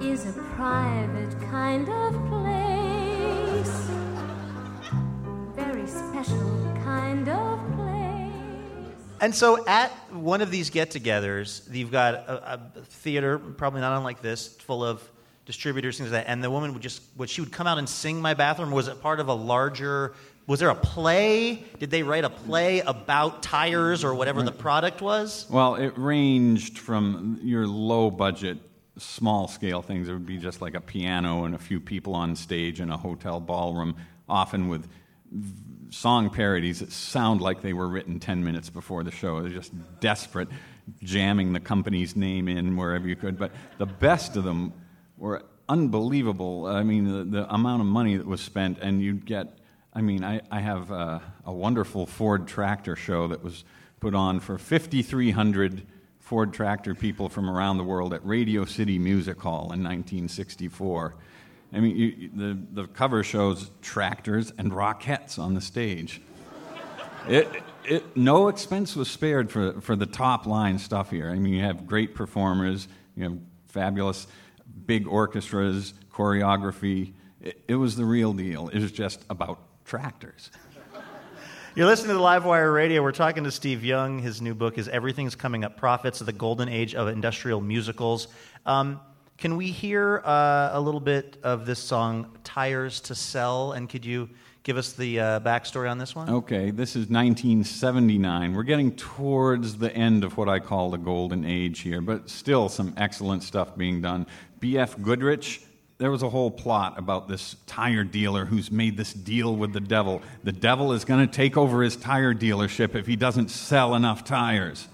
is 0.00 0.24
a 0.24 0.32
private 0.54 1.34
kind 1.50 1.88
of 1.88 2.14
place. 2.28 3.88
Very 5.56 5.88
special 5.88 6.72
kind 6.84 7.28
of 7.28 7.58
place. 7.58 7.71
And 9.22 9.32
so 9.32 9.64
at 9.68 9.90
one 10.12 10.42
of 10.42 10.50
these 10.50 10.68
get 10.68 10.90
togethers, 10.90 11.72
you've 11.72 11.92
got 11.92 12.14
a, 12.14 12.54
a 12.54 12.82
theater, 12.82 13.38
probably 13.38 13.80
not 13.80 13.96
unlike 13.96 14.20
this, 14.20 14.48
full 14.48 14.84
of 14.84 15.00
distributors, 15.46 15.96
things 15.96 16.10
like 16.10 16.24
that. 16.24 16.30
And 16.30 16.42
the 16.42 16.50
woman 16.50 16.72
would 16.72 16.82
just, 16.82 17.02
would 17.16 17.30
she 17.30 17.40
would 17.40 17.52
come 17.52 17.68
out 17.68 17.78
and 17.78 17.88
sing 17.88 18.20
my 18.20 18.34
bathroom? 18.34 18.72
Was 18.72 18.88
it 18.88 19.00
part 19.00 19.20
of 19.20 19.28
a 19.28 19.32
larger, 19.32 20.14
was 20.48 20.58
there 20.58 20.70
a 20.70 20.74
play? 20.74 21.62
Did 21.78 21.90
they 21.92 22.02
write 22.02 22.24
a 22.24 22.30
play 22.30 22.80
about 22.80 23.44
tires 23.44 24.02
or 24.02 24.12
whatever 24.12 24.42
the 24.42 24.50
product 24.50 25.00
was? 25.00 25.46
Well, 25.48 25.76
it 25.76 25.92
ranged 25.96 26.78
from 26.78 27.38
your 27.44 27.64
low 27.64 28.10
budget, 28.10 28.58
small 28.98 29.46
scale 29.46 29.82
things. 29.82 30.08
It 30.08 30.12
would 30.14 30.26
be 30.26 30.38
just 30.38 30.60
like 30.60 30.74
a 30.74 30.80
piano 30.80 31.44
and 31.44 31.54
a 31.54 31.58
few 31.58 31.78
people 31.78 32.16
on 32.16 32.34
stage 32.34 32.80
in 32.80 32.90
a 32.90 32.96
hotel 32.96 33.38
ballroom, 33.38 33.94
often 34.28 34.66
with 34.66 34.88
song 35.92 36.30
parodies 36.30 36.80
that 36.80 36.90
sound 36.90 37.40
like 37.40 37.60
they 37.60 37.72
were 37.72 37.88
written 37.88 38.18
10 38.18 38.42
minutes 38.42 38.70
before 38.70 39.04
the 39.04 39.10
show. 39.10 39.42
They're 39.42 39.50
just 39.50 39.72
desperate, 40.00 40.48
jamming 41.02 41.52
the 41.52 41.60
company's 41.60 42.16
name 42.16 42.48
in 42.48 42.76
wherever 42.76 43.06
you 43.06 43.16
could. 43.16 43.38
But 43.38 43.52
the 43.78 43.86
best 43.86 44.36
of 44.36 44.44
them 44.44 44.72
were 45.18 45.42
unbelievable. 45.68 46.66
I 46.66 46.82
mean, 46.82 47.04
the, 47.04 47.24
the 47.24 47.54
amount 47.54 47.82
of 47.82 47.86
money 47.86 48.16
that 48.16 48.26
was 48.26 48.40
spent, 48.40 48.78
and 48.78 49.02
you'd 49.02 49.24
get. 49.26 49.58
I 49.94 50.00
mean, 50.00 50.24
I, 50.24 50.40
I 50.50 50.60
have 50.60 50.90
a, 50.90 51.20
a 51.44 51.52
wonderful 51.52 52.06
Ford 52.06 52.48
tractor 52.48 52.96
show 52.96 53.28
that 53.28 53.44
was 53.44 53.62
put 54.00 54.14
on 54.14 54.40
for 54.40 54.56
5,300 54.56 55.86
Ford 56.18 56.54
tractor 56.54 56.94
people 56.94 57.28
from 57.28 57.50
around 57.50 57.76
the 57.76 57.84
world 57.84 58.14
at 58.14 58.24
Radio 58.24 58.64
City 58.64 58.98
Music 58.98 59.38
Hall 59.38 59.64
in 59.64 59.82
1964. 59.84 61.14
I 61.72 61.80
mean, 61.80 61.96
you, 61.96 62.30
the, 62.34 62.82
the 62.82 62.86
cover 62.88 63.22
shows 63.22 63.70
tractors 63.80 64.52
and 64.58 64.74
rockets 64.74 65.38
on 65.38 65.54
the 65.54 65.60
stage. 65.60 66.20
It, 67.28 67.48
it, 67.84 68.16
no 68.16 68.48
expense 68.48 68.96
was 68.96 69.10
spared 69.10 69.50
for, 69.50 69.80
for 69.80 69.96
the 69.96 70.06
top 70.06 70.46
line 70.46 70.78
stuff 70.78 71.10
here. 71.10 71.30
I 71.30 71.38
mean, 71.38 71.54
you 71.54 71.62
have 71.62 71.86
great 71.86 72.14
performers, 72.14 72.88
you 73.16 73.24
have 73.24 73.38
fabulous 73.68 74.26
big 74.86 75.06
orchestras, 75.06 75.94
choreography. 76.12 77.12
It, 77.40 77.62
it 77.68 77.74
was 77.76 77.96
the 77.96 78.04
real 78.04 78.32
deal. 78.32 78.68
It 78.68 78.80
was 78.80 78.92
just 78.92 79.24
about 79.30 79.60
tractors. 79.84 80.50
You're 81.74 81.86
listening 81.86 82.08
to 82.08 82.14
the 82.14 82.20
Livewire 82.20 82.74
Radio. 82.74 83.02
We're 83.02 83.12
talking 83.12 83.44
to 83.44 83.50
Steve 83.50 83.82
Young. 83.82 84.18
His 84.18 84.42
new 84.42 84.54
book 84.54 84.76
is 84.76 84.88
Everything's 84.88 85.34
Coming 85.34 85.64
Up 85.64 85.78
Profits, 85.78 86.20
of 86.20 86.26
the 86.26 86.32
Golden 86.32 86.68
Age 86.68 86.94
of 86.94 87.08
Industrial 87.08 87.62
Musicals. 87.62 88.28
Um, 88.66 89.00
can 89.42 89.56
we 89.56 89.72
hear 89.72 90.22
uh, 90.24 90.70
a 90.72 90.80
little 90.80 91.00
bit 91.00 91.36
of 91.42 91.66
this 91.66 91.80
song, 91.80 92.30
Tires 92.44 93.00
to 93.00 93.14
Sell? 93.16 93.72
And 93.72 93.88
could 93.88 94.04
you 94.04 94.30
give 94.62 94.76
us 94.76 94.92
the 94.92 95.18
uh, 95.18 95.40
backstory 95.40 95.90
on 95.90 95.98
this 95.98 96.14
one? 96.14 96.30
Okay, 96.30 96.70
this 96.70 96.90
is 96.90 97.08
1979. 97.08 98.52
We're 98.52 98.62
getting 98.62 98.94
towards 98.94 99.78
the 99.78 99.92
end 99.96 100.22
of 100.22 100.36
what 100.36 100.48
I 100.48 100.60
call 100.60 100.92
the 100.92 100.96
golden 100.96 101.44
age 101.44 101.80
here, 101.80 102.00
but 102.00 102.30
still 102.30 102.68
some 102.68 102.94
excellent 102.96 103.42
stuff 103.42 103.76
being 103.76 104.00
done. 104.00 104.28
B.F. 104.60 105.02
Goodrich 105.02 105.62
there 105.98 106.10
was 106.10 106.22
a 106.22 106.28
whole 106.28 106.50
plot 106.50 106.98
about 106.98 107.28
this 107.28 107.54
tire 107.66 108.02
dealer 108.02 108.44
who's 108.44 108.72
made 108.72 108.96
this 108.96 109.12
deal 109.12 109.54
with 109.54 109.72
the 109.72 109.80
devil. 109.80 110.20
The 110.42 110.50
devil 110.50 110.92
is 110.92 111.04
going 111.04 111.24
to 111.28 111.32
take 111.32 111.56
over 111.56 111.82
his 111.82 111.96
tire 111.96 112.34
dealership 112.34 112.96
if 112.96 113.06
he 113.06 113.14
doesn't 113.14 113.50
sell 113.50 113.94
enough 113.94 114.24
tires. 114.24 114.88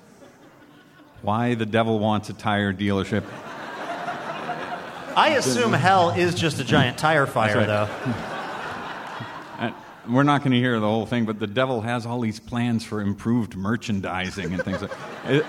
Why 1.23 1.55
the 1.55 1.65
devil 1.67 1.99
wants 1.99 2.29
a 2.29 2.35
tire 2.35 2.75
dealership? 2.75 3.25
I 5.19 5.31
assume 5.31 5.73
hell 5.73 6.11
is 6.11 6.35
just 6.35 6.61
a 6.61 6.65
giant 6.65 6.97
tire 6.97 7.27
fire, 7.27 7.57
right. 7.57 7.67
though. 7.67 7.89
We're 10.09 10.23
not 10.23 10.43
going 10.43 10.53
to 10.53 10.59
hear 10.59 10.79
the 10.81 10.87
whole 10.87 11.05
thing, 11.05 11.27
but 11.27 11.39
the 11.39 11.47
devil 11.47 11.83
has 11.83 12.07
all 12.07 12.21
these 12.21 12.41
plans 12.41 12.83
for 12.85 13.03
improved 13.03 13.57
merchandising 13.57 14.55
and 14.55 14.65
things 14.65 14.81
like 14.81 14.91
it, 15.27 15.45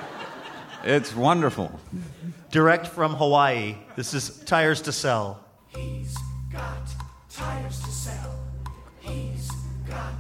It's 0.84 1.16
wonderful. 1.16 1.80
Direct 2.52 2.88
from 2.88 3.14
Hawaii, 3.14 3.78
this 3.96 4.14
is 4.14 4.40
Tires 4.40 4.82
to 4.82 4.92
Sell. 4.92 5.40
He's 5.68 6.18
got 6.52 6.90
tires 7.30 7.82
to 7.84 7.92
sell. 7.92 8.38
He's 9.00 9.50
got 9.88 10.16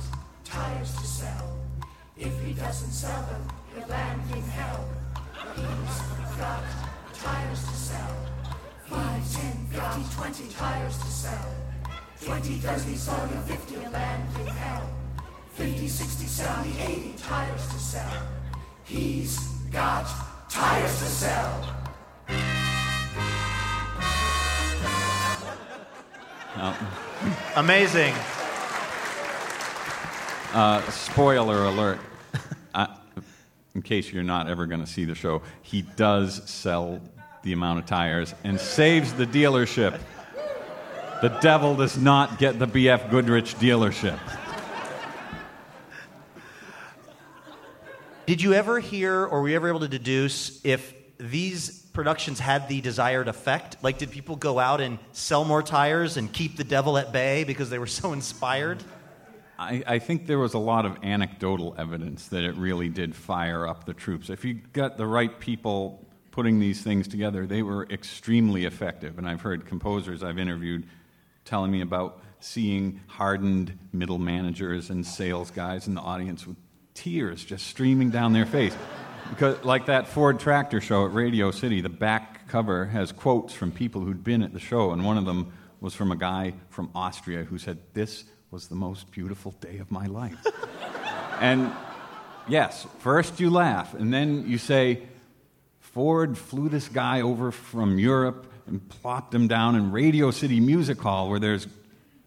tires 0.45 0.95
to 0.95 1.05
sell. 1.05 1.57
If 2.15 2.39
he 2.43 2.53
doesn't 2.53 2.91
sell 2.91 3.21
them, 3.23 3.41
he'll 3.75 3.87
land 3.87 4.21
in 4.31 4.43
hell. 4.43 4.87
He's 5.55 6.37
got 6.37 6.63
tires 7.13 7.65
to 7.65 7.73
sell. 7.73 8.15
Five, 8.89 9.33
ten, 9.33 9.53
fifty, 9.67 10.15
twenty 10.15 10.53
tires 10.53 10.97
to 10.97 11.05
sell. 11.05 11.53
Twenty, 12.23 12.55
thirty, 12.55 12.95
forty, 12.95 13.35
fifty, 13.45 13.75
he'll 13.79 13.91
land 13.91 14.23
in 14.39 14.47
hell. 14.47 14.89
Fifty, 15.53 15.87
sixty, 15.87 16.25
seventy, 16.25 16.79
eighty 16.81 17.13
tires 17.17 17.67
to 17.67 17.79
sell. 17.79 18.27
He's 18.85 19.37
got 19.71 20.07
tires 20.49 20.97
to 20.99 21.05
sell. 21.05 21.75
No. 26.57 26.75
Amazing. 27.55 28.13
Uh, 30.53 30.81
spoiler 30.89 31.65
alert. 31.65 31.99
Uh, 32.71 32.85
in 33.73 33.81
case 33.81 34.13
you're 34.13 34.21
not 34.21 34.47
ever 34.47 34.67
going 34.67 34.79
to 34.79 34.85
see 34.85 35.03
the 35.03 35.15
show, 35.15 35.41
he 35.63 35.81
does 35.81 36.47
sell 36.47 37.01
the 37.43 37.53
amount 37.53 37.79
of 37.79 37.85
tires 37.85 38.33
and 38.43 38.59
saves 38.59 39.13
the 39.13 39.25
dealership. 39.25 39.99
The 41.21 41.29
devil 41.41 41.75
does 41.75 41.97
not 41.97 42.37
get 42.39 42.59
the 42.59 42.67
BF 42.67 43.09
Goodrich 43.09 43.55
dealership. 43.55 44.19
Did 48.25 48.41
you 48.41 48.53
ever 48.53 48.79
hear, 48.79 49.25
or 49.25 49.41
were 49.41 49.49
you 49.49 49.55
ever 49.55 49.69
able 49.69 49.79
to 49.79 49.87
deduce, 49.87 50.63
if 50.63 50.93
these 51.17 51.79
productions 51.93 52.39
had 52.39 52.69
the 52.69 52.79
desired 52.79 53.27
effect? 53.27 53.77
Like, 53.81 53.97
did 53.97 54.11
people 54.11 54.35
go 54.35 54.59
out 54.59 54.81
and 54.81 54.99
sell 55.11 55.43
more 55.43 55.63
tires 55.63 56.15
and 56.15 56.31
keep 56.31 56.55
the 56.55 56.63
devil 56.63 56.97
at 56.97 57.11
bay 57.11 57.43
because 57.43 57.69
they 57.69 57.79
were 57.79 57.87
so 57.87 58.13
inspired? 58.13 58.83
I, 59.57 59.83
I, 59.85 59.99
think 59.99 60.25
there 60.25 60.39
was 60.39 60.53
a 60.53 60.59
lot 60.59 60.85
of 60.85 61.03
anecdotal 61.03 61.75
evidence 61.77 62.29
that 62.29 62.43
it 62.45 62.55
really 62.55 62.87
did 62.87 63.13
fire 63.13 63.67
up 63.67 63.83
the 63.83 63.93
troops. 63.93 64.29
If 64.29 64.45
you 64.45 64.53
got 64.73 64.95
the 64.95 65.05
right 65.05 65.37
people 65.39 66.07
putting 66.31 66.59
these 66.59 66.81
things 66.81 67.07
together, 67.07 67.45
they 67.45 67.63
were 67.63 67.87
extremely 67.89 68.65
effective. 68.65 69.17
And 69.17 69.27
I've 69.27 69.41
heard 69.41 69.65
composers 69.65 70.23
I've 70.23 70.39
interviewed 70.39 70.87
telling 71.45 71.71
me 71.71 71.81
about 71.81 72.21
seeing 72.39 73.01
hardened 73.07 73.77
middle 73.91 74.17
managers 74.17 74.89
and 74.89 75.05
sales 75.05 75.51
guys 75.51 75.87
in 75.87 75.95
the 75.95 76.01
audience 76.01 76.47
with 76.47 76.57
tears 76.93 77.43
just 77.43 77.67
streaming 77.67 78.09
down 78.09 78.33
their 78.33 78.45
face. 78.45 78.75
Because, 79.29 79.63
like 79.63 79.85
that 79.87 80.07
Ford 80.07 80.39
tractor 80.39 80.81
show 80.81 81.05
at 81.05 81.13
Radio 81.13 81.51
City, 81.51 81.81
the 81.81 81.89
back 81.89 82.47
cover 82.47 82.85
has 82.85 83.11
quotes 83.11 83.53
from 83.53 83.71
people 83.71 84.01
who'd 84.01 84.23
been 84.23 84.41
at 84.41 84.53
the 84.53 84.59
show, 84.59 84.91
and 84.91 85.05
one 85.05 85.17
of 85.17 85.25
them 85.25 85.53
was 85.81 85.93
from 85.93 86.11
a 86.11 86.15
guy 86.15 86.53
from 86.69 86.89
Austria 86.95 87.43
who 87.43 87.57
said, 87.57 87.77
This 87.93 88.25
was 88.51 88.67
the 88.67 88.75
most 88.75 89.11
beautiful 89.11 89.51
day 89.61 89.77
of 89.77 89.91
my 89.91 90.07
life. 90.07 90.43
and 91.39 91.71
yes, 92.47 92.87
first 92.99 93.39
you 93.39 93.49
laugh, 93.49 93.93
and 93.93 94.11
then 94.13 94.47
you 94.47 94.57
say, 94.57 95.03
Ford 95.91 96.37
flew 96.37 96.69
this 96.69 96.87
guy 96.87 97.21
over 97.21 97.51
from 97.51 97.97
Europe 97.97 98.45
and 98.67 98.87
plopped 98.89 99.33
him 99.33 99.47
down 99.47 99.75
in 99.75 99.91
Radio 99.91 100.29
City 100.29 100.59
Music 100.59 101.01
Hall 101.01 101.29
where 101.29 101.39
there's 101.39 101.67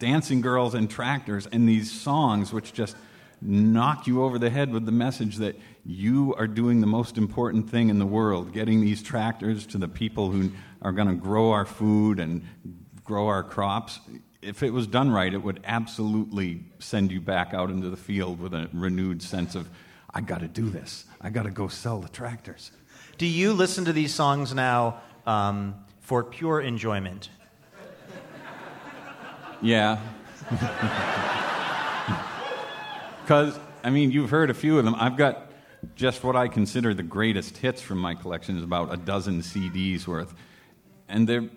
dancing 0.00 0.40
girls 0.40 0.74
and 0.74 0.90
tractors 0.90 1.46
and 1.46 1.68
these 1.68 1.90
songs 1.92 2.52
which 2.52 2.72
just 2.72 2.96
knock 3.40 4.08
you 4.08 4.24
over 4.24 4.36
the 4.38 4.50
head 4.50 4.72
with 4.72 4.84
the 4.84 4.92
message 4.92 5.36
that 5.36 5.56
you 5.84 6.34
are 6.34 6.48
doing 6.48 6.80
the 6.80 6.88
most 6.88 7.16
important 7.16 7.70
thing 7.70 7.88
in 7.88 8.00
the 8.00 8.06
world, 8.06 8.52
getting 8.52 8.80
these 8.80 9.00
tractors 9.00 9.64
to 9.66 9.78
the 9.78 9.88
people 9.88 10.30
who 10.30 10.50
are 10.82 10.92
going 10.92 11.08
to 11.08 11.14
grow 11.14 11.52
our 11.52 11.64
food 11.64 12.18
and 12.18 12.44
grow 13.04 13.28
our 13.28 13.44
crops. 13.44 14.00
If 14.42 14.64
it 14.64 14.70
was 14.70 14.88
done 14.88 15.10
right, 15.10 15.32
it 15.32 15.42
would 15.42 15.60
absolutely 15.64 16.64
send 16.80 17.12
you 17.12 17.20
back 17.20 17.54
out 17.54 17.70
into 17.70 17.90
the 17.90 17.96
field 17.96 18.40
with 18.40 18.54
a 18.54 18.68
renewed 18.72 19.22
sense 19.22 19.54
of, 19.54 19.68
I 20.12 20.20
got 20.20 20.40
to 20.40 20.48
do 20.48 20.68
this. 20.68 21.04
I 21.20 21.30
got 21.30 21.44
to 21.44 21.50
go 21.50 21.68
sell 21.68 22.00
the 22.00 22.08
tractors. 22.08 22.72
Do 23.18 23.26
you 23.26 23.52
listen 23.52 23.84
to 23.84 23.92
these 23.92 24.14
songs 24.14 24.54
now 24.54 25.00
um, 25.26 25.74
for 26.00 26.24
pure 26.24 26.60
enjoyment? 26.60 27.28
Yeah. 29.60 30.00
Because, 33.22 33.56
I 33.84 33.90
mean, 33.90 34.10
you've 34.10 34.30
heard 34.30 34.50
a 34.50 34.54
few 34.54 34.78
of 34.78 34.84
them. 34.84 34.96
I've 34.96 35.16
got 35.16 35.52
just 35.94 36.24
what 36.24 36.36
I 36.36 36.48
consider 36.48 36.92
the 36.92 37.02
greatest 37.02 37.56
hits 37.56 37.80
from 37.80 37.98
my 37.98 38.14
collection, 38.14 38.56
is 38.56 38.64
about 38.64 38.92
a 38.92 38.96
dozen 38.96 39.40
CDs 39.40 40.06
worth. 40.06 40.34
And 41.08 41.28
they're, 41.28 41.48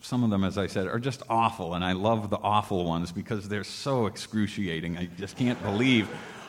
some 0.00 0.22
of 0.22 0.30
them, 0.30 0.44
as 0.44 0.58
I 0.58 0.66
said, 0.66 0.86
are 0.86 0.98
just 0.98 1.22
awful. 1.28 1.74
And 1.74 1.84
I 1.84 1.92
love 1.92 2.30
the 2.30 2.38
awful 2.38 2.84
ones 2.84 3.10
because 3.10 3.48
they're 3.48 3.64
so 3.64 4.06
excruciating. 4.06 4.98
I 4.98 5.06
just 5.18 5.36
can't 5.36 5.60
believe, 5.62 6.08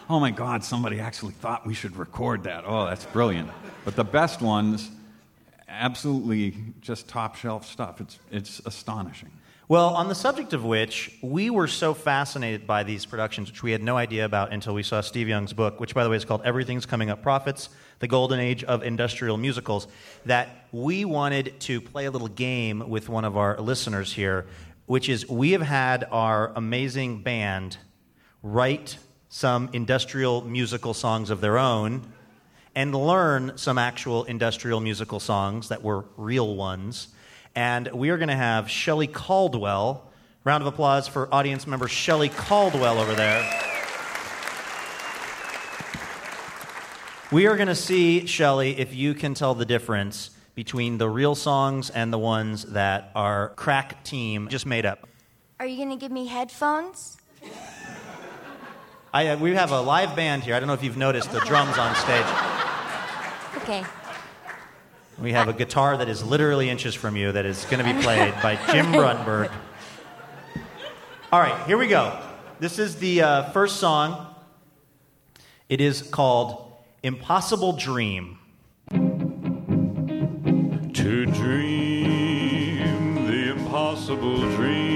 oh 0.09 0.19
my 0.19 0.31
God, 0.31 0.63
somebody 0.63 0.99
actually 0.99 1.33
thought 1.33 1.65
we 1.65 1.73
should 1.73 1.95
record 1.95 2.43
that. 2.43 2.63
Oh, 2.65 2.85
that's 2.85 3.05
brilliant. 3.05 3.49
But 3.85 3.95
the 3.95 4.03
best 4.03 4.41
ones, 4.41 4.91
absolutely 5.67 6.55
just 6.81 7.07
top 7.07 7.35
shelf 7.35 7.65
stuff. 7.65 8.01
It's, 8.01 8.19
it's 8.31 8.61
astonishing. 8.65 9.31
Well, 9.69 9.95
on 9.95 10.09
the 10.09 10.15
subject 10.15 10.51
of 10.51 10.65
which, 10.65 11.17
we 11.21 11.49
were 11.49 11.67
so 11.67 11.93
fascinated 11.93 12.67
by 12.67 12.83
these 12.83 13.05
productions, 13.05 13.49
which 13.49 13.63
we 13.63 13.71
had 13.71 13.81
no 13.81 13.95
idea 13.95 14.25
about 14.25 14.51
until 14.51 14.73
we 14.73 14.83
saw 14.83 14.99
Steve 14.99 15.29
Young's 15.29 15.53
book, 15.53 15.79
which, 15.79 15.95
by 15.95 16.03
the 16.03 16.09
way, 16.09 16.17
is 16.17 16.25
called 16.25 16.41
Everything's 16.43 16.85
Coming 16.85 17.09
Up 17.09 17.23
Profits 17.23 17.69
The 17.99 18.07
Golden 18.07 18.41
Age 18.41 18.65
of 18.65 18.83
Industrial 18.83 19.37
Musicals, 19.37 19.87
that 20.25 20.67
we 20.73 21.05
wanted 21.05 21.59
to 21.61 21.79
play 21.79 22.05
a 22.05 22.11
little 22.11 22.27
game 22.27 22.89
with 22.89 23.07
one 23.07 23.23
of 23.23 23.37
our 23.37 23.57
listeners 23.59 24.11
here, 24.11 24.47
which 24.85 25.07
is 25.07 25.29
we 25.29 25.51
have 25.51 25.61
had 25.61 26.05
our 26.11 26.51
amazing 26.57 27.23
band 27.23 27.77
write 28.43 28.97
some 29.33 29.67
industrial 29.73 30.41
musical 30.41 30.93
songs 30.93 31.31
of 31.31 31.41
their 31.41 31.57
own 31.57 32.03
and 32.75 32.93
learn 32.93 33.51
some 33.57 33.79
actual 33.79 34.25
industrial 34.25 34.79
musical 34.79 35.19
songs 35.19 35.69
that 35.69 35.81
were 35.81 36.05
real 36.17 36.55
ones. 36.55 37.07
And 37.55 37.91
we 37.93 38.11
are 38.11 38.17
going 38.19 38.29
to 38.29 38.35
have 38.35 38.69
Shelley 38.69 39.07
Caldwell. 39.07 40.07
Round 40.43 40.61
of 40.61 40.67
applause 40.67 41.07
for 41.07 41.33
audience 41.33 41.65
member 41.65 41.87
Shelley 41.87 42.29
Caldwell 42.29 42.99
over 42.99 43.15
there. 43.15 43.41
We 47.31 47.47
are 47.47 47.55
going 47.55 47.69
to 47.69 47.75
see, 47.75 48.27
Shelley, 48.27 48.77
if 48.77 48.93
you 48.93 49.15
can 49.15 49.33
tell 49.33 49.55
the 49.55 49.65
difference 49.65 50.29
between 50.53 50.99
the 50.99 51.09
real 51.09 51.33
songs 51.33 51.89
and 51.89 52.13
the 52.13 52.19
ones 52.19 52.65
that 52.65 53.09
our 53.15 53.49
crack 53.55 54.03
team 54.03 54.47
just 54.49 54.67
made 54.67 54.85
up. 54.85 55.09
Are 55.59 55.65
you 55.65 55.77
going 55.77 55.89
to 55.89 55.95
give 55.95 56.11
me 56.11 56.27
headphones? 56.27 57.17
I, 59.15 59.27
uh, 59.27 59.37
we 59.37 59.53
have 59.53 59.71
a 59.71 59.79
live 59.79 60.15
band 60.15 60.43
here. 60.43 60.55
I 60.55 60.59
don't 60.59 60.65
know 60.65 60.73
if 60.73 60.83
you've 60.83 60.97
noticed 60.97 61.31
the 61.31 61.39
drums 61.41 61.77
on 61.77 61.93
stage. 61.93 62.25
Okay. 63.57 63.83
We 65.19 65.33
have 65.33 65.47
a 65.47 65.53
guitar 65.53 65.95
that 65.97 66.09
is 66.09 66.23
literally 66.23 66.67
inches 66.67 66.95
from 66.95 67.15
you 67.15 67.31
that 67.31 67.45
is 67.45 67.63
going 67.65 67.85
to 67.85 67.93
be 67.93 68.01
played 68.01 68.33
by 68.41 68.55
Jim 68.71 68.87
Brunberg. 68.91 69.51
All 71.31 71.39
right, 71.39 71.63
here 71.67 71.77
we 71.77 71.87
go. 71.87 72.19
This 72.59 72.79
is 72.79 72.95
the 72.95 73.21
uh, 73.21 73.43
first 73.51 73.77
song. 73.77 74.33
It 75.69 75.79
is 75.79 76.01
called 76.01 76.73
Impossible 77.03 77.73
Dream. 77.73 78.39
To 80.93 81.25
dream 81.27 83.15
the 83.27 83.51
impossible 83.51 84.39
dream, 84.55 84.92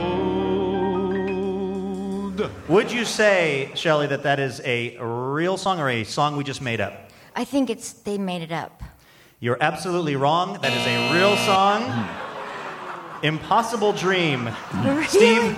Would 2.68 2.92
you 2.92 3.04
say, 3.04 3.72
Shelley, 3.74 4.06
that 4.06 4.22
that 4.22 4.40
is 4.40 4.62
a 4.64 4.96
real 5.00 5.58
song 5.58 5.80
or 5.80 5.90
a 5.90 6.04
song 6.04 6.38
we 6.38 6.44
just 6.44 6.62
made 6.62 6.82
up? 6.82 7.10
I 7.36 7.46
think 7.46 7.72
it's 7.72 7.94
they 7.94 8.20
made 8.20 8.44
it 8.44 8.52
up. 8.52 8.84
You're 9.40 9.58
absolutely 9.60 10.16
wrong. 10.16 10.60
That 10.62 10.72
is 10.72 10.86
a 10.86 11.14
real 11.18 11.36
song. 11.38 11.82
Mm. 11.82 12.23
Impossible 13.24 13.94
Dream. 13.94 14.50
Steve, 15.08 15.54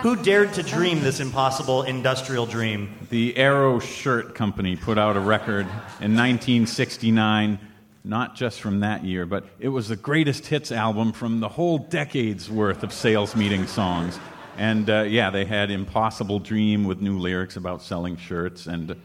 who 0.00 0.16
dared 0.16 0.54
to 0.54 0.62
dream 0.62 1.02
this 1.02 1.20
impossible 1.20 1.82
industrial 1.82 2.46
dream? 2.46 2.94
The 3.10 3.36
Arrow 3.36 3.80
Shirt 3.80 4.34
Company 4.34 4.76
put 4.76 4.96
out 4.96 5.18
a 5.18 5.20
record 5.20 5.66
in 6.00 6.16
1969, 6.16 7.58
not 8.02 8.34
just 8.34 8.62
from 8.62 8.80
that 8.80 9.04
year, 9.04 9.26
but 9.26 9.44
it 9.60 9.68
was 9.68 9.88
the 9.88 9.96
greatest 9.96 10.46
hits 10.46 10.72
album 10.72 11.12
from 11.12 11.40
the 11.40 11.50
whole 11.50 11.76
decade's 11.76 12.48
worth 12.48 12.82
of 12.82 12.94
sales 12.94 13.36
meeting 13.36 13.66
songs. 13.66 14.18
And 14.56 14.88
uh, 14.88 15.02
yeah, 15.02 15.28
they 15.28 15.44
had 15.44 15.70
Impossible 15.70 16.38
Dream 16.38 16.84
with 16.84 17.02
new 17.02 17.18
lyrics 17.18 17.56
about 17.56 17.82
selling 17.82 18.16
shirts, 18.16 18.66
and 18.66 18.96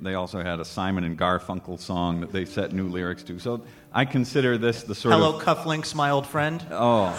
they 0.00 0.14
also 0.14 0.42
had 0.42 0.60
a 0.60 0.64
Simon 0.64 1.04
and 1.04 1.18
Garfunkel 1.18 1.78
song 1.78 2.20
that 2.20 2.32
they 2.32 2.44
set 2.44 2.72
new 2.72 2.88
lyrics 2.88 3.22
to. 3.24 3.38
So 3.38 3.62
I 3.92 4.04
consider 4.04 4.58
this 4.58 4.82
the 4.82 4.94
sort 4.94 5.14
Hello, 5.14 5.36
of. 5.36 5.42
Hello, 5.42 5.54
cufflinks, 5.54 5.94
my 5.94 6.10
old 6.10 6.26
friend. 6.26 6.64
Oh. 6.70 7.10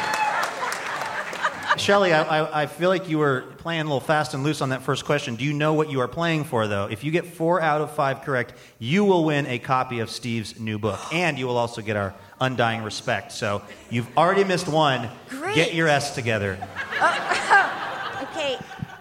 Shelley, 1.80 2.12
I, 2.12 2.22
I, 2.22 2.62
I 2.62 2.66
feel 2.66 2.90
like 2.90 3.08
you 3.08 3.18
were 3.18 3.42
playing 3.58 3.80
a 3.80 3.84
little 3.84 4.00
fast 4.00 4.34
and 4.34 4.42
loose 4.42 4.60
on 4.60 4.68
that 4.68 4.82
first 4.82 5.04
question. 5.06 5.36
Do 5.36 5.44
you 5.44 5.54
know 5.54 5.72
what 5.72 5.90
you 5.90 6.00
are 6.00 6.08
playing 6.08 6.44
for, 6.44 6.66
though? 6.66 6.86
If 6.90 7.04
you 7.04 7.10
get 7.10 7.26
four 7.26 7.60
out 7.60 7.80
of 7.80 7.92
five 7.94 8.22
correct, 8.22 8.52
you 8.78 9.04
will 9.04 9.24
win 9.24 9.46
a 9.46 9.58
copy 9.58 10.00
of 10.00 10.10
Steve's 10.10 10.60
new 10.60 10.78
book, 10.78 11.00
and 11.12 11.38
you 11.38 11.46
will 11.46 11.56
also 11.56 11.80
get 11.80 11.96
our 11.96 12.14
undying 12.40 12.82
respect. 12.82 13.32
So 13.32 13.62
you've 13.88 14.08
already 14.16 14.44
missed 14.44 14.68
one. 14.68 15.08
Great. 15.30 15.54
Get 15.54 15.74
your 15.74 15.88
S 15.88 16.14
together. 16.14 16.58
okay. 16.96 17.00
Uh, 17.00 17.46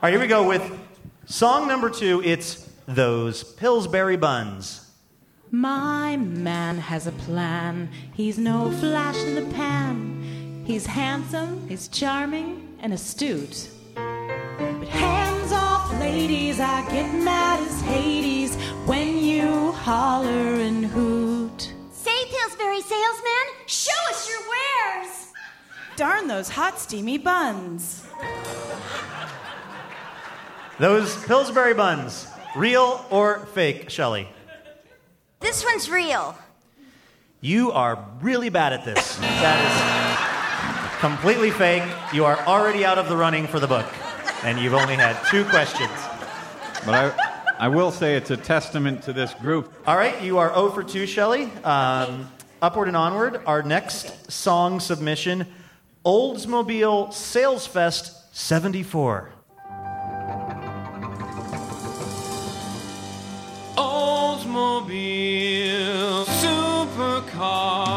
All 0.02 0.04
right, 0.04 0.14
here 0.14 0.22
we 0.22 0.28
go 0.28 0.48
with 0.48 0.80
song 1.26 1.68
number 1.68 1.90
two. 1.90 2.22
It's 2.24 2.70
Those 2.86 3.44
Pillsbury 3.44 4.16
Buns. 4.16 4.90
My 5.52 6.16
man 6.16 6.78
has 6.78 7.06
a 7.06 7.12
plan. 7.12 7.90
He's 8.14 8.38
no 8.38 8.72
flash 8.72 9.18
in 9.18 9.36
the 9.36 9.54
pan. 9.54 10.64
He's 10.66 10.86
handsome, 10.86 11.68
he's 11.68 11.90
charming, 11.90 12.78
and 12.80 12.94
astute. 12.94 13.68
But 13.94 14.88
hands 14.88 15.52
off, 15.52 15.92
ladies, 16.00 16.62
I 16.62 16.90
get 16.90 17.14
mad 17.14 17.60
as 17.60 17.82
Hades 17.82 18.56
when 18.86 19.18
you 19.18 19.74
holler 19.74 20.30
and 20.30 20.86
hoot. 20.86 21.74
Say, 21.92 22.26
Pillsbury 22.30 22.80
salesman, 22.80 23.46
show 23.66 23.92
us 24.12 24.30
your 24.30 24.40
wares. 24.50 25.34
Darn 25.98 26.30
those 26.30 26.48
hot, 26.48 26.80
steamy 26.80 27.18
buns. 27.18 28.06
Those 30.80 31.14
Pillsbury 31.26 31.74
Buns, 31.74 32.26
real 32.56 33.06
or 33.10 33.46
fake, 33.48 33.90
Shelley? 33.90 34.30
This 35.42 35.66
one's 35.66 35.90
real. 35.90 36.38
You 37.42 37.74
are 37.74 38.06
really 38.22 38.48
bad 38.48 38.72
at 38.72 38.86
this. 38.86 39.18
That 39.18 39.60
is 40.96 41.00
completely 41.02 41.52
fake. 41.52 41.84
You 42.14 42.24
are 42.24 42.40
already 42.48 42.86
out 42.86 42.98
of 42.98 43.10
the 43.10 43.18
running 43.18 43.46
for 43.46 43.60
the 43.60 43.68
book, 43.68 43.86
and 44.46 44.58
you've 44.58 44.74
only 44.74 44.96
had 44.96 45.22
two 45.30 45.44
questions. 45.44 45.92
But 46.86 46.96
I, 46.96 47.36
I 47.60 47.68
will 47.68 47.92
say 47.92 48.16
it's 48.16 48.32
a 48.32 48.38
testament 48.38 49.04
to 49.04 49.12
this 49.12 49.34
group. 49.34 49.74
All 49.86 49.98
right, 49.98 50.22
you 50.22 50.38
are 50.38 50.48
0 50.54 50.72
for 50.72 50.84
2, 50.86 51.06
Shelley. 51.08 51.52
Um, 51.66 52.32
upward 52.62 52.88
and 52.88 52.96
onward. 52.96 53.42
Our 53.46 53.64
next 53.64 54.32
song 54.32 54.80
submission 54.80 55.46
Oldsmobile 56.06 57.12
Sales 57.12 57.68
Fest 57.68 58.34
74. 58.34 59.34
Oldsmobile 64.60 66.26
supercar. 66.42 67.89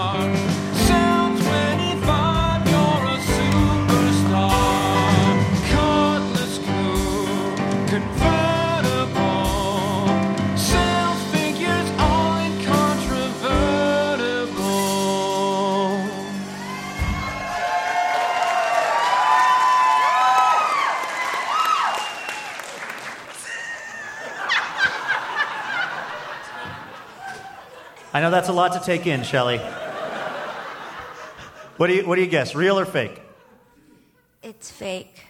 Know 28.22 28.30
that's 28.30 28.48
a 28.48 28.52
lot 28.52 28.72
to 28.74 28.80
take 28.80 29.06
in, 29.06 29.24
Shelley. 29.24 29.58
What 31.76 31.88
do 31.88 31.94
you 31.94 32.06
what 32.06 32.14
do 32.16 32.22
you 32.22 32.28
guess? 32.28 32.54
Real 32.54 32.78
or 32.78 32.84
fake? 32.84 33.20
It's 34.42 34.70
fake. 34.70 35.24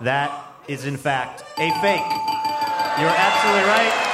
That 0.00 0.32
is 0.68 0.86
in 0.86 0.96
fact 0.96 1.42
a 1.58 1.70
fake. 1.80 2.00
You're 2.98 3.14
absolutely 3.14 3.68
right. 3.68 4.08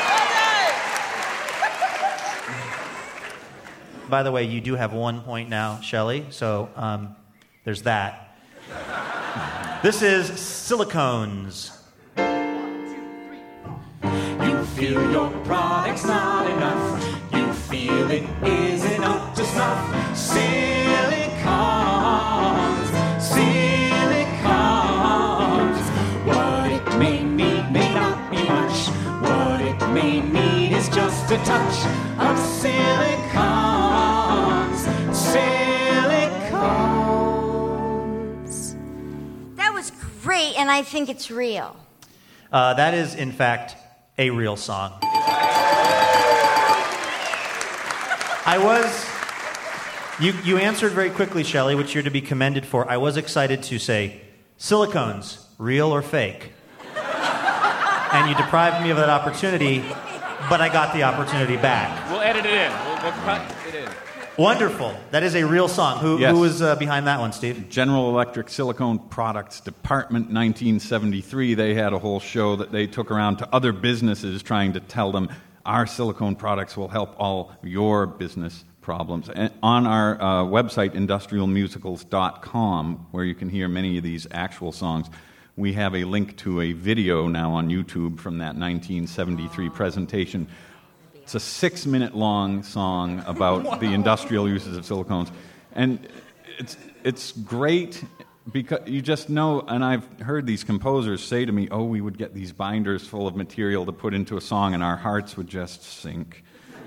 By 4.08 4.22
the 4.22 4.32
way, 4.32 4.44
you 4.44 4.60
do 4.60 4.74
have 4.74 4.92
one 4.92 5.20
point 5.20 5.48
now, 5.48 5.80
Shelley. 5.80 6.26
So 6.30 6.68
um, 6.74 7.14
there's 7.64 7.82
that. 7.82 8.36
This 9.82 10.02
is 10.02 10.30
silicones. 10.30 11.77
Feel 14.78 15.10
your 15.10 15.30
product's 15.44 16.04
not 16.04 16.48
enough. 16.48 17.04
You 17.32 17.52
feel 17.52 18.08
it 18.12 18.22
isn't 18.44 19.02
up 19.02 19.34
to 19.34 19.44
snuff. 19.44 20.16
Silicons, 20.16 20.48
silicons. 23.20 23.50
What 26.24 26.70
it 26.70 26.96
may 26.96 27.24
need 27.24 27.72
may 27.72 27.92
not 27.92 28.30
be 28.30 28.36
much. 28.36 28.88
What 29.26 29.60
it 29.60 29.88
may 29.88 30.20
need 30.20 30.72
is 30.76 30.88
just 30.90 31.28
a 31.32 31.38
touch 31.38 31.84
of 32.20 32.38
silicons, 32.38 33.26
silicons. 35.18 36.36
That 39.56 39.74
was 39.74 39.90
great, 40.22 40.54
and 40.56 40.70
I 40.70 40.82
think 40.82 41.08
it's 41.08 41.32
real. 41.32 41.76
Uh, 42.52 42.74
that 42.74 42.94
is, 42.94 43.16
in 43.16 43.32
fact, 43.32 43.74
a 44.18 44.30
real 44.30 44.56
song. 44.56 44.98
I 48.44 48.58
was. 48.58 49.06
You, 50.20 50.34
you 50.42 50.58
answered 50.58 50.92
very 50.92 51.10
quickly, 51.10 51.44
Shelley, 51.44 51.76
which 51.76 51.94
you're 51.94 52.02
to 52.02 52.10
be 52.10 52.20
commended 52.20 52.66
for. 52.66 52.90
I 52.90 52.96
was 52.96 53.16
excited 53.16 53.62
to 53.64 53.78
say, 53.78 54.20
silicones, 54.58 55.44
real 55.58 55.94
or 55.94 56.02
fake? 56.02 56.52
and 58.12 58.28
you 58.28 58.34
deprived 58.36 58.82
me 58.82 58.90
of 58.90 58.96
that 58.96 59.10
opportunity, 59.10 59.80
but 60.48 60.60
I 60.60 60.68
got 60.72 60.94
the 60.94 61.04
opportunity 61.04 61.56
back. 61.56 62.10
We'll 62.10 62.20
edit 62.20 62.46
it 62.46 62.52
in. 62.52 62.72
We'll, 62.86 63.02
we'll 63.02 63.12
cut 63.22 63.54
it 63.68 63.74
in. 63.74 64.07
Wonderful. 64.38 64.94
That 65.10 65.24
is 65.24 65.34
a 65.34 65.44
real 65.44 65.66
song. 65.66 65.98
Who, 65.98 66.20
Yes. 66.20 66.30
who 66.32 66.38
was 66.38 66.62
uh, 66.62 66.76
behind 66.76 67.08
that 67.08 67.18
one, 67.18 67.32
Steve? 67.32 67.68
General 67.68 68.08
Electric 68.10 68.48
Silicone 68.48 69.00
Products 69.00 69.58
Department, 69.60 70.26
1973. 70.26 71.54
They 71.54 71.74
had 71.74 71.92
a 71.92 71.98
whole 71.98 72.20
show 72.20 72.54
that 72.54 72.70
they 72.70 72.86
took 72.86 73.10
around 73.10 73.38
to 73.38 73.52
other 73.52 73.72
businesses 73.72 74.40
trying 74.44 74.74
to 74.74 74.80
tell 74.80 75.10
them 75.10 75.28
our 75.66 75.88
silicone 75.88 76.36
products 76.36 76.76
will 76.76 76.86
help 76.86 77.16
all 77.18 77.50
your 77.64 78.06
business 78.06 78.64
problems. 78.80 79.28
And 79.28 79.52
on 79.60 79.88
our 79.88 80.22
uh, 80.22 80.44
website, 80.44 80.90
industrialmusicals.com, 80.94 83.08
where 83.10 83.24
you 83.24 83.34
can 83.34 83.48
hear 83.48 83.66
many 83.66 83.98
of 83.98 84.04
these 84.04 84.28
actual 84.30 84.70
songs, 84.70 85.08
we 85.56 85.72
have 85.72 85.96
a 85.96 86.04
link 86.04 86.36
to 86.36 86.60
a 86.60 86.74
video 86.74 87.26
now 87.26 87.50
on 87.54 87.68
YouTube 87.68 88.20
from 88.20 88.38
that 88.38 88.54
1973 88.54 89.68
presentation. 89.70 90.46
It's 91.28 91.34
a 91.34 91.40
six 91.40 91.84
minute 91.84 92.14
long 92.14 92.62
song 92.62 93.22
about 93.26 93.80
the 93.80 93.92
industrial 93.92 94.48
uses 94.48 94.78
of 94.78 94.86
silicones. 94.86 95.30
And 95.74 96.08
it's, 96.58 96.78
it's 97.04 97.32
great 97.32 98.02
because 98.50 98.88
you 98.88 99.02
just 99.02 99.28
know, 99.28 99.60
and 99.60 99.84
I've 99.84 100.08
heard 100.20 100.46
these 100.46 100.64
composers 100.64 101.22
say 101.22 101.44
to 101.44 101.52
me, 101.52 101.68
oh, 101.70 101.84
we 101.84 102.00
would 102.00 102.16
get 102.16 102.32
these 102.32 102.52
binders 102.52 103.06
full 103.06 103.26
of 103.26 103.36
material 103.36 103.84
to 103.84 103.92
put 103.92 104.14
into 104.14 104.38
a 104.38 104.40
song, 104.40 104.72
and 104.72 104.82
our 104.82 104.96
hearts 104.96 105.36
would 105.36 105.48
just 105.48 105.82
sink. 105.82 106.44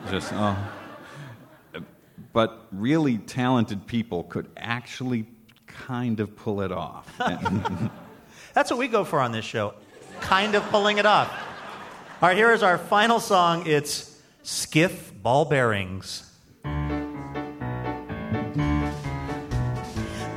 Just, 0.09 0.33
oh. 0.33 0.57
But 2.33 2.65
really 2.71 3.19
talented 3.19 3.85
people 3.85 4.23
could 4.23 4.49
actually 4.57 5.27
kind 5.67 6.19
of 6.19 6.35
pull 6.35 6.61
it 6.61 6.71
off. 6.71 7.15
That's 8.55 8.71
what 8.71 8.79
we 8.79 8.87
go 8.87 9.03
for 9.03 9.19
on 9.19 9.33
this 9.33 9.45
show. 9.45 9.75
Kind 10.19 10.55
of 10.55 10.63
pulling 10.71 10.97
it 10.97 11.05
off. 11.05 11.31
All 12.23 12.29
right, 12.29 12.35
here 12.35 12.51
is 12.51 12.63
our 12.63 12.79
final 12.79 13.19
song. 13.19 13.67
It's 13.67 14.10
Skiff 14.43 15.13
Ball 15.21 15.45
Bearings. 15.45 16.23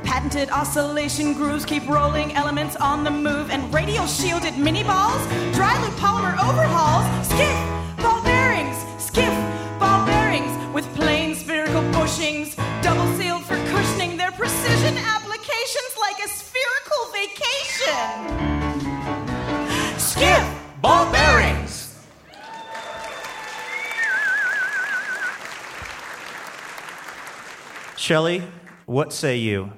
Patented 0.03 0.51
oscillation 0.51 1.33
grooves 1.33 1.65
keep 1.65 1.87
rolling 1.89 2.31
elements 2.33 2.75
on 2.75 3.03
the 3.03 3.09
move, 3.09 3.49
and 3.49 3.73
radial 3.73 4.05
shielded 4.05 4.59
mini 4.59 4.83
balls, 4.83 5.25
dry 5.55 5.75
loop 5.81 5.93
polymer 5.95 6.37
overhauls, 6.37 7.27
skiff 7.27 7.57
ball 8.03 8.21
bearings, 8.23 8.77
skiff 9.03 9.33
ball 9.79 10.05
bearings 10.05 10.53
with 10.71 10.85
plain 10.93 11.33
spherical 11.33 11.81
bushings, 11.91 12.55
double 12.83 13.07
sealed 13.17 13.43
for 13.43 13.55
cushioning 13.71 14.17
their 14.17 14.31
precision 14.33 14.97
applications 14.97 15.97
like 15.99 16.19
a 16.23 16.29
spherical 16.29 17.09
vacation. 17.11 18.37
Skiff 19.97 20.45
ball 20.79 21.11
bearings. 21.11 21.64
Shelley, 28.05 28.43
what 28.85 29.11
say 29.11 29.37
you? 29.37 29.73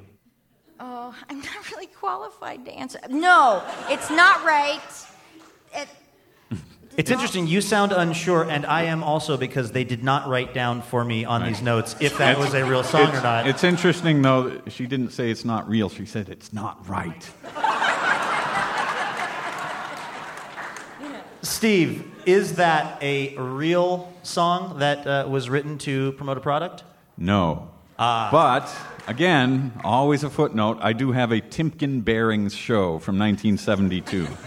Oh, 0.82 1.16
I'm 1.30 1.40
not 1.40 1.72
really 1.72 1.88
qualified 1.88 2.66
to 2.66 2.72
answer. 2.74 3.00
No, 3.10 3.64
it's 3.90 4.10
not 4.10 4.44
right. 4.44 4.82
It, 5.74 5.88
It's 6.98 7.10
interesting. 7.10 7.48
You 7.48 7.62
sound 7.62 7.94
unsure, 7.94 8.44
and 8.44 8.66
I 8.66 8.84
am 8.84 9.02
also 9.02 9.38
because 9.38 9.72
they 9.72 9.86
did 9.86 10.04
not 10.04 10.28
write 10.28 10.54
down 10.54 10.82
for 10.82 11.06
me 11.06 11.24
on 11.24 11.46
these 11.46 11.62
notes 11.62 11.96
if 12.02 12.18
that 12.18 12.38
was 12.38 12.54
a 12.54 12.66
real 12.66 12.84
song 12.84 13.16
or 13.16 13.22
not. 13.22 13.48
It's 13.48 13.64
interesting, 13.64 14.22
though, 14.22 14.50
that 14.50 14.74
she 14.74 14.88
didn't 14.88 15.12
say 15.12 15.32
it's 15.32 15.46
not 15.46 15.70
real. 15.70 15.88
She 15.88 16.06
said 16.06 16.28
it's 16.28 16.52
not 16.52 16.86
right. 16.90 17.32
Steve, 21.44 22.12
is 22.26 22.56
that 22.56 23.02
a 23.02 23.38
real 23.38 24.12
song 24.24 24.80
that 24.80 25.08
uh, 25.08 25.28
was 25.30 25.50
written 25.50 25.78
to 25.78 26.12
promote 26.14 26.38
a 26.38 26.42
product? 26.42 26.84
No. 27.18 27.70
Ah. 28.00 28.30
But, 28.32 28.72
again, 29.08 29.74
always 29.84 30.24
a 30.24 30.30
footnote, 30.30 30.78
I 30.82 30.94
do 30.94 31.12
have 31.12 31.32
a 31.32 31.42
Timken 31.42 32.04
Bearings 32.06 32.54
show 32.54 33.00
from 33.00 33.18
1972. 33.18 34.28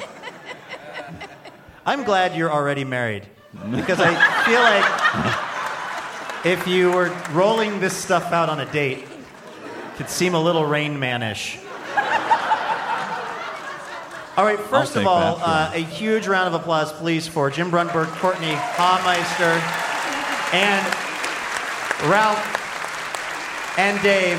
I'm 1.86 2.04
glad 2.04 2.36
you're 2.36 2.52
already 2.52 2.84
married 2.84 3.26
because 3.72 3.98
I 4.00 4.14
feel 4.44 4.60
like 4.60 4.84
if 6.46 6.68
you 6.68 6.92
were 6.92 7.12
rolling 7.32 7.80
this 7.80 7.96
stuff 7.96 8.30
out 8.32 8.48
on 8.48 8.60
a 8.60 8.70
date, 8.70 8.98
it 8.98 9.96
could 9.96 10.08
seem 10.08 10.34
a 10.34 10.40
little 10.40 10.64
Rain 10.64 10.96
Manish. 10.98 11.58
All 14.36 14.44
right, 14.44 14.58
1st 14.58 15.00
of 15.00 15.06
all, 15.06 15.40
uh, 15.42 15.72
a 15.74 15.80
huge 15.80 16.28
round 16.28 16.54
of 16.54 16.60
applause, 16.60 16.92
please, 16.92 17.26
for 17.26 17.50
Jim 17.50 17.70
Brunberg, 17.70 18.06
Courtney 18.20 18.52
Hameister, 18.52 19.60
and 20.54 20.86
Ralph 22.08 22.59
and 23.76 24.00
Dave 24.02 24.38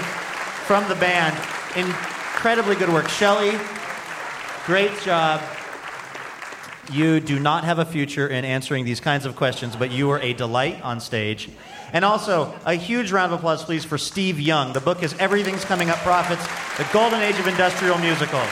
from 0.66 0.88
the 0.90 0.96
band. 0.96 1.36
Incredibly 1.76 2.76
good 2.76 2.90
work. 2.90 3.10
Shelley, 3.10 3.58
great 4.66 4.98
job. 5.02 5.42
You 6.92 7.20
do 7.20 7.40
not 7.40 7.64
have 7.64 7.80
a 7.80 7.86
future 7.86 8.28
in 8.28 8.44
answering 8.44 8.84
these 8.84 9.00
kinds 9.00 9.26
of 9.26 9.36
questions, 9.36 9.76
but 9.76 9.92
you 9.92 10.08
were 10.08 10.20
a 10.20 10.34
delight 10.34 10.82
on 10.82 11.00
stage. 11.00 11.50
And 11.94 12.04
also, 12.04 12.54
a 12.66 12.74
huge 12.74 13.12
round 13.12 13.34
of 13.34 13.40
applause, 13.40 13.64
please, 13.64 13.86
for 13.86 13.98
Steve 13.98 14.40
Young. 14.40 14.74
The 14.74 14.82
book 14.82 15.04
is 15.04 15.14
Everything's 15.20 15.66
Coming 15.66 15.90
Up 15.90 15.98
Profits 16.00 16.46
The 16.78 16.88
Golden 16.94 17.22
Age 17.22 17.38
of 17.40 17.48
Industrial 17.48 17.98
Musicals. 17.98 18.50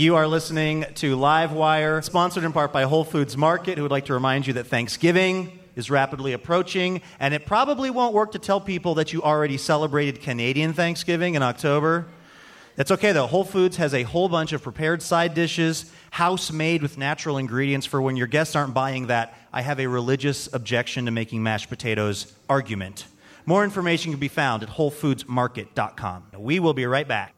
You 0.00 0.16
are 0.16 0.26
listening 0.26 0.86
to 0.94 1.14
Livewire, 1.14 2.02
sponsored 2.02 2.44
in 2.44 2.54
part 2.54 2.72
by 2.72 2.84
Whole 2.84 3.04
Foods 3.04 3.36
Market, 3.36 3.76
who 3.76 3.82
would 3.82 3.90
like 3.90 4.06
to 4.06 4.14
remind 4.14 4.46
you 4.46 4.54
that 4.54 4.66
Thanksgiving 4.66 5.58
is 5.76 5.90
rapidly 5.90 6.32
approaching, 6.32 7.02
and 7.18 7.34
it 7.34 7.44
probably 7.44 7.90
won't 7.90 8.14
work 8.14 8.32
to 8.32 8.38
tell 8.38 8.62
people 8.62 8.94
that 8.94 9.12
you 9.12 9.22
already 9.22 9.58
celebrated 9.58 10.22
Canadian 10.22 10.72
Thanksgiving 10.72 11.34
in 11.34 11.42
October. 11.42 12.06
That's 12.76 12.90
okay 12.92 13.12
though. 13.12 13.26
Whole 13.26 13.44
Foods 13.44 13.76
has 13.76 13.92
a 13.92 14.04
whole 14.04 14.30
bunch 14.30 14.54
of 14.54 14.62
prepared 14.62 15.02
side 15.02 15.34
dishes, 15.34 15.92
house 16.12 16.50
made 16.50 16.80
with 16.80 16.96
natural 16.96 17.36
ingredients 17.36 17.84
for 17.84 18.00
when 18.00 18.16
your 18.16 18.26
guests 18.26 18.56
aren't 18.56 18.72
buying 18.72 19.08
that. 19.08 19.36
I 19.52 19.60
have 19.60 19.80
a 19.80 19.86
religious 19.86 20.48
objection 20.54 21.04
to 21.04 21.10
making 21.10 21.42
mashed 21.42 21.68
potatoes 21.68 22.32
argument. 22.48 23.04
More 23.44 23.64
information 23.64 24.12
can 24.12 24.20
be 24.20 24.28
found 24.28 24.62
at 24.62 24.70
WholeFoodsMarket.com. 24.70 26.24
We 26.38 26.58
will 26.58 26.72
be 26.72 26.86
right 26.86 27.06
back. 27.06 27.34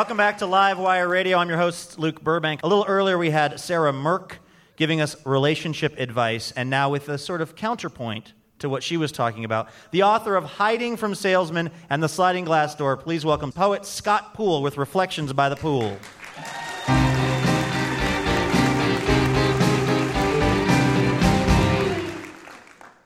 Welcome 0.00 0.16
back 0.16 0.38
to 0.38 0.46
Live 0.46 0.78
Wire 0.78 1.06
Radio. 1.06 1.36
I'm 1.36 1.50
your 1.50 1.58
host, 1.58 1.98
Luke 1.98 2.22
Burbank. 2.22 2.62
A 2.62 2.66
little 2.66 2.86
earlier, 2.88 3.18
we 3.18 3.28
had 3.28 3.60
Sarah 3.60 3.92
Mirk 3.92 4.38
giving 4.76 5.02
us 5.02 5.14
relationship 5.26 6.00
advice, 6.00 6.54
and 6.56 6.70
now 6.70 6.88
with 6.88 7.10
a 7.10 7.18
sort 7.18 7.42
of 7.42 7.54
counterpoint 7.54 8.32
to 8.60 8.70
what 8.70 8.82
she 8.82 8.96
was 8.96 9.12
talking 9.12 9.44
about, 9.44 9.68
the 9.90 10.02
author 10.04 10.36
of 10.36 10.44
Hiding 10.44 10.96
from 10.96 11.14
Salesmen 11.14 11.70
and 11.90 12.02
the 12.02 12.08
Sliding 12.08 12.46
Glass 12.46 12.74
Door, 12.74 12.96
please 12.96 13.26
welcome 13.26 13.52
poet 13.52 13.84
Scott 13.84 14.32
Poole 14.32 14.62
with 14.62 14.78
Reflections 14.78 15.34
by 15.34 15.50
the 15.50 15.56
Pool. 15.56 15.98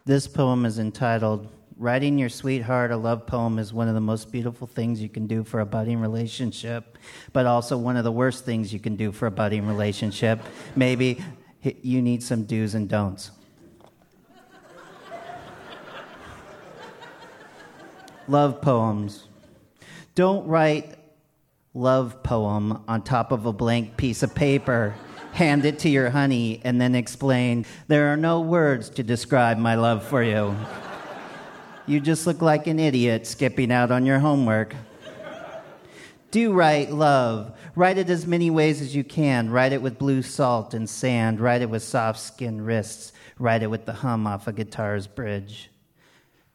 This 0.05 0.29
poem 0.29 0.65
is 0.65 0.79
entitled 0.79 1.49
Writing 1.77 2.19
Your 2.19 2.29
Sweetheart 2.29 2.93
a 2.93 2.97
Love 2.97 3.27
Poem 3.27 3.59
is 3.59 3.73
one 3.73 3.89
of 3.89 3.95
the 3.95 4.01
most 4.01 4.31
beautiful 4.31 4.67
things 4.67 5.03
you 5.03 5.09
can 5.09 5.27
do 5.27 5.43
for 5.43 5.59
a 5.59 5.67
budding 5.67 6.01
relationship, 6.01 6.99
but 7.33 7.47
also 7.47 7.77
one 7.77 7.97
of 7.97 8.05
the 8.05 8.13
worst 8.13 8.45
things 8.45 8.73
you 8.73 8.79
can 8.79 8.95
do 8.95 9.11
for 9.11 9.27
a 9.27 9.31
budding 9.31 9.67
relationship. 9.67 10.39
Maybe 10.77 11.19
you 11.83 12.01
need 12.01 12.23
some 12.23 12.45
do's 12.45 12.75
and 12.75 12.89
don'ts. 12.89 13.33
love 18.29 18.63
poems. 18.63 19.27
Don't 20.15 20.47
write 20.47 20.95
love 21.75 22.23
poem 22.23 22.85
on 22.87 23.03
top 23.03 23.33
of 23.33 23.47
a 23.47 23.53
blank 23.53 23.97
piece 23.97 24.23
of 24.23 24.35
paper. 24.35 24.95
Hand 25.33 25.65
it 25.65 25.81
to 25.81 25.89
your 25.89 26.11
honey 26.11 26.61
and 26.65 26.81
then 26.81 26.95
explain, 26.95 27.67
there 27.89 28.13
are 28.13 28.17
no 28.17 28.41
words 28.41 28.89
to 28.91 29.03
describe 29.03 29.59
my 29.59 29.75
love 29.75 30.05
for 30.07 30.23
you. 30.23 30.57
You 31.87 32.01
just 32.01 32.27
look 32.27 32.41
like 32.41 32.67
an 32.67 32.81
idiot 32.81 33.27
skipping 33.27 33.71
out 33.71 33.91
on 33.91 34.07
your 34.07 34.19
homework. 34.19 34.75
Do 36.31 36.53
write 36.53 36.91
love. 36.91 37.57
Write 37.77 37.99
it 37.99 38.09
as 38.09 38.27
many 38.27 38.49
ways 38.49 38.81
as 38.81 38.97
you 38.97 39.05
can. 39.05 39.51
Write 39.51 39.75
it 39.75 39.83
with 39.83 39.99
blue 39.99 40.23
salt 40.23 40.73
and 40.73 40.89
sand. 40.89 41.41
Write 41.41 41.61
it 41.61 41.69
with 41.69 41.83
soft 41.83 42.21
skinned 42.21 42.65
wrists. 42.65 43.13
Write 43.39 43.63
it 43.63 43.67
with 43.67 43.85
the 43.85 43.93
hum 43.93 44.27
off 44.27 44.49
a 44.49 44.53
guitar's 44.53 45.07
bridge. 45.07 45.71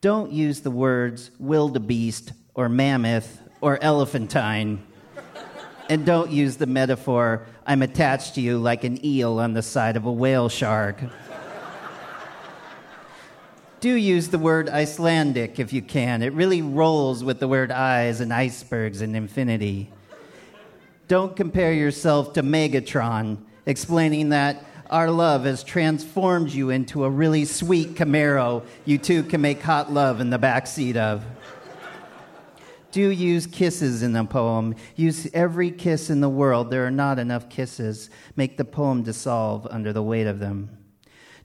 Don't 0.02 0.32
use 0.32 0.62
the 0.62 0.72
words 0.72 1.30
wildebeest 1.40 2.34
or 2.56 2.68
mammoth 2.68 3.40
or 3.62 3.78
elephantine. 3.84 4.84
and 5.90 6.08
don't 6.08 6.32
use 6.32 6.58
the 6.58 6.66
metaphor, 6.66 7.46
I'm 7.68 7.84
attached 7.84 8.34
to 8.36 8.42
you 8.42 8.58
like 8.58 8.84
an 8.84 9.06
eel 9.06 9.40
on 9.40 9.54
the 9.54 9.62
side 9.62 9.96
of 9.96 10.06
a 10.06 10.12
whale 10.12 10.50
shark 10.50 11.04
do 13.80 13.94
use 13.94 14.28
the 14.28 14.38
word 14.38 14.70
Icelandic 14.70 15.60
if 15.60 15.72
you 15.72 15.82
can. 15.82 16.22
It 16.22 16.34
really 16.34 16.62
rolls 16.62 17.24
with 17.24 17.40
the 17.40 17.48
word 17.48 17.72
eyes 17.72 18.20
and 18.20 18.34
icebergs 18.34 19.02
and 19.02 19.16
infinity. 19.16 19.92
Don't 21.08 21.36
compare 21.36 21.74
yourself 21.74 22.34
to 22.34 22.44
Megatron, 22.44 23.38
explaining 23.66 24.30
that 24.30 24.64
our 24.90 25.10
love 25.10 25.46
has 25.46 25.64
transformed 25.64 26.52
you 26.52 26.72
into 26.72 27.04
a 27.04 27.10
really 27.10 27.46
sweet 27.46 27.96
Camaro 27.96 28.64
you 28.86 28.98
two 28.98 29.24
can 29.24 29.40
make 29.42 29.62
hot 29.62 29.94
love 29.94 30.20
in 30.20 30.30
the 30.30 30.38
back 30.38 30.68
seat 30.68 30.98
of. 30.98 31.24
Do 32.92 33.10
use 33.10 33.46
kisses 33.46 34.02
in 34.02 34.14
the 34.14 34.24
poem. 34.24 34.76
Use 34.96 35.28
every 35.32 35.70
kiss 35.70 36.10
in 36.10 36.22
the 36.22 36.30
world. 36.30 36.72
There 36.72 36.88
are 36.88 36.92
not 36.92 37.20
enough 37.20 37.48
kisses. 37.48 38.10
Make 38.36 38.58
the 38.58 38.66
poem 38.66 39.04
dissolve 39.04 39.68
under 39.70 39.94
the 39.94 40.02
weight 40.02 40.26
of 40.26 40.40
them. 40.40 40.79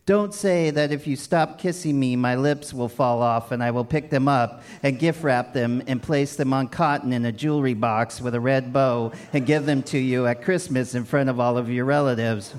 Don't 0.06 0.34
say 0.34 0.68
that 0.68 0.92
if 0.92 1.06
you 1.06 1.16
stop 1.16 1.58
kissing 1.58 1.98
me, 1.98 2.14
my 2.14 2.34
lips 2.34 2.74
will 2.74 2.90
fall 2.90 3.22
off 3.22 3.52
and 3.52 3.62
I 3.62 3.70
will 3.70 3.86
pick 3.86 4.10
them 4.10 4.28
up 4.28 4.62
and 4.82 4.98
gift 4.98 5.22
wrap 5.24 5.54
them 5.54 5.82
and 5.86 6.02
place 6.02 6.36
them 6.36 6.52
on 6.52 6.68
cotton 6.68 7.10
in 7.14 7.24
a 7.24 7.32
jewelry 7.32 7.72
box 7.72 8.20
with 8.20 8.34
a 8.34 8.40
red 8.40 8.70
bow 8.70 9.12
and 9.32 9.46
give 9.46 9.64
them 9.64 9.82
to 9.84 9.98
you 9.98 10.26
at 10.26 10.42
Christmas 10.42 10.94
in 10.94 11.04
front 11.04 11.30
of 11.30 11.40
all 11.40 11.56
of 11.56 11.70
your 11.70 11.86
relatives. 11.86 12.54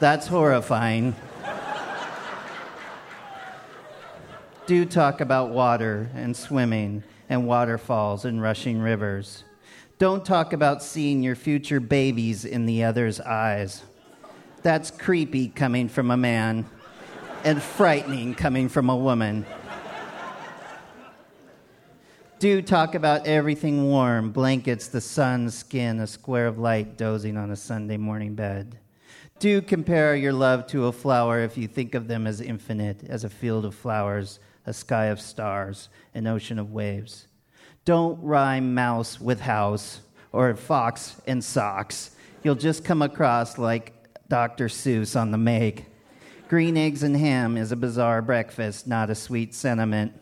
That's 0.00 0.26
horrifying. 0.28 1.14
Do 4.64 4.86
talk 4.86 5.20
about 5.20 5.50
water 5.50 6.08
and 6.14 6.34
swimming 6.34 7.02
and 7.28 7.46
waterfalls 7.46 8.24
and 8.24 8.40
rushing 8.40 8.80
rivers. 8.80 9.44
Don't 9.98 10.24
talk 10.24 10.54
about 10.54 10.82
seeing 10.82 11.22
your 11.22 11.36
future 11.36 11.80
babies 11.80 12.46
in 12.46 12.64
the 12.64 12.82
other's 12.82 13.20
eyes. 13.20 13.82
That's 14.66 14.90
creepy 14.90 15.46
coming 15.46 15.88
from 15.88 16.10
a 16.10 16.16
man 16.16 16.66
and 17.44 17.62
frightening 17.62 18.34
coming 18.34 18.68
from 18.68 18.90
a 18.90 18.96
woman. 18.96 19.46
Do 22.40 22.60
talk 22.62 22.96
about 22.96 23.28
everything 23.28 23.88
warm 23.88 24.32
blankets, 24.32 24.88
the 24.88 25.00
sun, 25.00 25.50
skin, 25.50 26.00
a 26.00 26.06
square 26.08 26.48
of 26.48 26.58
light 26.58 26.98
dozing 26.98 27.36
on 27.36 27.52
a 27.52 27.56
Sunday 27.56 27.96
morning 27.96 28.34
bed. 28.34 28.80
Do 29.38 29.62
compare 29.62 30.16
your 30.16 30.32
love 30.32 30.66
to 30.66 30.86
a 30.86 30.92
flower 30.92 31.42
if 31.42 31.56
you 31.56 31.68
think 31.68 31.94
of 31.94 32.08
them 32.08 32.26
as 32.26 32.40
infinite, 32.40 33.04
as 33.08 33.22
a 33.22 33.30
field 33.30 33.64
of 33.64 33.72
flowers, 33.72 34.40
a 34.66 34.72
sky 34.72 35.04
of 35.04 35.20
stars, 35.20 35.90
an 36.12 36.26
ocean 36.26 36.58
of 36.58 36.72
waves. 36.72 37.28
Don't 37.84 38.20
rhyme 38.20 38.74
mouse 38.74 39.20
with 39.20 39.42
house 39.42 40.00
or 40.32 40.56
fox 40.56 41.22
and 41.24 41.44
socks. 41.44 42.16
You'll 42.42 42.56
just 42.56 42.84
come 42.84 43.02
across 43.02 43.58
like 43.58 43.95
Dr. 44.28 44.68
Seuss 44.68 45.18
on 45.18 45.30
the 45.30 45.38
make. 45.38 45.86
Green 46.48 46.76
eggs 46.76 47.02
and 47.02 47.16
ham 47.16 47.56
is 47.56 47.72
a 47.72 47.76
bizarre 47.76 48.22
breakfast, 48.22 48.86
not 48.86 49.10
a 49.10 49.14
sweet 49.14 49.54
sentiment. 49.54 50.12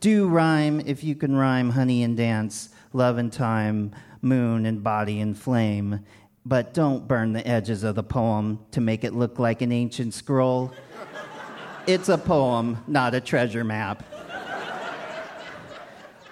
Do 0.00 0.28
rhyme 0.28 0.80
if 0.80 1.04
you 1.04 1.14
can 1.14 1.36
rhyme 1.36 1.70
honey 1.70 2.02
and 2.02 2.16
dance, 2.16 2.70
love 2.92 3.18
and 3.18 3.32
time, 3.32 3.92
moon 4.20 4.66
and 4.66 4.82
body 4.82 5.20
and 5.20 5.38
flame. 5.38 6.00
But 6.44 6.74
don't 6.74 7.06
burn 7.06 7.32
the 7.32 7.46
edges 7.46 7.84
of 7.84 7.94
the 7.94 8.02
poem 8.02 8.58
to 8.72 8.80
make 8.80 9.04
it 9.04 9.14
look 9.14 9.38
like 9.38 9.62
an 9.62 9.70
ancient 9.70 10.14
scroll. 10.14 10.72
It's 11.86 12.08
a 12.08 12.18
poem, 12.18 12.78
not 12.86 13.14
a 13.14 13.20
treasure 13.20 13.64
map. 13.64 14.04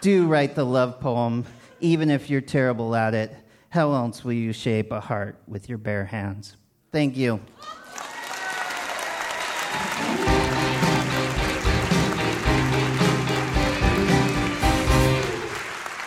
Do 0.01 0.27
write 0.27 0.55
the 0.55 0.65
love 0.65 1.01
poem, 1.01 1.45
even 1.81 2.11
if 2.11 2.31
you're 2.31 2.41
terrible 2.41 2.97
at 2.97 3.15
it. 3.15 3.37
How 3.71 3.93
else 3.93 4.25
will 4.25 4.33
you 4.33 4.53
shape 4.53 4.91
a 4.91 5.01
heart 5.01 5.37
with 5.47 5.69
your 5.69 5.79
bare 5.79 6.05
hands? 6.05 6.57
Thank 6.91 7.17
you. 7.17 7.41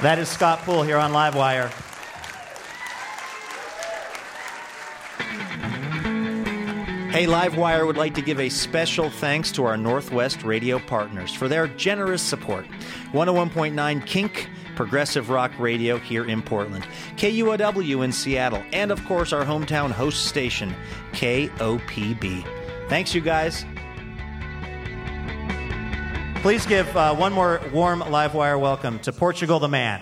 That 0.02 0.20
is 0.20 0.28
Scott 0.28 0.60
Poole 0.64 0.84
here 0.84 0.98
on 0.98 1.14
Livewire. 1.14 1.72
Hey, 7.14 7.26
Livewire 7.26 7.86
would 7.88 7.96
like 7.96 8.14
to 8.16 8.22
give 8.22 8.42
a 8.42 8.50
special 8.50 9.10
thanks 9.10 9.54
to 9.54 9.64
our 9.64 9.78
Northwest 9.78 10.44
radio 10.44 10.80
partners 10.80 11.34
for 11.34 11.48
their 11.48 11.70
generous 11.70 12.22
support. 12.22 12.66
101.9 13.14 14.06
Kink, 14.06 14.50
progressive 14.76 15.30
rock 15.30 15.52
radio 15.60 15.98
here 15.98 16.26
in 16.26 16.42
Portland, 16.42 16.88
KUOW 17.18 18.04
in 18.04 18.12
Seattle, 18.12 18.64
and 18.72 18.92
of 18.92 19.04
course 19.06 19.34
our 19.34 19.46
hometown 19.46 19.92
host 19.92 20.26
station, 20.26 20.76
KOPB. 21.14 22.46
Thanks, 22.90 23.16
you 23.16 23.22
guys. 23.22 23.66
Please 26.42 26.66
give 26.66 26.96
uh, 26.98 27.16
one 27.16 27.32
more 27.32 27.62
warm 27.72 28.02
Livewire 28.02 28.60
welcome 28.60 29.00
to 29.00 29.14
Portugal 29.14 29.60
the 29.60 29.70
Man. 29.70 30.02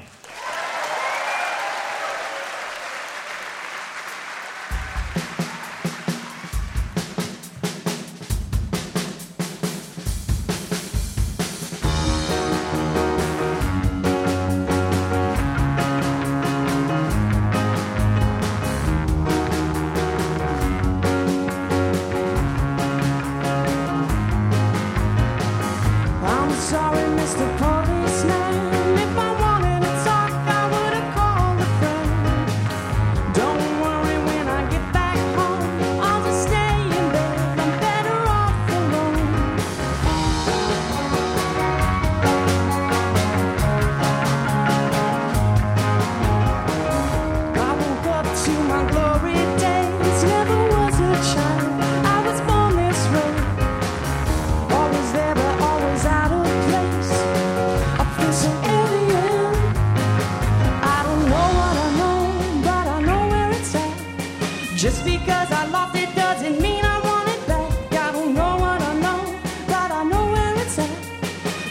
Just 64.81 65.05
because 65.05 65.51
I 65.51 65.67
lost 65.67 65.95
it 65.95 66.09
doesn't 66.15 66.59
mean 66.59 66.83
I 66.83 66.99
want 67.01 67.29
it 67.29 67.47
back. 67.47 67.71
I 67.93 68.11
don't 68.13 68.33
know 68.33 68.57
what 68.57 68.81
I 68.81 68.93
know, 68.95 69.39
but 69.67 69.91
I 69.91 70.03
know 70.03 70.25
where 70.33 70.55
it's 70.57 70.79
at. 70.79 70.89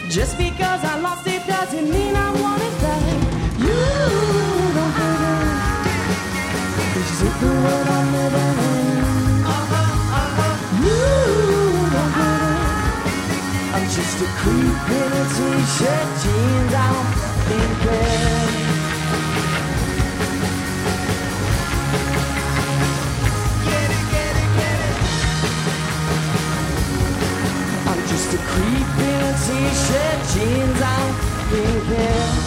Just 0.09 0.37
because 0.37 0.81
I 0.85 0.97
lost 1.01 1.27
it 1.27 1.45
doesn't 1.45 1.89
mean 1.91 2.15
I 2.15 2.31
want 2.39 2.61
it 2.63 2.75
back. 2.79 3.03
You 3.59 3.79
don't 4.77 4.93
get 4.95 5.19
it. 5.27 5.43
Is 7.03 7.21
it 7.27 7.35
the 7.43 7.51
world 7.51 7.87
I'm 7.97 8.07
living 8.15 8.59
in? 8.71 8.87
You 10.87 11.03
don't 11.91 12.13
get 12.15 12.41
it. 12.47 12.63
I'm 13.75 13.85
just 13.91 14.23
a 14.23 14.27
creep 14.39 14.87
in 14.99 15.11
a 15.19 15.23
t-shirt, 15.35 16.07
jeans, 16.23 16.73
I 16.73 16.87
don't 16.93 17.11
fucking 17.19 17.75
care. 17.83 18.40
In 29.51 29.65
a 29.65 29.69
t-shirt, 29.69 30.19
jeans, 30.31 30.81
I 30.81 30.97
don't 30.99 31.81
fucking 31.89 32.40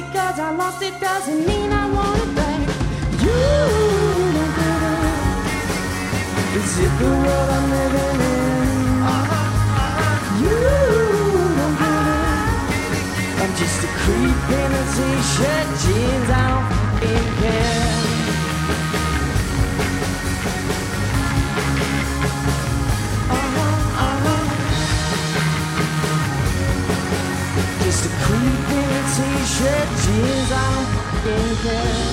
because 0.00 0.38
I 0.38 0.50
lost 0.50 0.82
it 0.82 1.00
doesn't 1.00 1.46
mean 1.46 1.72
I 1.72 1.84
want 1.90 2.20
it 2.20 2.34
back. 2.36 2.60
You 3.24 3.40
get 4.58 4.82
it. 4.92 5.16
Is 6.60 6.72
it 6.84 6.92
the 7.00 7.10
world 7.24 7.50
I'm 7.56 7.64
living 7.76 8.20
in? 8.34 8.66
You 10.44 10.58
don't 11.58 11.76
get 11.80 12.06
it. 12.12 13.40
I'm 13.40 13.52
just 13.62 13.78
a 13.84 13.90
creep 14.00 14.44
in 14.60 14.70
a 14.80 14.84
t-shirt, 14.94 15.66
jeans, 15.80 16.28
I 16.28 16.44
don't 16.50 16.66
fucking 16.72 17.28
care. 17.40 17.94
Uh-huh, 23.36 24.04
uh-huh. 24.04 24.42
Just 27.82 28.02
a 28.04 28.08
creep 28.24 28.75
t-shirt, 29.46 29.88
jeans, 30.02 30.50
I 30.50 30.66
don't 30.74 30.88
fucking 30.94 31.56
care. 31.62 32.06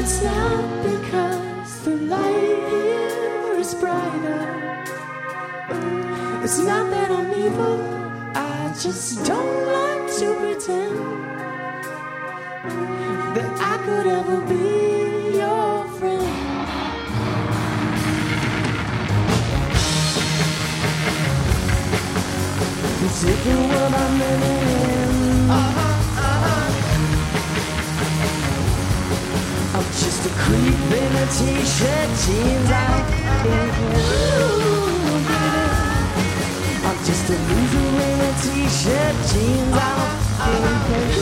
It's 0.00 0.22
not 0.22 0.62
because 0.82 1.80
the 1.84 1.94
light 2.12 2.58
here 2.70 3.54
is 3.58 3.74
brighter. 3.74 4.42
It's 6.42 6.58
not 6.58 6.90
that 6.90 7.10
I'm 7.10 7.30
evil, 7.44 7.78
I 8.34 8.74
just 8.82 9.24
don't 9.24 9.66
like 9.78 10.04
to 10.18 10.26
pretend 10.40 10.96
that 13.36 13.52
I 13.72 13.74
could 13.84 14.06
ever 14.18 14.40
be 14.52 15.36
your 15.38 15.84
friend. 15.98 16.26
It 23.00 23.38
the 23.44 23.54
world 23.68 23.94
I'm 23.94 24.77
just 30.18 30.30
a 30.30 30.34
creep 30.42 30.74
in 30.98 31.12
a 31.14 31.26
t-shirt, 31.26 32.10
jeans, 32.26 32.68
don't 32.68 33.06
care. 33.46 33.70
I'm 36.86 36.98
just 37.04 37.30
a 37.30 37.36
loser 37.38 37.88
in 38.02 38.18
a 38.20 38.32
t-shirt, 38.42 39.16
jeans, 39.30 39.72
don't 39.78 40.10
care. 40.86 41.12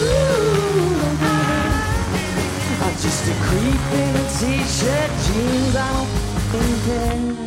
I'm 2.85 2.95
just 2.97 3.25
a 3.29 3.35
creep 3.45 3.85
in 4.01 4.13
a 4.17 4.25
t-shirt, 4.39 5.11
jeans, 5.27 5.77
I 5.77 7.46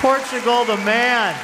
Portugal 0.00 0.64
the 0.64 0.76
man. 0.84 1.34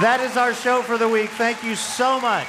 That 0.00 0.20
is 0.20 0.36
our 0.36 0.54
show 0.54 0.82
for 0.82 0.96
the 0.96 1.08
week. 1.08 1.28
Thank 1.30 1.62
you 1.62 1.74
so 1.74 2.18
much. 2.20 2.46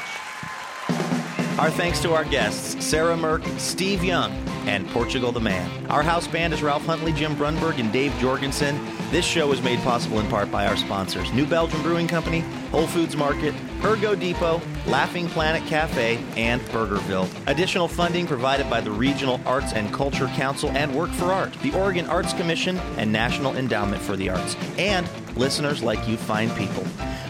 Our 1.59 1.69
thanks 1.69 2.01
to 2.01 2.13
our 2.13 2.23
guests, 2.23 2.85
Sarah 2.85 3.17
Mirk, 3.17 3.43
Steve 3.57 4.03
Young, 4.03 4.31
and 4.65 4.87
Portugal 4.89 5.31
the 5.31 5.39
Man. 5.39 5.85
Our 5.87 6.03
house 6.03 6.27
band 6.27 6.53
is 6.53 6.61
Ralph 6.61 6.85
Huntley, 6.85 7.13
Jim 7.13 7.35
Brunberg, 7.35 7.79
and 7.79 7.91
Dave 7.91 8.13
Jorgensen. 8.19 8.79
This 9.11 9.25
show 9.25 9.51
is 9.51 9.61
made 9.61 9.79
possible 9.79 10.19
in 10.19 10.27
part 10.27 10.51
by 10.51 10.65
our 10.65 10.77
sponsors 10.77 11.31
New 11.33 11.45
Belgium 11.45 11.81
Brewing 11.81 12.07
Company, 12.07 12.39
Whole 12.71 12.87
Foods 12.87 13.15
Market, 13.15 13.53
Ergo 13.83 14.15
Depot, 14.15 14.61
Laughing 14.87 15.27
Planet 15.27 15.63
Cafe, 15.67 16.23
and 16.35 16.61
Burgerville. 16.63 17.29
Additional 17.47 17.87
funding 17.87 18.25
provided 18.25 18.69
by 18.69 18.81
the 18.81 18.91
Regional 18.91 19.39
Arts 19.45 19.73
and 19.73 19.93
Culture 19.93 20.27
Council 20.27 20.69
and 20.71 20.93
Work 20.95 21.11
for 21.11 21.25
Art, 21.25 21.53
the 21.61 21.73
Oregon 21.73 22.07
Arts 22.07 22.33
Commission, 22.33 22.77
and 22.97 23.11
National 23.11 23.55
Endowment 23.55 24.01
for 24.01 24.15
the 24.15 24.29
Arts, 24.29 24.55
and 24.77 25.07
listeners 25.35 25.83
like 25.83 26.07
you 26.07 26.17
fine 26.17 26.49
people. 26.51 26.83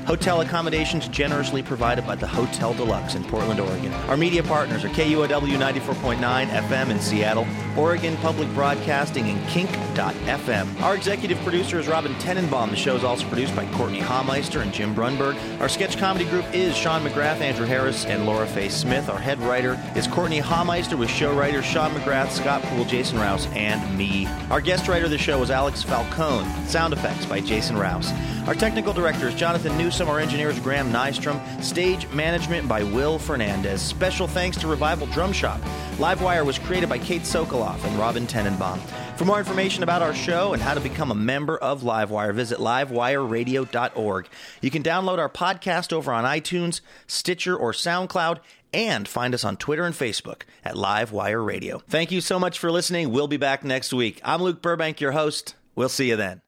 Hotel 0.05 0.41
accommodations 0.41 1.07
generously 1.07 1.63
provided 1.63 2.05
by 2.05 2.15
the 2.15 2.27
Hotel 2.27 2.73
Deluxe 2.73 3.15
in 3.15 3.23
Portland, 3.23 3.61
Oregon. 3.61 3.93
Our 4.09 4.17
media 4.17 4.43
partners 4.43 4.83
are 4.83 4.89
KUOW 4.89 5.27
94.9 5.27 6.17
FM 6.47 6.89
in 6.89 6.99
Seattle, 6.99 7.45
Oregon 7.77 8.15
Public 8.17 8.47
Broadcasting, 8.53 9.29
and 9.29 9.47
Kink.fm. 9.47 10.81
Our 10.81 10.95
executive 10.95 11.37
producer 11.39 11.79
is 11.79 11.87
Robin 11.87 12.13
Tenenbaum. 12.15 12.69
The 12.69 12.75
show 12.75 12.95
is 12.95 13.03
also 13.03 13.27
produced 13.27 13.55
by 13.55 13.65
Courtney 13.73 13.99
Hameister 13.99 14.61
and 14.61 14.73
Jim 14.73 14.93
Brunberg. 14.93 15.37
Our 15.59 15.69
sketch 15.69 15.97
comedy 15.97 16.25
group 16.25 16.45
is 16.53 16.75
Sean 16.75 17.03
McGrath, 17.03 17.41
Andrew 17.41 17.65
Harris, 17.65 18.05
and 18.05 18.25
Laura 18.25 18.45
Faye 18.45 18.69
Smith. 18.69 19.09
Our 19.09 19.19
head 19.19 19.39
writer 19.39 19.79
is 19.95 20.07
Courtney 20.07 20.39
Hameister 20.39 20.97
with 20.97 21.09
show 21.09 21.33
writers 21.33 21.65
Sean 21.65 21.91
McGrath, 21.91 22.31
Scott 22.31 22.61
Poole, 22.63 22.85
Jason 22.85 23.17
Rouse, 23.17 23.47
and 23.53 23.97
me. 23.97 24.27
Our 24.49 24.61
guest 24.61 24.87
writer 24.87 25.05
of 25.05 25.11
the 25.11 25.17
show 25.17 25.41
is 25.41 25.51
Alex 25.51 25.83
Falcone. 25.83 26.47
Sound 26.65 26.93
effects 26.93 27.25
by 27.25 27.39
Jason 27.39 27.77
Rouse. 27.77 28.11
Our 28.47 28.53
technical 28.53 28.91
director 28.91 29.29
is 29.29 29.35
Jonathan 29.35 29.77
Newsom. 29.77 30.09
Our 30.09 30.19
engineer 30.19 30.49
is 30.49 30.59
Graham 30.59 30.91
Nystrom. 30.91 31.39
Stage 31.63 32.09
management 32.09 32.67
by 32.67 32.83
Will 32.83 33.17
Fernandez. 33.17 33.81
Special 33.81 34.27
thanks 34.27 34.57
to 34.57 34.67
Revival 34.67 35.07
Drum 35.07 35.31
Shop. 35.31 35.61
Livewire 35.97 36.45
was 36.45 36.57
created 36.57 36.89
by 36.89 36.97
Kate 36.97 37.21
Sokoloff 37.21 37.83
and 37.85 37.97
Robin 37.99 38.25
Tenenbaum. 38.25 38.79
For 39.17 39.25
more 39.25 39.37
information 39.37 39.83
about 39.83 40.01
our 40.01 40.13
show 40.13 40.53
and 40.53 40.61
how 40.61 40.73
to 40.73 40.79
become 40.79 41.11
a 41.11 41.15
member 41.15 41.57
of 41.57 41.83
Livewire, 41.83 42.33
visit 42.33 42.57
livewireradio.org. 42.57 44.27
You 44.61 44.71
can 44.71 44.81
download 44.81 45.19
our 45.19 45.29
podcast 45.29 45.93
over 45.93 46.11
on 46.11 46.23
iTunes, 46.23 46.81
Stitcher, 47.05 47.55
or 47.55 47.73
SoundCloud, 47.73 48.39
and 48.73 49.07
find 49.07 49.35
us 49.35 49.45
on 49.45 49.55
Twitter 49.55 49.85
and 49.85 49.93
Facebook 49.93 50.41
at 50.65 50.73
Livewire 50.73 51.45
Radio. 51.45 51.77
Thank 51.87 52.11
you 52.11 52.21
so 52.21 52.39
much 52.39 52.57
for 52.57 52.71
listening. 52.71 53.11
We'll 53.11 53.27
be 53.27 53.37
back 53.37 53.63
next 53.63 53.93
week. 53.93 54.19
I'm 54.23 54.41
Luke 54.41 54.63
Burbank, 54.63 54.99
your 54.99 55.11
host. 55.11 55.53
We'll 55.75 55.89
see 55.89 56.09
you 56.09 56.15
then. 56.15 56.41